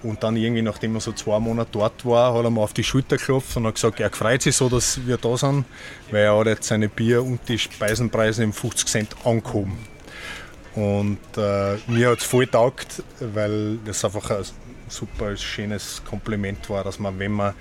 Und 0.04 0.22
dann 0.22 0.36
irgendwie, 0.36 0.62
nachdem 0.62 0.94
er 0.94 1.00
so 1.00 1.12
zwei 1.12 1.38
Monate 1.38 1.70
dort 1.72 2.04
war, 2.04 2.34
hat 2.34 2.44
er 2.44 2.50
mir 2.50 2.60
auf 2.60 2.74
die 2.74 2.84
Schulter 2.84 3.16
geklopft 3.16 3.56
und 3.56 3.66
hat 3.66 3.74
gesagt, 3.74 4.00
er 4.00 4.10
freut 4.10 4.42
sich 4.42 4.54
so, 4.54 4.68
dass 4.68 5.06
wir 5.06 5.16
da 5.16 5.36
sind, 5.36 5.64
weil 6.10 6.24
er 6.24 6.38
hat 6.38 6.46
jetzt 6.46 6.68
seine 6.68 6.90
Bier 6.90 7.22
und 7.22 7.40
die 7.48 7.58
Speisenpreise 7.58 8.44
im 8.44 8.52
50 8.52 8.86
Cent 8.86 9.16
angehoben. 9.24 9.78
Und 10.74 11.18
äh, 11.36 11.76
mir 11.86 12.10
hat 12.10 12.18
es 12.18 12.24
voll 12.24 12.46
taugt, 12.46 13.02
weil 13.20 13.78
das 13.84 14.04
einfach 14.04 14.30
ein 14.30 14.44
super 14.88 15.36
schönes 15.36 16.02
Kompliment 16.04 16.68
war, 16.68 16.84
dass 16.84 16.98
man, 16.98 17.18
wenn 17.18 17.32
man 17.32 17.54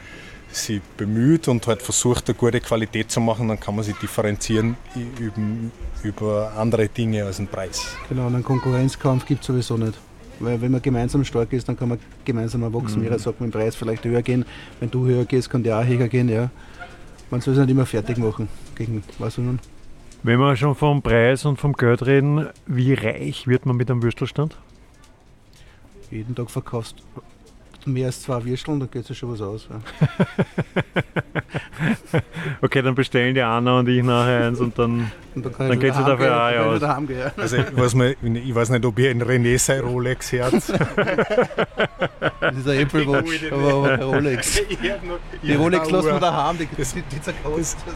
sich 0.51 0.81
bemüht 0.97 1.47
und 1.47 1.65
halt 1.67 1.81
versucht, 1.81 2.27
eine 2.27 2.35
gute 2.35 2.59
Qualität 2.59 3.09
zu 3.09 3.19
machen, 3.19 3.47
dann 3.47 3.59
kann 3.59 3.75
man 3.75 3.83
sich 3.83 3.95
differenzieren 3.95 4.75
über 6.03 6.53
andere 6.57 6.89
Dinge 6.89 7.25
als 7.25 7.37
den 7.37 7.47
Preis. 7.47 7.95
Genau, 8.09 8.27
einen 8.27 8.43
Konkurrenzkampf 8.43 9.25
gibt 9.25 9.41
es 9.41 9.47
sowieso 9.47 9.77
nicht. 9.77 9.97
Weil 10.43 10.61
wenn 10.61 10.71
man 10.71 10.81
gemeinsam 10.81 11.23
stark 11.23 11.53
ist, 11.53 11.67
dann 11.67 11.77
kann 11.77 11.89
man 11.89 11.99
gemeinsam 12.25 12.63
erwachsen. 12.63 12.99
Mhm. 12.99 13.05
Jeder 13.05 13.19
sagt, 13.19 13.41
mein 13.41 13.51
Preis 13.51 13.75
vielleicht 13.75 14.03
höher 14.05 14.21
gehen. 14.21 14.45
Wenn 14.79 14.91
du 14.91 15.05
höher 15.05 15.25
gehst, 15.25 15.49
kann 15.49 15.63
der 15.63 15.79
auch 15.79 15.85
höher 15.85 16.07
gehen. 16.07 16.29
Ja. 16.29 16.49
Man 17.29 17.41
soll 17.41 17.53
es 17.53 17.59
nicht 17.59 17.71
immer 17.71 17.85
fertig 17.85 18.17
machen 18.17 18.47
gegen 18.75 19.03
was 19.19 19.37
und 19.37 19.59
Wenn 20.23 20.39
wir 20.39 20.55
schon 20.55 20.75
vom 20.75 21.01
Preis 21.01 21.45
und 21.45 21.59
vom 21.59 21.73
Geld 21.73 22.05
reden, 22.05 22.47
wie 22.67 22.93
reich 22.93 23.47
wird 23.47 23.65
man 23.65 23.75
mit 23.75 23.89
einem 23.89 24.03
Würstelstand? 24.03 24.57
Jeden 26.11 26.35
Tag 26.35 26.51
verkaufst 26.51 26.97
mehr 27.87 28.07
als 28.07 28.21
zwei 28.21 28.43
Würsteln, 28.45 28.79
dann 28.79 28.89
geht 28.89 29.03
es 29.03 29.09
ja 29.09 29.15
schon 29.15 29.33
was 29.33 29.41
aus. 29.41 29.67
Ja. 29.69 29.79
okay, 32.61 32.81
dann 32.81 32.95
bestellen 32.95 33.33
die 33.35 33.41
Anna 33.41 33.79
und 33.79 33.87
ich 33.87 34.03
nachher 34.03 34.47
eins 34.47 34.59
und 34.59 34.77
dann, 34.77 35.11
und 35.35 35.45
dann, 35.45 35.53
dann 35.57 35.79
geht 35.79 35.91
es 35.91 35.97
dafür 35.97 36.35
auch 36.35 36.75
aus. 36.75 36.83
Also 37.37 37.57
ich 37.57 37.77
weiß, 37.77 37.95
mal, 37.95 38.15
ich 38.21 38.55
weiß 38.55 38.69
nicht, 38.69 38.85
ob 38.85 38.99
ihr 38.99 39.11
ein 39.11 39.21
René 39.21 39.57
sei 39.57 39.81
Rolex 39.81 40.31
hört. 40.31 40.53
das 40.53 40.69
ist 42.57 42.67
ein 42.67 42.79
Apple 42.79 43.07
Watch, 43.07 43.51
aber, 43.51 43.73
aber 43.73 43.97
kein 43.97 44.01
Rolex. 44.01 44.61
Die 45.43 45.53
Rolex 45.53 45.89
lassen 45.89 46.07
wir 46.07 46.19
daheim, 46.19 46.57
die, 46.57 46.65
die, 46.65 47.01
die 47.11 47.21
zerkostet. 47.21 47.93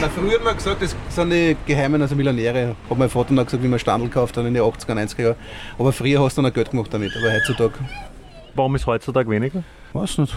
Na, 0.00 0.08
früher 0.08 0.34
hat 0.34 0.44
man 0.44 0.56
gesagt, 0.56 0.82
das 0.82 0.96
sind 1.10 1.30
die 1.30 1.56
Geheimen, 1.66 2.00
also 2.00 2.16
Millionäre. 2.16 2.74
Hat 2.88 2.98
mein 2.98 3.08
Vater 3.08 3.34
noch 3.34 3.44
gesagt, 3.44 3.62
wie 3.62 3.68
man 3.68 3.78
Standel 3.78 4.08
gekauft 4.08 4.36
hat 4.36 4.44
in 4.44 4.54
den 4.54 4.62
80er, 4.62 4.94
90er 4.94 5.22
Jahren. 5.22 5.36
Aber 5.78 5.92
früher 5.92 6.20
hast 6.20 6.38
du 6.38 6.42
noch 6.42 6.52
Geld 6.52 6.70
gemacht 6.70 6.92
damit, 6.92 7.12
aber 7.16 7.32
heutzutage. 7.32 7.74
Warum 8.54 8.74
ist 8.74 8.86
heutzutage 8.86 9.28
weniger? 9.30 9.62
Weiß 9.92 10.18
nicht. 10.18 10.34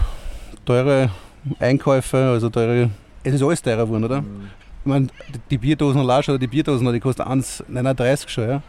Teure 0.64 1.10
Einkäufe, 1.58 2.16
also 2.16 2.48
teure. 2.50 2.90
Es 3.22 3.34
ist 3.34 3.42
alles 3.42 3.62
teurer 3.62 3.84
geworden, 3.84 4.04
oder? 4.04 4.20
Mhm. 4.22 4.50
Ich 4.84 4.88
meine, 4.88 5.08
die 5.50 5.58
Bierdosen 5.58 6.02
Lasch 6.02 6.28
oder 6.28 6.38
die 6.38 6.46
Bierdosen, 6.46 6.92
die 6.92 7.00
kosten 7.00 7.22
1,39 7.22 8.28
schon, 8.28 8.48
ja. 8.48 8.56
Mhm. 8.56 8.62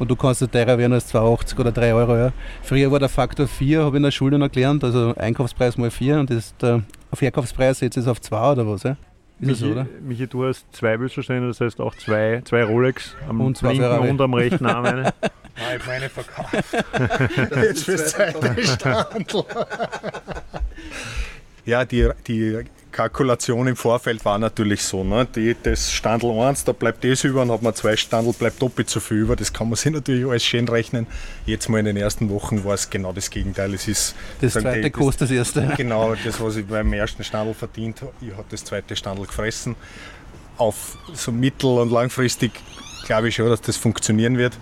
Und 0.00 0.10
du 0.10 0.16
kannst 0.16 0.40
ja 0.40 0.46
teurer 0.46 0.78
werden 0.78 0.92
als 0.92 1.14
2,80 1.14 1.60
oder 1.60 1.72
3 1.72 1.94
Euro, 1.94 2.16
ja. 2.16 2.32
Früher 2.62 2.90
war 2.90 2.98
der 2.98 3.08
Faktor 3.08 3.46
4, 3.46 3.80
habe 3.80 3.90
ich 3.90 3.96
in 3.96 4.02
der 4.02 4.10
Schule 4.10 4.38
noch 4.38 4.50
gelernt, 4.50 4.82
also 4.82 5.14
Einkaufspreis 5.16 5.76
mal 5.78 5.90
4 5.90 6.20
und 6.20 6.30
das 6.30 6.38
ist 6.38 6.62
der 6.62 6.82
Verkaufspreis 7.12 7.80
jetzt 7.80 7.96
ist 7.96 8.08
auf 8.08 8.20
2 8.20 8.52
oder 8.52 8.66
was, 8.66 8.82
ja. 8.82 8.96
Ist 9.40 9.46
Michi, 9.46 9.60
so, 9.60 9.70
oder? 9.70 9.86
Michi, 10.02 10.26
du 10.26 10.44
hast 10.44 10.66
zwei 10.72 11.00
Würstelstände, 11.00 11.48
das 11.48 11.60
heißt 11.60 11.80
auch 11.80 11.94
zwei, 11.94 12.42
zwei 12.44 12.62
Rolex 12.62 13.14
am 13.26 13.40
und 13.40 13.60
linken 13.62 13.78
Ferrari. 13.80 14.10
und 14.10 14.20
am 14.20 14.34
rechten 14.34 14.66
Arm 14.66 14.84
eine. 14.84 15.02
Nein, 15.02 15.12
ich 15.78 15.86
meine 15.86 16.08
verkauft. 16.10 16.52
Jetzt 17.62 17.84
fürs 17.84 18.10
zweite 18.10 18.62
Standel. 18.66 19.44
ja, 21.64 21.84
die, 21.86 22.10
die 22.26 22.64
Kalkulation 22.92 23.66
im 23.66 23.76
Vorfeld 23.76 24.24
war 24.24 24.38
natürlich 24.38 24.82
so. 24.82 25.04
Ne? 25.04 25.26
Die, 25.34 25.56
das 25.62 25.92
Standel 25.92 26.30
1, 26.30 26.64
da 26.64 26.72
bleibt 26.72 27.04
das 27.04 27.24
über 27.24 27.42
und 27.42 27.50
hat 27.50 27.62
man 27.62 27.74
zwei 27.74 27.96
Standel, 27.96 28.32
bleibt 28.32 28.60
doppelt 28.60 28.90
so 28.90 29.00
viel 29.00 29.18
über. 29.18 29.36
Das 29.36 29.52
kann 29.52 29.68
man 29.68 29.76
sich 29.76 29.92
natürlich 29.92 30.26
alles 30.26 30.44
schön 30.44 30.68
rechnen. 30.68 31.06
Jetzt 31.46 31.68
mal 31.68 31.78
in 31.78 31.86
den 31.86 31.96
ersten 31.96 32.30
Wochen 32.30 32.64
war 32.64 32.74
es 32.74 32.90
genau 32.90 33.12
das 33.12 33.30
Gegenteil. 33.30 33.74
Es 33.74 33.88
ist, 33.88 34.14
das 34.40 34.54
sagen, 34.54 34.64
zweite 34.64 34.82
hey, 34.82 34.90
kostet 34.90 35.22
das 35.22 35.30
erste. 35.30 35.60
Genau, 35.76 36.14
das, 36.14 36.40
was 36.40 36.56
ich 36.56 36.66
beim 36.66 36.92
ersten 36.92 37.24
Standel 37.24 37.54
verdient 37.54 38.02
habe, 38.02 38.12
ich 38.20 38.32
habe 38.32 38.44
das 38.50 38.64
zweite 38.64 38.94
Standel 38.96 39.26
gefressen. 39.26 39.76
Auf 40.56 40.98
so 41.14 41.32
mittel- 41.32 41.78
und 41.78 41.90
langfristig 41.90 42.52
glaube 43.06 43.28
ich 43.28 43.36
schon, 43.36 43.48
dass 43.48 43.60
das 43.60 43.76
funktionieren 43.76 44.36
wird. 44.36 44.58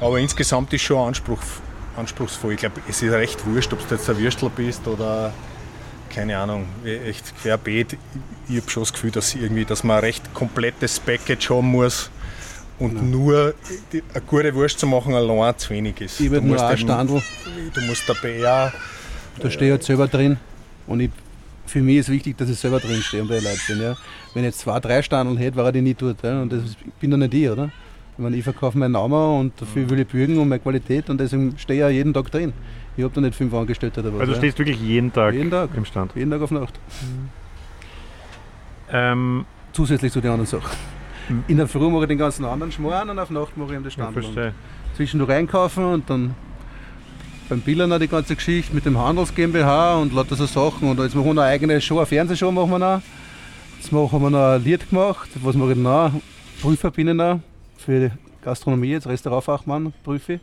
Aber 0.00 0.18
insgesamt 0.18 0.72
ist 0.72 0.82
schon 0.82 1.08
Anspruch, 1.08 1.40
anspruchsvoll. 1.96 2.54
Ich 2.54 2.60
glaube, 2.60 2.80
es 2.88 3.02
ist 3.02 3.12
recht 3.12 3.46
wurscht, 3.46 3.72
ob 3.72 3.86
du 3.88 3.94
jetzt 3.94 4.08
ein 4.08 4.18
Würstel 4.18 4.50
bist 4.54 4.86
oder 4.86 5.32
keine 6.10 6.36
Ahnung, 6.36 6.66
echt 6.84 7.34
querbeet. 7.40 7.96
Ich 8.48 8.56
habe 8.56 8.70
schon 8.70 8.82
das 8.82 8.92
Gefühl, 8.92 9.10
dass, 9.10 9.34
irgendwie, 9.34 9.64
dass 9.64 9.84
man 9.84 9.98
ein 9.98 10.04
recht 10.04 10.34
komplettes 10.34 11.00
Package 11.00 11.50
haben 11.50 11.68
muss 11.68 12.10
und 12.78 12.96
ja. 12.96 13.02
nur 13.02 13.54
die, 13.92 14.02
eine 14.12 14.22
gute 14.22 14.54
Wurst 14.54 14.78
zu 14.78 14.86
machen 14.86 15.14
allein 15.14 15.56
zu 15.56 15.70
wenig 15.70 16.00
ist. 16.00 16.20
Ich 16.20 16.30
würde 16.30 16.46
nur 16.46 16.62
ein 16.62 16.78
Standel. 16.78 17.22
Du 17.74 17.80
musst 17.82 18.08
dabei 18.08 18.38
ja. 18.38 18.72
Da 19.38 19.50
stehe 19.50 19.70
ich 19.70 19.72
halt 19.72 19.84
selber 19.84 20.08
drin 20.08 20.36
und 20.86 21.00
ich, 21.00 21.10
für 21.66 21.80
mich 21.80 21.98
ist 21.98 22.08
wichtig, 22.08 22.36
dass 22.36 22.48
ich 22.50 22.58
selber 22.58 22.80
drin 22.80 23.00
stehe 23.02 23.22
und 23.22 23.28
bei 23.28 23.36
den 23.36 23.44
Leuten 23.44 23.60
bin. 23.68 23.80
Ja. 23.80 23.96
Wenn 24.34 24.42
ich 24.42 24.48
jetzt 24.48 24.60
zwei, 24.60 24.80
drei 24.80 25.02
Standeln 25.02 25.38
hätte, 25.38 25.56
wäre 25.56 25.72
die 25.72 25.80
nicht 25.80 26.02
dort. 26.02 26.22
Ja. 26.22 26.42
Und 26.42 26.52
das 26.52 26.62
bin 26.98 27.10
dann 27.10 27.20
nicht 27.20 27.34
ich, 27.34 27.48
oder? 27.48 27.70
Ich, 28.16 28.22
meine, 28.22 28.36
ich 28.36 28.44
verkaufe 28.44 28.76
meinen 28.76 28.92
Namen 28.92 29.40
und 29.40 29.60
dafür 29.60 29.88
will 29.88 30.00
ich 30.00 30.08
bürgen 30.08 30.38
und 30.38 30.48
meine 30.48 30.60
Qualität 30.60 31.08
und 31.08 31.18
deswegen 31.18 31.56
stehe 31.58 31.78
ich 31.78 31.80
ja 31.80 31.88
jeden 31.88 32.12
Tag 32.12 32.30
drin. 32.30 32.52
Ich 33.00 33.04
habe 33.04 33.14
da 33.14 33.22
nicht 33.22 33.34
fünf 33.34 33.54
Angestellte 33.54 34.00
oder 34.00 34.12
was. 34.12 34.20
Also 34.20 34.32
ja. 34.32 34.38
stehst 34.38 34.58
wirklich 34.58 34.78
jeden 34.78 35.10
Tag, 35.10 35.32
jeden 35.32 35.50
Tag 35.50 35.70
im 35.74 35.86
Stand? 35.86 36.14
Jeden 36.14 36.30
Tag 36.30 36.42
auf 36.42 36.50
Nacht. 36.50 36.78
Mhm. 37.00 37.28
Ähm, 38.92 39.44
Zusätzlich 39.72 40.12
zu 40.12 40.20
den 40.20 40.32
anderen 40.32 40.46
Sachen. 40.46 40.76
Mhm. 41.30 41.44
In 41.48 41.56
der 41.56 41.66
Früh 41.66 41.88
mache 41.88 42.02
ich 42.02 42.08
den 42.08 42.18
ganzen 42.18 42.44
anderen 42.44 42.72
Schmarrn 42.72 43.08
und 43.08 43.18
auf 43.18 43.30
Nacht 43.30 43.56
mache 43.56 43.70
ich 43.70 43.76
ihm 43.78 43.84
das 43.84 43.94
Stand. 43.94 44.16
Ja, 44.36 44.52
Zwischendurch 44.96 45.30
einkaufen 45.30 45.84
und 45.84 46.10
dann 46.10 46.34
beim 47.48 47.62
Billner 47.62 47.98
die 47.98 48.08
ganze 48.08 48.36
Geschichte 48.36 48.74
mit 48.74 48.84
dem 48.84 48.98
Handels 48.98 49.34
GmbH 49.34 49.96
und 49.96 50.12
lauter 50.12 50.36
so 50.36 50.44
Sachen. 50.44 50.90
Und 50.90 50.98
jetzt 50.98 51.14
machen 51.14 51.26
wir 51.26 51.34
noch 51.34 51.42
eine 51.42 51.52
eigene 51.52 51.80
Show, 51.80 51.96
eine 51.96 52.06
Fernsehshow 52.06 52.52
machen 52.52 52.70
wir 52.70 52.78
noch. 52.78 53.02
Jetzt 53.78 53.92
machen 53.92 54.20
wir 54.20 54.30
noch 54.30 54.56
ein 54.56 54.62
Lied 54.62 54.90
gemacht. 54.90 55.30
Was 55.36 55.56
mache 55.56 55.72
ich 55.72 55.78
noch? 55.78 56.12
Prüfer 56.60 56.90
bin 56.90 57.08
ich 57.08 57.14
noch 57.14 57.40
für 57.78 58.10
Gastronomie, 58.42 58.90
jetzt 58.90 59.06
Restaurantfachmann, 59.06 59.94
prüfe 60.04 60.34
ich 60.34 60.40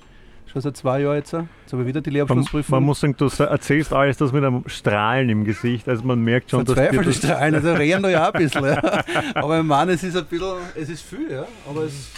schon 0.52 0.62
seit 0.62 0.78
zwei 0.78 1.02
Jahren 1.02 1.18
jetzt. 1.18 1.34
Jetzt 1.34 1.74
habe 1.74 1.82
ich 1.82 1.88
wieder 1.88 2.02
die 2.02 2.10
Lehrabschlussprüfung. 2.10 2.72
Man, 2.72 2.84
man, 2.84 2.88
muss 2.88 3.00
sagen, 3.00 3.16
du 3.18 3.26
erzählst 3.44 3.94
alles 3.94 4.18
das 4.18 4.32
mit 4.32 4.44
einem 4.44 4.64
Strahlen 4.68 5.30
im 5.30 5.44
Gesicht. 5.44 5.88
Also 5.88 6.04
man 6.04 6.22
merkt 6.22 6.52
schon, 6.52 6.66
dass 6.66 6.76
dir 6.76 7.02
das 7.02 7.18
Strahlen, 7.18 7.56
also 7.56 7.74
reden 7.74 8.04
da 8.04 8.10
ja 8.10 8.30
auch 8.30 8.34
ein 8.34 8.44
bisschen. 8.44 8.66
Ja. 8.66 9.04
Aber 9.36 9.60
ich 9.60 9.66
meine, 9.66 9.94
es 9.94 10.04
ist 10.04 10.16
ein 10.16 10.26
bisschen, 10.26 10.56
es 10.76 10.90
ist 10.90 11.04
viel, 11.04 11.32
ja. 11.32 11.46
aber 11.70 11.84
es 11.84 12.10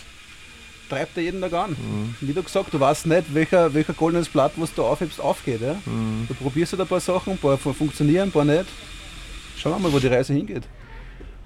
treibt 0.90 1.16
ja 1.18 1.24
jeden 1.24 1.42
Tag 1.42 1.54
an. 1.54 1.72
Mhm. 1.72 2.16
Wie 2.22 2.34
du 2.34 2.42
gesagt, 2.42 2.74
du 2.74 2.80
weißt 2.80 3.06
nicht, 3.08 3.34
welcher, 3.34 3.74
welcher 3.74 3.94
goldenes 3.94 4.30
Blatt, 4.30 4.54
was 4.56 4.74
du 4.74 4.84
aufhebst, 4.84 5.22
aufgeht. 5.22 5.62
Ja. 5.62 5.76
Mhm. 5.86 6.26
Du 6.28 6.34
probierst 6.34 6.74
halt 6.74 6.82
ein 6.82 6.88
paar 6.88 7.00
Sachen, 7.00 7.34
ein 7.34 7.38
paar 7.38 7.58
funktionieren, 7.58 8.30
ein 8.30 8.32
paar 8.32 8.46
nicht. 8.46 8.66
Schauen 9.58 9.74
wir 9.74 9.80
mal, 9.80 9.94
wo 9.94 10.00
die 10.00 10.08
Reise 10.08 10.34
hingeht. 10.34 10.64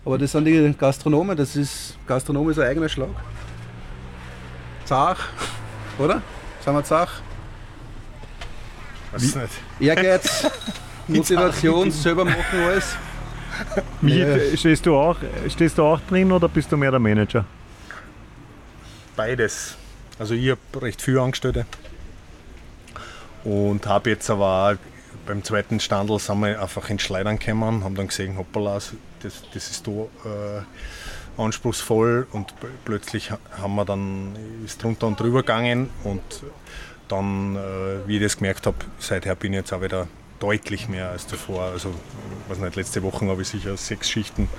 Aber 0.05 0.17
das 0.17 0.31
sind 0.31 0.45
die 0.45 0.73
Gastronomen, 0.77 1.35
das 1.35 1.55
ist, 1.55 1.97
Gastronom 2.05 2.49
ist 2.49 2.59
ein 2.59 2.67
eigener 2.67 2.89
Schlag. 2.89 3.09
Zach, 4.85 5.29
oder? 5.97 6.21
Sind 6.63 6.73
wir 6.73 6.83
Zach? 6.83 7.21
Weiß 9.11 9.35
nicht. 9.35 9.49
Ehrgeiz, 9.79 10.47
Motivation, 11.07 11.91
selber 11.91 12.25
machen 12.25 12.63
alles. 12.65 12.95
Wie, 14.01 14.57
stehst, 14.57 14.85
du 14.85 14.95
auch, 14.95 15.17
stehst 15.47 15.77
du 15.77 15.83
auch 15.83 15.99
drin 16.09 16.31
oder 16.31 16.49
bist 16.49 16.71
du 16.71 16.77
mehr 16.77 16.89
der 16.89 16.99
Manager? 16.99 17.45
beides. 19.15 19.75
Also 20.19 20.33
ich 20.33 20.49
habe 20.49 20.81
recht 20.81 21.01
viel 21.01 21.19
Angestellte 21.19 21.65
und 23.43 23.85
habe 23.87 24.11
jetzt 24.11 24.29
aber 24.29 24.71
auch 24.71 24.77
beim 25.25 25.43
zweiten 25.43 25.79
Standel 25.79 26.19
sind 26.19 26.39
wir 26.41 26.61
einfach 26.61 26.89
in 26.89 26.99
Schleudern 26.99 27.39
gekommen, 27.39 27.83
haben 27.83 27.95
dann 27.95 28.07
gesehen, 28.07 28.37
hoppala, 28.37 28.75
das, 28.75 28.93
das 29.53 29.71
ist 29.71 29.87
da 29.87 29.91
äh, 29.91 30.61
anspruchsvoll 31.37 32.27
und 32.31 32.53
plötzlich 32.85 33.31
haben 33.31 33.75
wir 33.75 33.85
dann, 33.85 34.35
ist 34.65 34.81
drunter 34.83 35.07
und 35.07 35.19
drüber 35.19 35.41
gegangen 35.41 35.89
und 36.03 36.21
dann, 37.07 37.55
äh, 37.55 38.07
wie 38.07 38.17
ich 38.17 38.23
das 38.23 38.37
gemerkt 38.37 38.65
habe, 38.65 38.77
seither 38.99 39.35
bin 39.35 39.53
ich 39.53 39.57
jetzt 39.57 39.73
auch 39.73 39.81
wieder 39.81 40.07
deutlich 40.39 40.89
mehr 40.89 41.09
als 41.09 41.25
davor. 41.25 41.63
Also, 41.71 41.93
was 42.49 42.57
nicht, 42.59 42.75
letzte 42.75 43.01
Woche 43.01 43.25
habe 43.27 43.41
ich 43.41 43.47
sicher 43.47 43.77
sechs 43.77 44.09
Schichten 44.09 44.49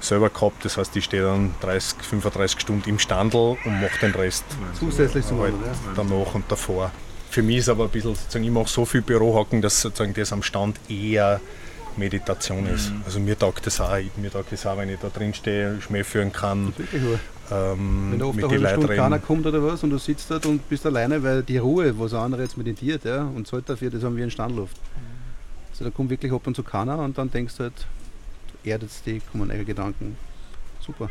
selber 0.00 0.28
gehabt. 0.28 0.64
Das 0.64 0.76
heißt, 0.76 0.94
ich 0.96 1.04
stehe 1.04 1.22
dann 1.22 1.54
30, 1.60 2.02
35 2.02 2.60
Stunden 2.60 2.88
im 2.88 2.98
Standel 2.98 3.56
und 3.64 3.80
mache 3.80 4.00
den 4.00 4.12
Rest 4.12 4.44
Zusätzlich 4.78 5.24
zum 5.24 5.40
halt 5.40 5.54
anderen, 5.54 5.72
ja. 5.72 5.92
danach 5.94 6.34
und 6.34 6.50
davor. 6.50 6.90
Für 7.30 7.42
mich 7.42 7.58
ist 7.58 7.68
aber 7.68 7.84
ein 7.84 7.90
bisschen, 7.90 8.16
sozusagen, 8.16 8.44
ich 8.44 8.50
mache 8.50 8.68
so 8.68 8.84
viel 8.84 9.02
Bürohocken, 9.02 9.62
dass 9.62 9.80
sozusagen 9.80 10.14
das 10.14 10.32
am 10.32 10.42
Stand 10.42 10.80
eher 10.88 11.40
Meditation 11.96 12.66
ist. 12.66 12.90
Mhm. 12.90 13.02
Also 13.04 13.20
mir 13.20 13.38
taugt 13.38 13.66
das 13.66 13.80
auch. 13.80 13.96
Mir 14.16 14.30
taugt 14.30 14.52
das 14.52 14.66
auch, 14.66 14.76
wenn 14.76 14.88
ich 14.88 14.98
da 15.00 15.08
drin 15.08 15.34
stehe, 15.34 15.80
Schmäh 15.80 16.04
führen 16.04 16.32
kann. 16.32 16.72
Ähm, 17.52 18.08
Wenn 18.12 18.18
da 18.18 18.26
oft 18.26 18.36
mit 18.36 18.44
eine 18.44 18.54
den 18.54 18.66
halbe 18.66 18.68
Stunde 18.68 18.86
Leuten 18.86 19.02
keiner 19.02 19.16
reden. 19.16 19.26
kommt 19.26 19.46
oder 19.46 19.62
was 19.62 19.82
und 19.82 19.90
du 19.90 19.98
sitzt 19.98 20.30
dort 20.30 20.46
und 20.46 20.68
bist 20.68 20.86
alleine, 20.86 21.22
weil 21.22 21.42
die 21.42 21.58
Ruhe, 21.58 21.98
was 21.98 22.14
ein 22.14 22.20
anderer 22.20 22.42
jetzt 22.42 22.56
meditiert 22.56 23.04
ja, 23.04 23.22
und 23.22 23.46
zahlt 23.46 23.68
dafür, 23.68 23.90
das 23.90 24.04
haben 24.04 24.16
wir 24.16 24.24
in 24.24 24.30
Standluft. 24.30 24.76
Also 25.70 25.84
da 25.84 25.90
kommt 25.90 26.10
wirklich 26.10 26.32
ab 26.32 26.46
und 26.46 26.54
zu 26.54 26.62
keiner 26.62 26.98
und 26.98 27.18
dann 27.18 27.30
denkst 27.30 27.56
du 27.56 27.64
halt, 27.64 27.86
erdet 28.62 28.90
dich, 29.04 29.22
kommen 29.32 29.50
eure 29.50 29.64
Gedanken. 29.64 30.16
Super. 30.80 31.10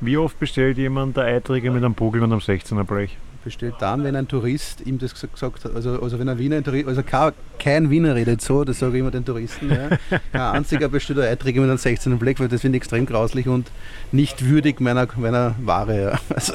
Wie 0.00 0.16
oft 0.16 0.38
bestellt 0.38 0.78
jemand 0.78 1.16
der 1.16 1.24
Eiträger 1.24 1.72
mit 1.72 1.84
einem 1.84 1.94
Bogel 1.94 2.22
und 2.22 2.32
einem 2.32 2.40
16er 2.40 2.84
Blech? 2.84 3.16
Bestellt 3.48 3.74
dann, 3.80 4.04
wenn 4.04 4.14
ein 4.14 4.28
Tourist 4.28 4.86
ihm 4.86 4.98
das 4.98 5.12
gesagt- 5.14 5.64
hat, 5.64 5.74
also, 5.74 6.00
also 6.02 6.18
wenn 6.18 6.28
ein 6.28 6.38
Wiener, 6.38 6.56
ein 6.56 6.64
Tourist, 6.64 6.86
also 6.86 7.02
kein, 7.02 7.32
kein 7.58 7.90
Wiener 7.90 8.14
redet 8.14 8.40
so, 8.42 8.62
das 8.64 8.78
sage 8.78 8.94
ich 8.94 9.00
immer 9.00 9.10
den 9.10 9.24
Touristen, 9.24 9.70
ja. 9.70 9.88
kein 10.32 10.40
einziger 10.40 10.88
bestellt 10.88 11.18
ein 11.20 11.26
Eiträger 11.26 11.60
mit 11.60 11.70
einem 11.70 11.78
16er 11.78 12.16
Black, 12.16 12.40
weil 12.40 12.48
das 12.48 12.60
finde 12.60 12.76
ich 12.76 12.82
extrem 12.82 13.06
grauslich 13.06 13.48
und 13.48 13.70
nicht 14.12 14.44
würdig 14.44 14.80
meiner, 14.80 15.08
meiner 15.16 15.54
Ware. 15.62 16.12
Ja. 16.12 16.20
Also, 16.34 16.54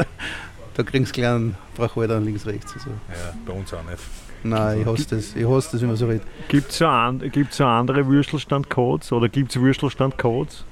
da 0.76 0.84
kriegst 0.84 1.16
du 1.16 1.22
gleich 1.22 1.32
einen 1.32 1.56
Brachhalter 1.76 2.20
links, 2.20 2.46
rechts. 2.46 2.74
Also. 2.74 2.90
Ja, 2.90 3.34
bei 3.46 3.54
uns 3.54 3.74
auch 3.74 3.84
nicht. 3.84 4.00
Nein, 4.44 4.82
ich 4.82 4.86
hasse 4.86 5.16
das. 5.16 5.36
Ich 5.36 5.48
hasse 5.48 5.70
das, 5.72 5.82
wenn 5.82 5.88
man 5.88 5.98
so 5.98 6.06
redet. 6.08 6.24
Gibt 6.48 6.72
es 6.72 6.78
so, 6.78 6.88
an, 6.88 7.20
gibt's 7.32 7.58
so 7.58 7.66
andere 7.66 8.06
Würstelstand-Codes 8.08 9.12
oder 9.12 9.30
gibt 9.30 9.56
es 9.56 9.62
Würstelstand-Codes? 9.62 10.66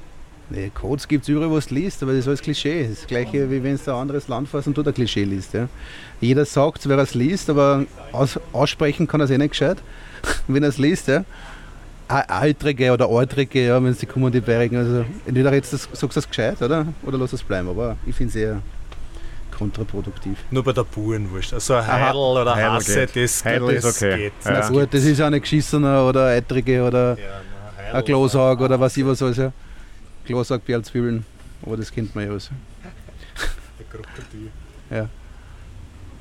Nee, 0.51 0.69
Codes 0.73 1.07
gibt 1.07 1.23
es 1.23 1.29
überall, 1.29 1.49
wo 1.49 1.57
du 1.57 1.73
liest, 1.73 2.03
aber 2.03 2.11
das 2.11 2.21
ist 2.21 2.27
alles 2.27 2.41
Klischee. 2.41 2.83
Das 2.83 2.91
ist 2.91 3.01
das 3.03 3.07
gleiche, 3.07 3.49
wie 3.49 3.63
wenn 3.63 3.77
du 3.77 3.91
ein 3.91 3.97
anderes 3.97 4.27
Land 4.27 4.49
fährst 4.49 4.67
und 4.67 4.77
du 4.77 4.83
ein 4.83 4.93
Klischee 4.93 5.23
liest. 5.23 5.53
Ja. 5.53 5.69
Jeder 6.19 6.43
sagt, 6.43 6.87
wer 6.89 6.97
es 6.97 7.13
liest, 7.13 7.49
aber 7.49 7.85
aus, 8.11 8.37
aussprechen 8.51 9.07
kann 9.07 9.21
er 9.21 9.25
es 9.25 9.31
eh 9.31 9.37
nicht 9.37 9.51
gescheit, 9.51 9.77
wenn 10.47 10.63
er 10.63 10.69
es 10.69 10.77
liest. 10.77 11.07
Ja. 11.07 11.23
Altrige 12.09 12.91
oder 12.91 13.07
Altrige, 13.07 13.65
ja, 13.67 13.81
wenn 13.81 13.93
sie 13.93 14.05
kommen, 14.05 14.29
die 14.33 14.41
Bayerigen. 14.41 14.75
Also, 14.77 15.05
entweder 15.25 15.53
jetzt 15.53 15.71
das, 15.71 15.87
sagst 15.93 16.17
du 16.17 16.19
es 16.19 16.27
gescheit, 16.27 16.61
oder? 16.61 16.85
Oder 17.03 17.17
lass 17.17 17.31
es 17.31 17.41
bleiben. 17.41 17.69
Aber 17.69 17.95
ich 18.05 18.13
finde 18.13 18.31
es 18.31 18.35
eher 18.35 18.61
kontraproduktiv. 19.57 20.37
Nur 20.49 20.63
bei 20.63 20.73
der 20.73 20.83
Burenwurst. 20.83 21.53
Also 21.53 21.75
ein 21.75 21.83
Aha. 21.83 22.07
Heidel 22.07 22.19
oder 22.19 22.55
Heidel 22.55 22.71
Hasse, 22.71 23.05
geht. 23.05 23.23
das, 23.23 23.45
Heidel 23.45 23.75
das 23.75 23.85
ist 23.85 24.03
okay. 24.03 24.17
geht. 24.17 24.33
Ja. 24.43 24.51
Na 24.51 24.67
gut, 24.67 24.93
das 24.93 25.03
ist 25.05 25.21
auch 25.21 25.29
nicht 25.29 25.43
geschissener 25.43 26.05
oder 26.05 26.25
Eitrige 26.27 26.83
oder 26.83 27.17
Ja, 27.17 27.41
na, 27.93 27.99
ein 27.99 28.03
Glosag 28.03 28.59
oder 28.59 28.77
was 28.79 28.97
ich 28.97 29.05
was 29.05 29.21
alles. 29.21 29.37
Ja. 29.37 29.53
Glosag, 30.25 30.65
Perlzwiebeln, 30.65 31.25
aber 31.65 31.77
das 31.77 31.91
kennt 31.91 32.15
man 32.15 32.25
ja 32.25 32.31
alles. 32.31 32.51
Krokodil. 33.89 34.51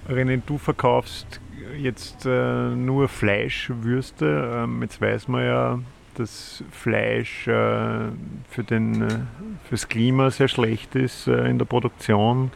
René, 0.09 0.43
du 0.45 0.59
verkaufst 0.59 1.41
jetzt 1.79 2.27
äh, 2.27 2.71
nur 2.71 3.09
Fleischwürste. 3.09 4.65
Ähm, 4.65 4.83
jetzt 4.83 5.01
weiß 5.01 5.29
man 5.29 5.45
ja, 5.45 5.79
dass 6.15 6.65
Fleisch 6.71 7.47
äh, 7.47 8.11
für 8.49 8.65
den, 8.69 9.03
äh, 9.03 9.09
fürs 9.69 9.89
Klima 9.89 10.31
sehr 10.31 10.49
schlecht 10.49 10.95
ist 10.95 11.27
äh, 11.27 11.49
in 11.49 11.59
der 11.59 11.67
Produktion. 11.67 12.51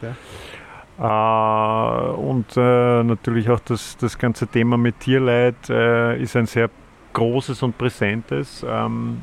Äh, 0.97 1.01
und 1.01 2.57
äh, 2.57 3.03
natürlich 3.03 3.49
auch 3.49 3.59
das, 3.61 3.97
das 3.97 4.17
ganze 4.17 4.47
Thema 4.47 4.77
mit 4.77 4.99
Tierleid 4.99 5.69
äh, 5.69 6.21
ist 6.21 6.35
ein 6.35 6.45
sehr 6.47 6.69
großes 7.13 7.63
und 7.63 7.77
präsentes. 7.77 8.65
Ähm, 8.67 9.21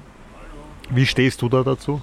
wie 0.90 1.06
stehst 1.06 1.42
du 1.42 1.48
da 1.48 1.62
dazu? 1.62 2.00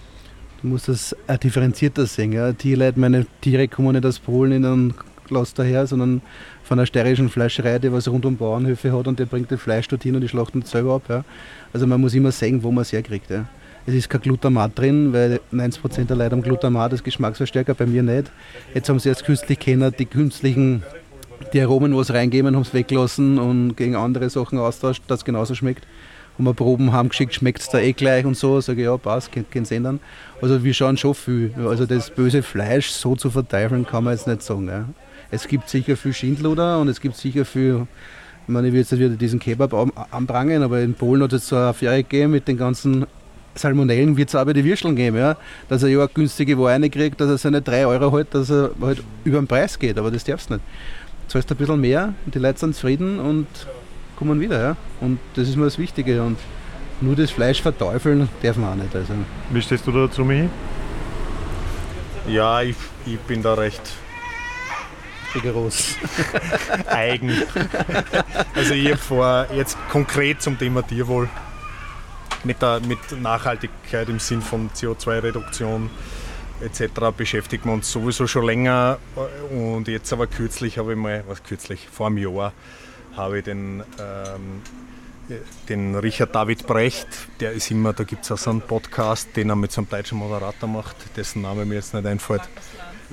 Du 0.62 0.68
musst 0.68 0.89
das 0.89 1.16
differenzierter 1.41 2.05
sehen. 2.05 2.34
Ja. 2.34 2.51
Tierleid, 2.51 2.97
meine 2.97 3.26
Tiere 3.39 3.70
kommen 3.70 3.93
nicht 3.93 4.05
aus 4.05 4.20
Polen 4.20 4.51
in 4.51 4.66
einen 4.66 4.93
Glas 5.26 5.53
daher, 5.53 5.88
sondern 5.88 6.22
von 6.64 6.78
einer 6.78 6.86
steirischen 6.86 7.30
Fleischerei, 7.30 7.80
die 7.80 7.93
was 7.93 8.10
rund 8.10 8.26
um 8.26 8.36
Bauernhöfe 8.36 8.91
hat 8.91 9.07
und 9.07 9.20
der 9.20 9.26
bringt 9.26 9.51
das 9.51 9.62
Fleisch 9.62 9.88
dorthin 9.88 10.16
und 10.16 10.22
die 10.22 10.28
schlachten 10.28 10.62
es 10.64 10.72
selber 10.72 10.95
ab. 10.95 11.03
Ja. 11.07 11.24
Also 11.72 11.88
man 11.88 12.01
muss 12.01 12.14
immer 12.14 12.32
sehen, 12.32 12.62
wo 12.62 12.72
man 12.72 12.82
es 12.82 12.91
herkriegt. 12.91 13.30
Ja. 13.30 13.45
Es 13.86 13.93
ist 13.93 14.10
kein 14.10 14.20
Glutamat 14.20 14.78
drin, 14.78 15.14
weil 15.14 15.39
90% 15.53 16.05
der 16.05 16.18
Leute 16.18 16.32
haben 16.32 16.41
Glutamat 16.41 16.91
als 16.91 17.03
Geschmacksverstärker, 17.03 17.74
bei 17.74 17.86
mir 17.86 18.03
nicht. 18.03 18.30
Jetzt 18.74 18.89
haben 18.89 18.99
sie 18.99 19.07
erst 19.10 19.24
künstlich 19.24 19.60
kennen, 19.60 19.93
die 19.97 20.05
künstlichen, 20.05 20.84
die 21.53 21.62
Aromen, 21.62 21.95
was 21.95 22.12
reingeben, 22.12 22.53
haben 22.53 22.64
es 22.64 22.74
weggelassen 22.74 23.39
und 23.39 23.78
gegen 23.78 23.95
andere 23.95 24.30
Sachen 24.30 24.60
austauscht, 24.60 25.03
dass 25.07 25.20
es 25.20 25.26
genauso 25.26 25.55
schmeckt. 25.55 25.88
Haben 26.39 26.45
wir 26.45 26.53
Proben 26.53 26.93
heimgeschickt, 26.93 27.33
schmeckt 27.33 27.59
es 27.59 27.67
da 27.67 27.79
eh 27.79 27.91
gleich 27.91 28.23
und 28.25 28.37
so. 28.37 28.61
Sage 28.61 28.79
ich, 28.79 28.85
ja, 28.85 28.95
passt, 28.95 29.29
kann 29.33 29.45
es 29.61 29.71
ändern. 29.71 29.99
Also 30.41 30.63
wir 30.63 30.73
schauen 30.73 30.95
schon 30.95 31.13
viel. 31.13 31.53
Also 31.67 31.85
das 31.85 32.09
böse 32.09 32.41
Fleisch 32.43 32.91
so 32.91 33.13
zu 33.17 33.29
verteufeln, 33.29 33.85
kann 33.85 34.05
man 34.05 34.13
jetzt 34.13 34.25
nicht 34.25 34.41
sagen. 34.41 34.69
Ja. 34.69 34.85
Es 35.31 35.49
gibt 35.49 35.67
sicher 35.67 35.97
viel 35.97 36.13
Schindluder 36.13 36.79
und 36.79 36.87
es 36.87 37.01
gibt 37.01 37.17
sicher 37.17 37.43
viel, 37.43 37.85
ich 38.47 38.53
meine, 38.53 38.67
ich 38.67 38.73
will 38.73 38.79
jetzt 38.79 38.97
wieder 38.97 39.09
diesen 39.09 39.37
Kebab 39.37 39.73
anprangern, 40.11 40.63
aber 40.63 40.79
in 40.79 40.93
Polen 40.93 41.23
hat 41.23 41.33
es 41.33 41.45
so 41.45 41.57
eine 41.57 41.65
Affäre 41.65 41.97
gegeben 41.97 42.31
mit 42.31 42.47
den 42.47 42.57
ganzen 42.57 43.05
Salmonellen, 43.55 44.15
wird 44.15 44.33
es 44.33 44.33
bei 44.33 44.53
den 44.53 44.63
Würsteln 44.63 44.95
geben, 44.95 45.17
ja. 45.17 45.35
Dass 45.67 45.83
er 45.83 45.89
ja 45.89 45.99
eine 45.99 46.07
günstige 46.07 46.57
Ware 46.57 46.89
kriegt, 46.89 47.19
dass 47.19 47.29
er 47.29 47.37
seine 47.37 47.61
3 47.61 47.85
Euro 47.85 48.13
halt, 48.13 48.33
dass 48.33 48.49
er 48.49 48.71
halt 48.79 49.03
über 49.25 49.41
den 49.41 49.47
Preis 49.47 49.77
geht, 49.77 49.97
aber 49.97 50.09
das 50.09 50.23
darfst 50.23 50.49
du 50.49 50.53
nicht. 50.53 50.65
Zahlst 51.27 51.51
ein 51.51 51.57
bisschen 51.57 51.81
mehr, 51.81 52.13
die 52.25 52.39
Leute 52.39 52.59
sind 52.59 52.75
zufrieden 52.75 53.19
und 53.19 53.45
kommen 54.20 54.39
wieder, 54.39 54.61
ja. 54.61 54.76
Und 55.01 55.20
das 55.36 55.47
ist 55.47 55.55
mir 55.55 55.65
das 55.65 55.80
Wichtige 55.80 56.22
und 56.22 56.38
nur 57.01 57.15
das 57.15 57.32
Fleisch 57.32 57.61
verteufeln 57.61 58.30
darf 58.43 58.57
man 58.57 58.74
auch 58.74 58.84
nicht. 58.84 58.95
Also. 58.95 59.13
Wie 59.49 59.61
stehst 59.61 59.88
du 59.88 59.91
da 59.91 60.07
dazu, 60.07 60.26
Michi? 60.26 60.49
Ja, 62.28 62.61
ich, 62.61 62.76
ich 63.05 63.17
bin 63.22 63.41
da 63.41 63.53
recht 63.53 63.82
Rigoros. 65.34 65.95
eigen. 66.88 67.32
also 68.55 68.74
ich 68.74 68.88
habe 68.88 68.97
vor, 68.97 69.47
jetzt 69.55 69.78
konkret 69.89 70.41
zum 70.41 70.59
Thema 70.59 70.86
Tierwohl, 70.86 71.30
mit, 72.43 72.61
der, 72.61 72.82
mit 72.82 72.99
Nachhaltigkeit 73.22 74.09
im 74.09 74.20
Sinn 74.20 74.41
von 74.41 74.70
CO2-Reduktion 74.72 75.89
etc. 76.61 77.15
beschäftigen 77.15 77.65
wir 77.65 77.74
uns 77.74 77.91
sowieso 77.91 78.28
schon 78.28 78.45
länger 78.45 78.97
und 79.51 79.88
jetzt 79.88 80.11
aber 80.11 80.28
kürzlich 80.28 80.78
habe 80.78 80.93
ich 80.93 80.97
mal, 80.97 81.24
was 81.28 81.43
kürzlich, 81.43 81.88
vor 81.89 82.07
einem 82.07 82.17
Jahr, 82.17 82.53
habe 83.20 83.39
ich 83.39 83.43
den, 83.43 83.84
ähm, 83.99 84.61
den 85.67 85.95
Richard 85.95 86.34
David 86.34 86.65
Brecht, 86.65 87.07
der 87.39 87.51
ist 87.51 87.70
immer, 87.70 87.93
da 87.93 88.03
gibt 88.03 88.24
es 88.24 88.32
auch 88.32 88.38
so 88.38 88.49
einen 88.49 88.61
Podcast, 88.61 89.36
den 89.36 89.49
er 89.49 89.55
mit 89.55 89.72
so 89.72 89.82
einem 89.82 89.89
deutschen 89.89 90.17
Moderator 90.17 90.67
macht, 90.67 90.95
dessen 91.15 91.43
Name 91.43 91.65
mir 91.65 91.76
jetzt 91.76 91.93
nicht 91.93 92.05
einfällt. 92.05 92.41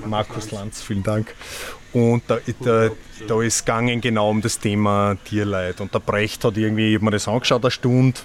Markus 0.05 0.51
Lanz, 0.51 0.81
vielen 0.81 1.03
Dank. 1.03 1.33
Und 1.93 2.23
da, 2.27 2.37
da, 2.63 2.89
da 3.27 3.41
ist 3.41 3.65
gegangen 3.65 4.01
genau 4.01 4.29
um 4.29 4.41
das 4.41 4.59
Thema 4.59 5.17
Tierleid. 5.25 5.81
Und 5.81 5.93
der 5.93 5.99
Brecht 5.99 6.43
hat 6.43 6.57
irgendwie, 6.57 6.89
ich 6.89 6.95
habe 6.95 7.05
mir 7.05 7.11
das 7.11 7.27
angeschaut, 7.27 7.63
eine 7.63 7.71
Stunde. 7.71 8.19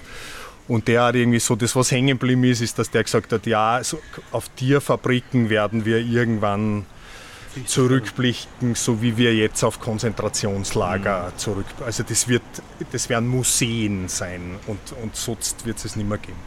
Und 0.67 0.87
der 0.87 1.03
hat 1.03 1.15
irgendwie 1.15 1.39
so, 1.39 1.55
das 1.55 1.75
was 1.75 1.91
hängen 1.91 2.19
geblieben 2.19 2.43
ist, 2.45 2.61
ist, 2.61 2.79
dass 2.79 2.89
der 2.89 3.03
gesagt 3.03 3.31
hat, 3.33 3.45
ja, 3.45 3.83
so 3.83 3.99
auf 4.31 4.49
Tierfabriken 4.49 5.49
werden 5.49 5.85
wir 5.85 5.97
irgendwann 5.97 6.85
zurückblicken, 7.65 8.75
so 8.75 9.01
wie 9.01 9.17
wir 9.17 9.35
jetzt 9.35 9.63
auf 9.63 9.79
Konzentrationslager 9.79 11.33
zurück. 11.37 11.65
Also 11.85 12.03
das 12.03 12.27
wird, 12.27 12.41
das 12.91 13.09
werden 13.09 13.27
Museen 13.27 14.07
sein 14.07 14.57
und, 14.67 14.79
und 15.01 15.15
sonst 15.15 15.65
wird 15.65 15.83
es 15.83 15.95
nicht 15.95 16.07
mehr 16.07 16.17
geben. 16.17 16.37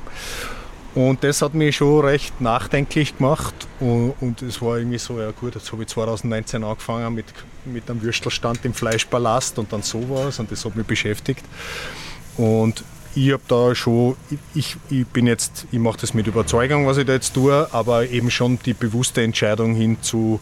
Und 0.96 1.22
das 1.24 1.42
hat 1.42 1.52
mich 1.52 1.76
schon 1.76 2.00
recht 2.06 2.40
nachdenklich 2.40 3.18
gemacht. 3.18 3.54
Und, 3.80 4.40
es 4.40 4.62
war 4.62 4.78
irgendwie 4.78 4.96
so, 4.96 5.20
ja 5.20 5.30
gut, 5.30 5.54
jetzt 5.54 5.70
habe 5.70 5.82
ich 5.82 5.88
2019 5.88 6.64
angefangen 6.64 7.14
mit, 7.14 7.26
mit 7.66 7.90
einem 7.90 8.00
Würstelstand 8.00 8.64
im 8.64 8.72
Fleischpalast 8.72 9.58
und 9.58 9.74
dann 9.74 9.82
sowas 9.82 10.38
und 10.38 10.50
das 10.50 10.64
hat 10.64 10.74
mich 10.74 10.86
beschäftigt. 10.86 11.44
Und 12.38 12.82
ich 13.14 13.32
habe 13.32 13.42
da 13.46 13.74
schon, 13.74 14.16
ich, 14.54 14.76
ich 14.88 15.06
bin 15.06 15.26
jetzt, 15.26 15.66
ich 15.70 15.78
mache 15.78 15.98
das 16.00 16.14
mit 16.14 16.26
Überzeugung, 16.26 16.86
was 16.86 16.96
ich 16.96 17.04
da 17.04 17.12
jetzt 17.12 17.34
tue, 17.34 17.68
aber 17.72 18.08
eben 18.08 18.30
schon 18.30 18.58
die 18.64 18.74
bewusste 18.74 19.22
Entscheidung 19.22 19.74
hin 19.74 19.98
zu 20.00 20.40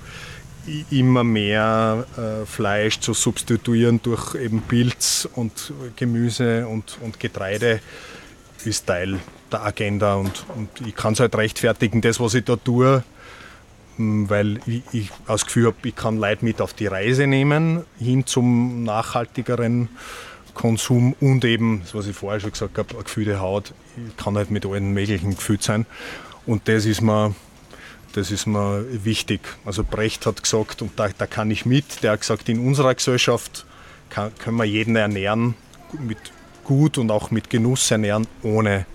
immer 0.90 1.24
mehr 1.24 2.06
äh, 2.16 2.46
Fleisch 2.46 3.00
zu 3.00 3.14
substituieren 3.14 4.00
durch 4.02 4.34
eben 4.34 4.62
Pilz 4.62 5.28
und 5.34 5.72
Gemüse 5.96 6.66
und, 6.66 6.98
und 7.00 7.20
Getreide 7.20 7.80
ist 8.64 8.86
Teil 8.86 9.18
der 9.52 9.64
Agenda 9.64 10.14
und, 10.14 10.44
und 10.56 10.68
ich 10.86 10.94
kann 10.94 11.12
es 11.12 11.20
halt 11.20 11.36
rechtfertigen, 11.36 12.00
das 12.00 12.18
was 12.18 12.34
ich 12.34 12.44
da 12.44 12.56
tue, 12.56 13.04
m, 13.98 14.28
weil 14.30 14.58
ich, 14.66 14.82
ich 14.92 15.10
das 15.26 15.44
Gefühl 15.44 15.66
habe, 15.66 15.76
ich 15.84 15.94
kann 15.94 16.16
Leute 16.16 16.44
mit 16.44 16.60
auf 16.60 16.72
die 16.72 16.86
Reise 16.86 17.26
nehmen, 17.26 17.84
hin 17.98 18.26
zum 18.26 18.82
nachhaltigeren 18.84 19.90
Konsum 20.54 21.14
und 21.20 21.44
eben, 21.44 21.80
das, 21.82 21.94
was 21.94 22.06
ich 22.06 22.16
vorher 22.16 22.40
schon 22.40 22.52
gesagt 22.52 22.78
habe, 22.78 22.94
eine 22.94 23.04
gefühlte 23.04 23.40
Haut 23.40 23.74
ich 23.96 24.16
kann 24.16 24.36
halt 24.36 24.50
mit 24.50 24.66
allen 24.66 24.92
möglichen 24.92 25.34
gefüllt 25.34 25.62
sein. 25.62 25.86
Und 26.46 26.68
das 26.68 26.84
ist 26.84 27.00
mir, 27.00 27.34
das 28.14 28.30
ist 28.30 28.46
mir 28.46 28.84
wichtig. 29.04 29.40
Also 29.64 29.84
Brecht 29.84 30.24
hat 30.26 30.42
gesagt, 30.42 30.82
und 30.82 30.98
da, 30.98 31.08
da 31.16 31.26
kann 31.26 31.50
ich 31.50 31.66
mit, 31.66 32.02
der 32.02 32.12
hat 32.12 32.20
gesagt, 32.20 32.48
in 32.48 32.64
unserer 32.66 32.94
Gesellschaft 32.94 33.66
kann, 34.08 34.32
können 34.38 34.56
wir 34.56 34.64
jeden 34.64 34.96
ernähren, 34.96 35.54
mit 35.98 36.18
gut 36.62 36.96
und 36.98 37.10
auch 37.10 37.30
mit 37.30 37.50
Genuss 37.50 37.90
ernähren, 37.90 38.26
ohne 38.42 38.86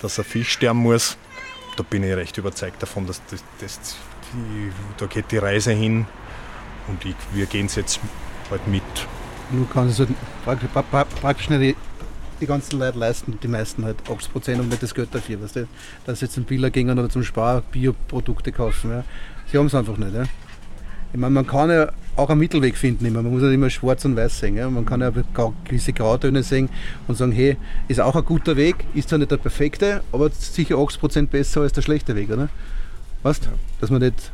dass 0.00 0.18
er 0.18 0.24
Fisch 0.24 0.52
sterben 0.52 0.80
muss. 0.80 1.16
Da 1.76 1.82
bin 1.82 2.02
ich 2.02 2.14
recht 2.14 2.36
überzeugt 2.38 2.82
davon, 2.82 3.06
dass 3.06 3.22
das, 3.30 3.44
das 3.60 3.96
die, 4.32 4.72
da 4.98 5.06
geht 5.06 5.30
die 5.30 5.38
Reise 5.38 5.72
hin 5.72 6.06
und 6.88 7.04
ich, 7.04 7.14
wir 7.32 7.46
gehen 7.46 7.66
es 7.66 7.76
jetzt 7.76 8.00
halt 8.50 8.66
mit. 8.66 8.82
Nur 9.50 9.68
kann 9.68 9.88
es 9.88 9.98
halt 9.98 10.08
praktisch 11.20 11.50
nicht 11.50 11.76
die, 12.42 12.46
ganzen 12.46 12.78
Leute 12.78 12.98
leisten, 12.98 13.38
die 13.42 13.48
meisten 13.48 13.84
halt 13.84 13.98
80% 14.02 14.58
und 14.58 14.68
nicht 14.68 14.82
das 14.82 14.94
Geld 14.94 15.14
dafür, 15.14 15.40
weißt 15.40 15.56
du? 15.56 15.68
dass 16.04 16.18
sie 16.18 16.26
jetzt 16.26 16.34
zum 16.34 16.44
Biller 16.44 16.70
gehen 16.70 16.90
oder 16.90 17.08
zum 17.08 17.22
Spar 17.22 17.62
Bioprodukte 17.72 18.52
kaufen. 18.52 18.90
Ja? 18.90 19.04
Sie 19.50 19.56
haben 19.56 19.66
es 19.66 19.74
einfach 19.74 19.96
nicht. 19.96 20.12
Ja? 20.12 20.24
Ich 21.12 21.20
meine, 21.20 21.32
man 21.32 21.46
kann 21.46 21.70
ja 21.70 21.92
auch 22.16 22.30
einen 22.30 22.40
Mittelweg 22.40 22.76
finden. 22.76 23.06
Immer. 23.06 23.22
Man 23.22 23.32
muss 23.32 23.42
nicht 23.42 23.54
immer 23.54 23.70
schwarz 23.70 24.04
und 24.04 24.16
weiß 24.16 24.40
sehen. 24.40 24.56
Ja? 24.56 24.68
Man 24.68 24.84
kann 24.84 25.00
ja 25.00 25.12
gewisse 25.64 25.92
Grautöne 25.92 26.42
sehen 26.42 26.68
und 27.06 27.16
sagen, 27.16 27.32
hey, 27.32 27.56
ist 27.88 28.00
auch 28.00 28.16
ein 28.16 28.24
guter 28.24 28.56
Weg, 28.56 28.84
ist 28.94 29.08
zwar 29.08 29.18
nicht 29.18 29.30
der 29.30 29.36
perfekte, 29.36 30.02
aber 30.10 30.30
sicher 30.30 30.74
80% 30.74 31.28
besser 31.28 31.60
als 31.60 31.72
der 31.72 31.82
schlechte 31.82 32.16
Weg, 32.16 32.30
oder? 32.30 32.48
Weißt? 33.22 33.44
Ja. 33.44 33.50
Dass 33.80 33.90
man 33.90 34.00
nicht 34.02 34.32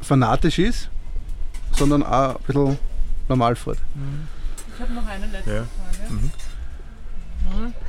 fanatisch 0.00 0.58
ist, 0.58 0.90
sondern 1.72 2.02
auch 2.02 2.36
ein 2.36 2.42
bisschen 2.46 2.78
normal 3.28 3.54
fährt. 3.54 3.78
Ich 4.74 4.80
habe 4.80 4.92
noch 4.92 5.06
eine 5.06 5.26
letzte 5.26 5.50
ja. 5.50 5.64
Frage. 5.64 6.12
Mhm. 6.12 6.30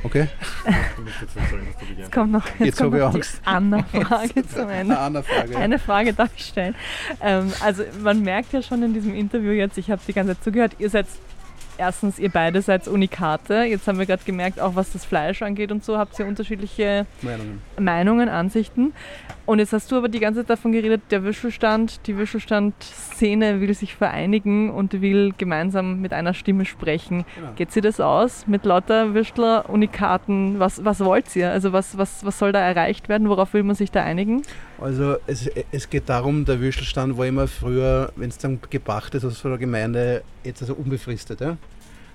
Okay. 0.04 0.28
Jetzt 1.96 2.12
kommt 2.12 2.32
noch, 2.32 2.46
jetzt, 2.46 2.60
jetzt 2.60 2.78
kommt 2.78 2.98
noch 2.98 3.12
die 3.12 3.22
Anna-Frage 3.44 4.46
zum 4.54 4.68
Ende. 4.68 4.98
Anna 4.98 5.20
-Frage, 5.20 5.52
ja. 5.52 5.58
Eine 5.58 5.78
Frage 5.78 6.12
darf 6.12 6.30
ich 6.36 6.46
stellen. 6.46 6.74
Ähm, 7.20 7.52
also 7.60 7.82
man 8.02 8.22
merkt 8.22 8.52
ja 8.52 8.62
schon 8.62 8.82
in 8.82 8.94
diesem 8.94 9.14
Interview 9.14 9.52
jetzt, 9.52 9.78
ich 9.78 9.90
habe 9.90 10.00
die 10.06 10.12
ganze 10.12 10.34
Zeit 10.34 10.44
zugehört, 10.44 10.72
ihr 10.78 10.90
seid 10.90 11.06
erstens, 11.78 12.18
ihr 12.18 12.30
beide 12.30 12.60
seid 12.60 12.88
Unikate. 12.88 13.62
Jetzt 13.62 13.86
haben 13.88 13.98
wir 13.98 14.06
gerade 14.06 14.24
gemerkt, 14.24 14.60
auch 14.60 14.74
was 14.74 14.92
das 14.92 15.04
Fleisch 15.04 15.42
angeht 15.42 15.72
und 15.72 15.84
so, 15.84 15.96
habt 15.96 16.18
ihr 16.18 16.26
unterschiedliche 16.26 17.06
Meinungen. 17.22 17.62
Meinungen, 17.78 18.28
Ansichten. 18.28 18.92
Und 19.46 19.60
jetzt 19.60 19.72
hast 19.72 19.90
du 19.90 19.96
aber 19.96 20.08
die 20.08 20.20
ganze 20.20 20.40
Zeit 20.40 20.50
davon 20.50 20.72
geredet, 20.72 21.00
der 21.10 21.22
Würstelstand, 21.22 22.06
die 22.06 22.16
Würstelstand-Szene 22.16 23.62
will 23.62 23.72
sich 23.72 23.94
vereinigen 23.94 24.70
und 24.70 25.00
will 25.00 25.32
gemeinsam 25.38 26.02
mit 26.02 26.12
einer 26.12 26.34
Stimme 26.34 26.66
sprechen. 26.66 27.24
Genau. 27.34 27.52
Geht 27.56 27.72
sie 27.72 27.80
das 27.80 27.98
aus 27.98 28.46
mit 28.46 28.66
lauter 28.66 29.14
Würstler, 29.14 29.70
Unikaten? 29.70 30.58
Was, 30.58 30.84
was 30.84 31.00
wollt 31.00 31.34
ihr? 31.34 31.50
Also 31.50 31.72
was, 31.72 31.96
was, 31.96 32.26
was 32.26 32.38
soll 32.38 32.52
da 32.52 32.60
erreicht 32.60 33.08
werden? 33.08 33.30
Worauf 33.30 33.54
will 33.54 33.62
man 33.62 33.74
sich 33.74 33.90
da 33.90 34.02
einigen? 34.04 34.42
Also 34.80 35.16
es, 35.26 35.50
es 35.72 35.88
geht 35.88 36.08
darum, 36.08 36.44
der 36.44 36.60
Würstelstand 36.60 37.16
war 37.16 37.26
immer 37.26 37.48
früher, 37.48 38.12
wenn 38.16 38.28
es 38.28 38.38
dann 38.38 38.60
gebracht 38.68 39.14
ist 39.14 39.24
aus 39.24 39.40
der 39.40 39.56
Gemeinde, 39.56 40.22
jetzt 40.44 40.60
also 40.60 40.74
unbefristet. 40.74 41.40
Ja? 41.40 41.56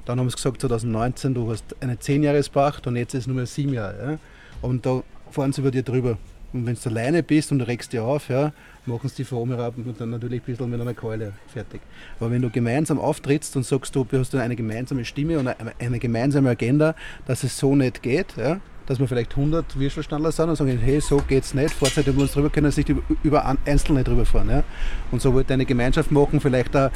Dann 0.06 0.20
haben 0.20 0.30
sie 0.30 0.36
gesagt, 0.36 0.62
2019, 0.62 1.34
du 1.34 1.52
hast 1.52 1.76
eine 1.80 1.96
10-Jahres-Pacht 1.96 2.88
und 2.88 2.96
jetzt 2.96 3.14
ist 3.14 3.22
es 3.22 3.28
nur 3.28 3.38
mehr 3.38 3.46
7 3.46 3.74
Jahre. 3.74 4.12
Ja? 4.12 4.18
Und 4.62 4.86
da 4.86 5.04
fahren 5.32 5.54
sie 5.54 5.62
über 5.62 5.72
dir 5.72 5.84
drüber. 5.84 6.18
Und 6.54 6.68
wenn 6.68 6.76
du 6.76 6.90
alleine 6.90 7.24
bist 7.24 7.52
und 7.52 7.62
regst 7.62 7.94
dich 7.94 8.00
auf, 8.00 8.30
ja, 8.30 8.52
machen 8.86 9.10
sie 9.10 9.18
die 9.18 9.24
von 9.24 9.52
und 9.52 9.96
dann 10.00 10.10
natürlich 10.12 10.42
ein 10.42 10.46
bisschen 10.46 10.70
mit 10.70 10.80
einer 10.80 10.94
Keule 10.94 11.34
fertig. 11.48 11.82
Aber 12.20 12.30
wenn 12.30 12.44
du 12.44 12.52
gemeinsam 12.52 13.00
auftrittst 13.00 13.56
und 13.56 13.66
sagst, 13.66 13.96
du 13.96 14.06
hast 14.12 14.36
eine 14.36 14.56
gemeinsame 14.56 15.04
Stimme 15.04 15.40
und 15.40 15.48
eine, 15.48 16.00
gemeinsame 16.00 16.52
Agenda, 16.52 16.94
dass 17.26 17.44
es 17.44 17.58
so 17.58 17.76
nicht 17.76 18.04
geht, 18.04 18.38
ja, 18.38 18.60
dass 18.86 19.00
wir 19.00 19.08
vielleicht 19.08 19.32
100 19.32 19.80
Würstelstandler 19.80 20.32
sind 20.32 20.50
und 20.50 20.56
sagen, 20.58 20.78
hey, 20.78 21.00
so 21.02 21.18
geht's 21.28 21.56
nicht, 21.56 21.74
Fahrzeit 21.74 22.06
über 22.06 22.22
uns 22.22 22.34
drüber 22.34 22.50
können, 22.50 22.70
sich 22.70 22.86
über 23.24 23.56
Einzelne 23.66 24.04
drüber 24.04 24.26
fahren. 24.26 24.50
Ja? 24.50 24.64
Und 25.12 25.22
so 25.22 25.34
wollte 25.34 25.54
eine 25.54 25.66
Gemeinschaft 25.66 26.12
machen, 26.12 26.40
vielleicht 26.40 26.76
auch 26.76 26.92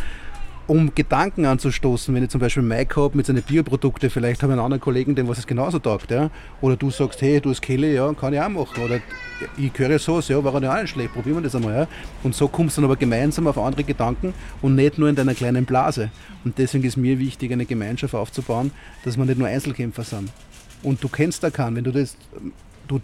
um 0.67 0.93
Gedanken 0.93 1.45
anzustoßen, 1.45 2.13
wenn 2.13 2.23
ich 2.23 2.29
zum 2.29 2.41
Beispiel 2.41 2.63
Mike 2.63 3.01
habe 3.01 3.15
mit 3.15 3.25
seinen 3.25 3.41
Bioprodukten, 3.41 4.09
vielleicht 4.09 4.43
habe 4.43 4.53
ich 4.53 4.59
einen 4.59 4.65
anderen 4.65 4.81
Kollegen, 4.81 5.15
dem 5.15 5.27
was 5.27 5.37
es 5.37 5.47
genauso 5.47 5.79
taugt. 5.79 6.11
Ja? 6.11 6.29
Oder 6.61 6.75
du 6.75 6.91
sagst, 6.91 7.21
hey, 7.21 7.39
du 7.39 7.49
hast 7.49 7.61
Kelly, 7.61 7.95
ja, 7.95 8.11
kann 8.13 8.33
ich 8.33 8.41
auch 8.41 8.49
machen. 8.49 8.83
Oder 8.83 8.99
ich 9.57 9.71
höre 9.77 9.97
so, 9.97 10.19
ja, 10.19 10.43
war 10.43 10.61
ja 10.61 10.75
auch 10.75 10.81
nicht 10.81 10.91
schlecht, 10.91 11.13
probieren 11.13 11.37
wir 11.37 11.43
das 11.43 11.55
einmal. 11.55 11.73
Ja? 11.73 11.87
Und 12.23 12.35
so 12.35 12.47
kommst 12.47 12.77
du 12.77 12.81
dann 12.81 12.89
aber 12.89 12.97
gemeinsam 12.97 13.47
auf 13.47 13.57
andere 13.57 13.83
Gedanken 13.83 14.33
und 14.61 14.75
nicht 14.75 14.97
nur 14.97 15.09
in 15.09 15.15
deiner 15.15 15.33
kleinen 15.33 15.65
Blase. 15.65 16.09
Und 16.43 16.57
deswegen 16.57 16.83
ist 16.83 16.97
mir 16.97 17.17
wichtig, 17.17 17.51
eine 17.51 17.65
Gemeinschaft 17.65 18.13
aufzubauen, 18.13 18.71
dass 19.03 19.17
wir 19.17 19.25
nicht 19.25 19.39
nur 19.39 19.47
Einzelkämpfer 19.47 20.03
sind 20.03 20.29
und 20.83 21.03
du 21.03 21.09
kennst 21.09 21.43
da 21.43 21.49
keinen, 21.49 21.75
wenn 21.75 21.83
du 21.83 21.91
das, 21.91 22.15
du 22.87 22.99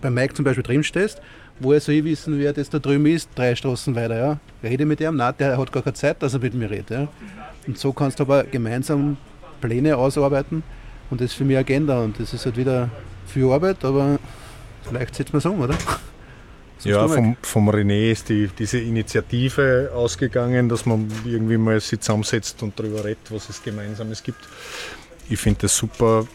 bei 0.00 0.10
Mike 0.10 0.34
zum 0.34 0.44
Beispiel 0.44 0.62
drin 0.62 0.82
stehst, 0.82 1.20
woher 1.60 1.80
soll 1.80 1.96
ich 1.96 2.04
wissen, 2.04 2.38
wer 2.38 2.52
das 2.52 2.70
da 2.70 2.78
drüben 2.78 3.06
ist, 3.06 3.30
drei 3.34 3.54
Straßen 3.54 3.94
weiter, 3.94 4.18
ja? 4.18 4.38
Rede 4.62 4.84
mit 4.84 5.00
ihm, 5.00 5.16
nein, 5.16 5.34
der 5.38 5.56
hat 5.58 5.72
gar 5.72 5.82
keine 5.82 5.94
Zeit, 5.94 6.22
dass 6.22 6.34
er 6.34 6.40
mit 6.40 6.54
mir 6.54 6.70
redet, 6.70 6.90
ja? 6.90 7.08
Und 7.66 7.78
so 7.78 7.92
kannst 7.92 8.18
du 8.18 8.24
aber 8.24 8.44
gemeinsam 8.44 9.16
Pläne 9.60 9.96
ausarbeiten 9.96 10.62
und 11.10 11.20
das 11.20 11.30
ist 11.30 11.34
für 11.34 11.44
mich 11.44 11.56
Agenda 11.56 12.02
und 12.02 12.18
das 12.18 12.32
ist 12.34 12.44
halt 12.44 12.56
wieder 12.56 12.90
viel 13.26 13.50
Arbeit, 13.50 13.84
aber 13.84 14.18
vielleicht 14.82 15.14
setzt 15.14 15.32
man 15.32 15.38
es 15.38 15.46
um, 15.46 15.60
oder? 15.60 15.76
ja, 16.84 17.06
vom, 17.06 17.36
vom 17.42 17.70
René 17.70 18.10
ist 18.10 18.28
die, 18.28 18.48
diese 18.58 18.78
Initiative 18.78 19.90
ausgegangen, 19.94 20.68
dass 20.68 20.86
man 20.86 21.08
irgendwie 21.24 21.56
mal 21.56 21.80
sich 21.80 22.00
zusammensetzt 22.00 22.62
und 22.62 22.78
darüber 22.78 23.04
redet, 23.04 23.30
was 23.30 23.48
es 23.48 23.62
Gemeinsames 23.62 24.22
gibt. 24.22 24.40
Ich 25.28 25.38
finde 25.38 25.60
das 25.62 25.76
super, 25.76 26.26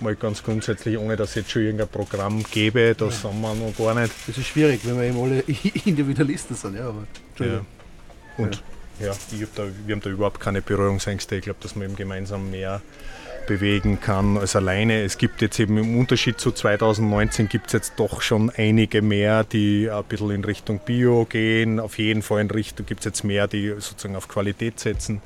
mal 0.00 0.16
ganz 0.16 0.42
grundsätzlich, 0.42 0.98
ohne 0.98 1.16
dass 1.16 1.30
es 1.30 1.34
jetzt 1.36 1.50
schon 1.50 1.62
irgendein 1.62 1.88
Programm 1.88 2.42
gäbe, 2.50 2.94
da 2.96 3.06
ja. 3.06 3.10
sind 3.10 3.40
wir 3.40 3.54
noch 3.54 3.76
gar 3.76 3.94
nicht. 3.94 4.12
Das 4.26 4.38
ist 4.38 4.46
schwierig, 4.46 4.80
wenn 4.84 4.96
wir 4.96 5.04
eben 5.04 5.20
alle 5.20 5.40
Individualisten 5.84 6.56
sind, 6.56 6.76
ja, 6.76 6.88
aber 6.88 7.06
ja. 7.38 7.64
Und 8.36 8.62
ja, 9.00 9.06
ja 9.06 9.12
hab 9.12 9.54
da, 9.54 9.64
wir 9.86 9.94
haben 9.94 10.02
da 10.02 10.10
überhaupt 10.10 10.40
keine 10.40 10.62
Berührungsängste. 10.62 11.36
Ich 11.36 11.42
glaube, 11.42 11.58
dass 11.62 11.76
man 11.76 11.86
eben 11.86 11.96
gemeinsam 11.96 12.50
mehr 12.50 12.82
bewegen 13.46 14.00
kann 14.00 14.38
als 14.38 14.56
alleine. 14.56 15.02
Es 15.02 15.18
gibt 15.18 15.42
jetzt 15.42 15.58
eben 15.58 15.76
im 15.78 15.98
Unterschied 15.98 16.40
zu 16.40 16.50
2019 16.50 17.48
gibt 17.48 17.66
es 17.68 17.72
jetzt 17.72 17.92
doch 17.96 18.22
schon 18.22 18.50
einige 18.50 19.02
mehr, 19.02 19.44
die 19.44 19.90
ein 19.90 20.04
bisschen 20.04 20.30
in 20.30 20.44
Richtung 20.44 20.80
Bio 20.84 21.26
gehen. 21.26 21.80
Auf 21.80 21.98
jeden 21.98 22.22
Fall 22.22 22.40
in 22.40 22.50
Richtung 22.50 22.86
gibt 22.86 23.00
es 23.00 23.04
jetzt 23.04 23.24
mehr, 23.24 23.46
die 23.46 23.68
sozusagen 23.78 24.16
auf 24.16 24.28
Qualität 24.28 24.80
setzen. 24.80 25.20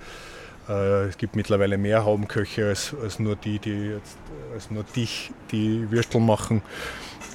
Äh, 0.69 1.07
es 1.07 1.19
gibt 1.19 1.37
mittlerweile 1.37 1.79
mehr 1.79 2.05
Haubenköche 2.05 2.67
als, 2.67 2.95
als 3.03 3.19
nur 3.19 3.37
die, 3.37 3.59
die 3.59 3.91
jetzt, 3.91 4.17
als 4.53 4.71
nur 4.71 4.85
dich, 4.85 5.31
die 5.51 5.91
Würstel 5.91 6.21
machen. 6.21 6.63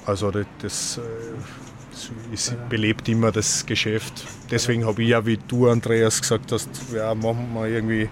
Also 0.06 0.32
das, 0.32 0.48
das 0.62 1.00
ist, 2.32 2.70
belebt 2.70 3.08
immer 3.08 3.32
das 3.32 3.66
Geschäft. 3.66 4.26
Deswegen 4.52 4.86
habe 4.86 5.04
ich 5.04 5.10
ja, 5.10 5.26
wie 5.26 5.38
du, 5.38 5.70
Andreas, 5.70 6.22
gesagt 6.22 6.52
hast, 6.52 6.70
ja, 6.94 7.14
machen 7.16 7.54
wir 7.54 7.68
irgendwie 7.68 8.10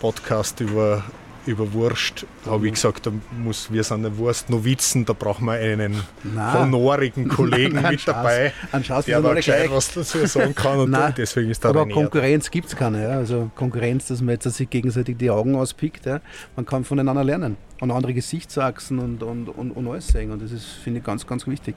Podcast 0.00 0.60
über 0.60 1.04
über 1.46 1.72
Wurst, 1.72 2.26
habe 2.44 2.66
ich 2.66 2.74
gesagt, 2.74 3.06
da 3.06 3.12
muss, 3.42 3.72
wir 3.72 3.82
sind 3.84 4.04
eine 4.04 4.16
Wurst-Novizen, 4.18 5.04
da 5.04 5.12
brauchen 5.12 5.46
wir 5.46 5.52
einen 5.52 6.02
Nein. 6.22 6.58
honorigen 6.58 7.28
Kollegen 7.36 7.76
Nein, 7.76 7.92
mit 7.92 8.06
dabei, 8.06 8.52
Schaus, 8.82 9.04
der 9.04 9.20
da 9.20 9.34
gescheit 9.34 9.70
was 9.70 9.94
dazu 9.94 10.26
sagen 10.26 10.54
kann. 10.54 10.78
Und 10.78 10.90
Nein, 10.92 11.14
deswegen 11.16 11.50
ist 11.50 11.64
da 11.64 11.70
Aber 11.70 11.88
Konkurrenz 11.88 12.50
gibt 12.50 12.68
es 12.68 12.76
keine. 12.76 13.02
Ja. 13.02 13.10
Also 13.10 13.50
Konkurrenz, 13.54 14.06
dass 14.06 14.20
man 14.20 14.34
jetzt 14.34 14.44
sich 14.44 14.68
gegenseitig 14.68 15.16
die 15.16 15.30
Augen 15.30 15.54
auspickt. 15.54 16.06
Ja. 16.06 16.20
Man 16.56 16.66
kann 16.66 16.84
voneinander 16.84 17.24
lernen 17.24 17.56
und 17.80 17.90
andere 17.90 18.14
Gesichtsachsen 18.14 18.98
und, 18.98 19.22
und, 19.22 19.48
und, 19.48 19.70
und 19.70 19.88
alles 19.88 20.08
sehen. 20.08 20.30
Und 20.30 20.42
das 20.42 20.52
ist, 20.52 20.66
finde 20.66 21.00
ich, 21.00 21.06
ganz, 21.06 21.26
ganz 21.26 21.46
wichtig. 21.46 21.76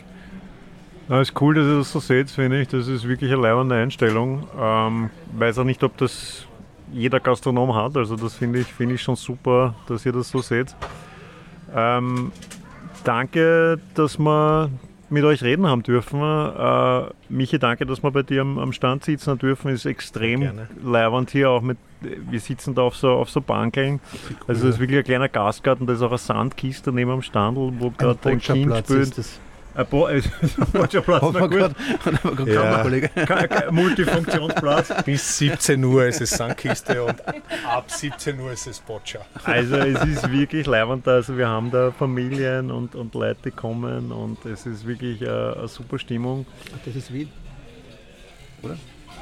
Ja, 1.09 1.21
ist 1.21 1.39
cool, 1.41 1.55
dass 1.55 1.65
ihr 1.65 1.77
das 1.79 1.91
so 1.91 1.99
seht, 1.99 2.29
finde 2.29 2.61
ich. 2.61 2.67
Das 2.67 2.87
ist 2.87 3.07
wirklich 3.07 3.31
eine 3.31 3.41
leibende 3.41 3.75
Einstellung. 3.75 4.47
Ähm, 4.59 5.09
weiß 5.33 5.57
auch 5.57 5.63
nicht, 5.63 5.83
ob 5.83 5.97
das 5.97 6.45
jeder 6.91 7.19
Gastronom 7.19 7.75
hat. 7.75 7.97
Also 7.97 8.15
das 8.15 8.35
finde 8.35 8.59
ich, 8.59 8.67
find 8.67 8.91
ich 8.91 9.01
schon 9.01 9.15
super, 9.15 9.75
dass 9.87 10.05
ihr 10.05 10.11
das 10.11 10.29
so 10.29 10.41
seht. 10.41 10.75
Ähm, 11.75 12.31
danke, 13.03 13.79
dass 13.95 14.17
wir 14.17 14.69
mit 15.09 15.23
euch 15.23 15.43
reden 15.43 15.67
haben 15.67 15.83
dürfen. 15.83 16.21
Äh, 16.21 17.09
Michi, 17.29 17.59
danke, 17.59 17.85
dass 17.85 18.03
wir 18.03 18.11
bei 18.11 18.23
dir 18.23 18.41
am, 18.41 18.59
am 18.59 18.73
Stand 18.73 19.03
sitzen 19.03 19.37
dürfen. 19.37 19.71
Ist 19.71 19.85
extrem 19.85 20.47
leibend 20.83 21.31
hier 21.31 21.49
auch 21.49 21.61
mit. 21.61 21.77
Wir 22.01 22.39
sitzen 22.39 22.75
da 22.75 22.83
auf 22.83 22.95
so, 22.95 23.11
auf 23.11 23.29
so 23.29 23.41
Bankeln. 23.41 23.99
Cool, 24.13 24.35
also 24.47 24.65
das 24.65 24.75
ist 24.75 24.79
wirklich 24.79 24.99
ein 24.99 25.03
kleiner 25.03 25.27
Gastgarten. 25.27 25.85
Da 25.85 25.93
ist 25.93 26.01
auch 26.01 26.09
eine 26.09 26.17
Sandkiste 26.17 26.91
neben 26.93 27.11
dem 27.11 27.21
Standel, 27.21 27.73
wo 27.77 27.89
gerade 27.91 28.17
ein 28.29 28.39
Kind 28.39 28.75
spielt. 28.77 29.39
Ein 29.75 29.85
Bo 29.87 30.09
Boccia-Platz, 30.73 31.23
na 31.33 31.47
gut. 31.47 32.47
Ja. 32.47 33.71
Multifunktionsplatz. 33.71 34.91
Bis 35.05 35.37
17 35.37 35.83
Uhr 35.83 36.05
ist 36.05 36.21
es 36.21 36.31
Sandkiste 36.31 37.03
und 37.03 37.21
ab 37.65 37.85
17 37.89 38.39
Uhr 38.39 38.51
ist 38.51 38.67
es 38.67 38.79
Boccia. 38.79 39.21
Also 39.43 39.75
es 39.77 40.03
ist 40.03 40.31
wirklich 40.31 40.65
leibend. 40.65 41.07
Also 41.07 41.37
wir 41.37 41.47
haben 41.47 41.69
da 41.71 41.91
Familien 41.91 42.71
und, 42.71 42.95
und 42.95 43.13
Leute 43.13 43.51
kommen 43.51 44.11
und 44.11 44.43
es 44.45 44.65
ist 44.65 44.87
wirklich 44.87 45.21
eine, 45.21 45.55
eine 45.57 45.67
super 45.67 45.99
Stimmung. 45.99 46.45
Das 46.83 46.95
ist 46.95 47.13
Wien. 47.13 47.29
oder? 48.63 48.77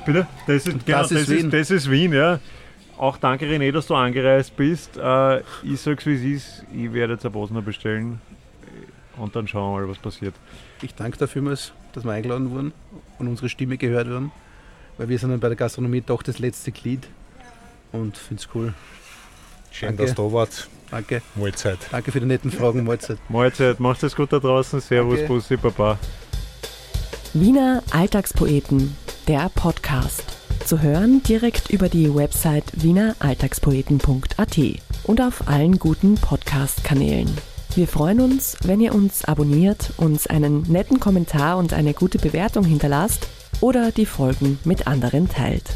Bitte? 0.05 0.27
Das 0.47 0.65
ist, 0.65 0.85
genau, 0.85 1.01
das, 1.01 1.11
ist, 1.11 1.29
das, 1.29 1.37
ist, 1.37 1.53
das 1.53 1.71
ist 1.71 1.91
Wien, 1.91 2.13
ja. 2.13 2.39
Auch 2.97 3.17
danke 3.17 3.45
René, 3.45 3.71
dass 3.71 3.87
du 3.87 3.95
angereist 3.95 4.55
bist. 4.55 4.97
Äh, 4.97 5.39
ich 5.63 5.81
sag's 5.81 6.05
wie 6.05 6.15
es 6.15 6.23
ist, 6.23 6.65
ich 6.73 6.91
werde 6.93 7.13
jetzt 7.13 7.25
ein 7.25 7.31
Bosner 7.31 7.61
bestellen 7.61 8.21
und 9.17 9.35
dann 9.35 9.47
schauen 9.47 9.73
wir 9.73 9.81
mal, 9.81 9.89
was 9.89 9.97
passiert. 9.97 10.35
Ich 10.81 10.93
danke 10.95 11.17
dafür, 11.17 11.41
dass 11.49 11.73
wir 12.03 12.11
eingeladen 12.11 12.51
wurden 12.51 12.73
und 13.19 13.27
unsere 13.27 13.49
Stimme 13.49 13.77
gehört 13.77 14.07
werden, 14.07 14.31
weil 14.97 15.09
wir 15.09 15.19
sind 15.19 15.31
dann 15.31 15.39
bei 15.39 15.47
der 15.47 15.57
Gastronomie 15.57 16.01
doch 16.01 16.23
das 16.23 16.39
letzte 16.39 16.71
Glied 16.71 17.07
und 17.91 18.17
finde 18.17 18.41
es 18.41 18.49
cool. 18.55 18.73
Schön, 19.71 19.89
danke. 19.89 20.03
dass 20.05 20.15
du 20.15 20.27
da 20.27 20.33
wart. 20.33 20.69
Danke. 20.89 21.21
Mahlzeit. 21.35 21.79
Danke 21.91 22.11
für 22.11 22.19
die 22.19 22.25
netten 22.25 22.51
Fragen. 22.51 22.83
Mahlzeit. 22.83 23.17
Mahlzeit. 23.29 23.79
Macht 23.79 24.03
es 24.03 24.15
gut 24.15 24.31
da 24.31 24.39
draußen. 24.39 24.79
Servus, 24.79 25.17
danke. 25.17 25.33
Bussi, 25.33 25.57
Baba. 25.57 25.99
Wiener 27.33 27.83
Alltagspoeten, 27.91 28.95
der 29.27 29.49
Podcast. 29.53 30.23
Zu 30.65 30.81
hören 30.81 31.21
direkt 31.23 31.69
über 31.69 31.89
die 31.89 32.13
Website 32.13 32.71
wieneralltagspoeten.at 32.73 34.57
und 35.03 35.21
auf 35.21 35.47
allen 35.47 35.77
guten 35.77 36.15
Podcast-Kanälen. 36.15 37.56
Wir 37.77 37.87
freuen 37.87 38.21
uns, 38.21 38.57
wenn 38.63 38.81
ihr 38.81 38.95
uns 38.95 39.23
abonniert, 39.23 39.93
uns 39.97 40.25
einen 40.25 40.63
netten 40.63 40.99
Kommentar 40.99 41.59
und 41.59 41.73
eine 41.73 41.93
gute 41.93 42.17
Bewertung 42.17 42.65
hinterlasst 42.65 43.27
oder 43.61 43.91
die 43.91 44.07
Folgen 44.07 44.57
mit 44.63 44.87
anderen 44.87 45.29
teilt. 45.29 45.75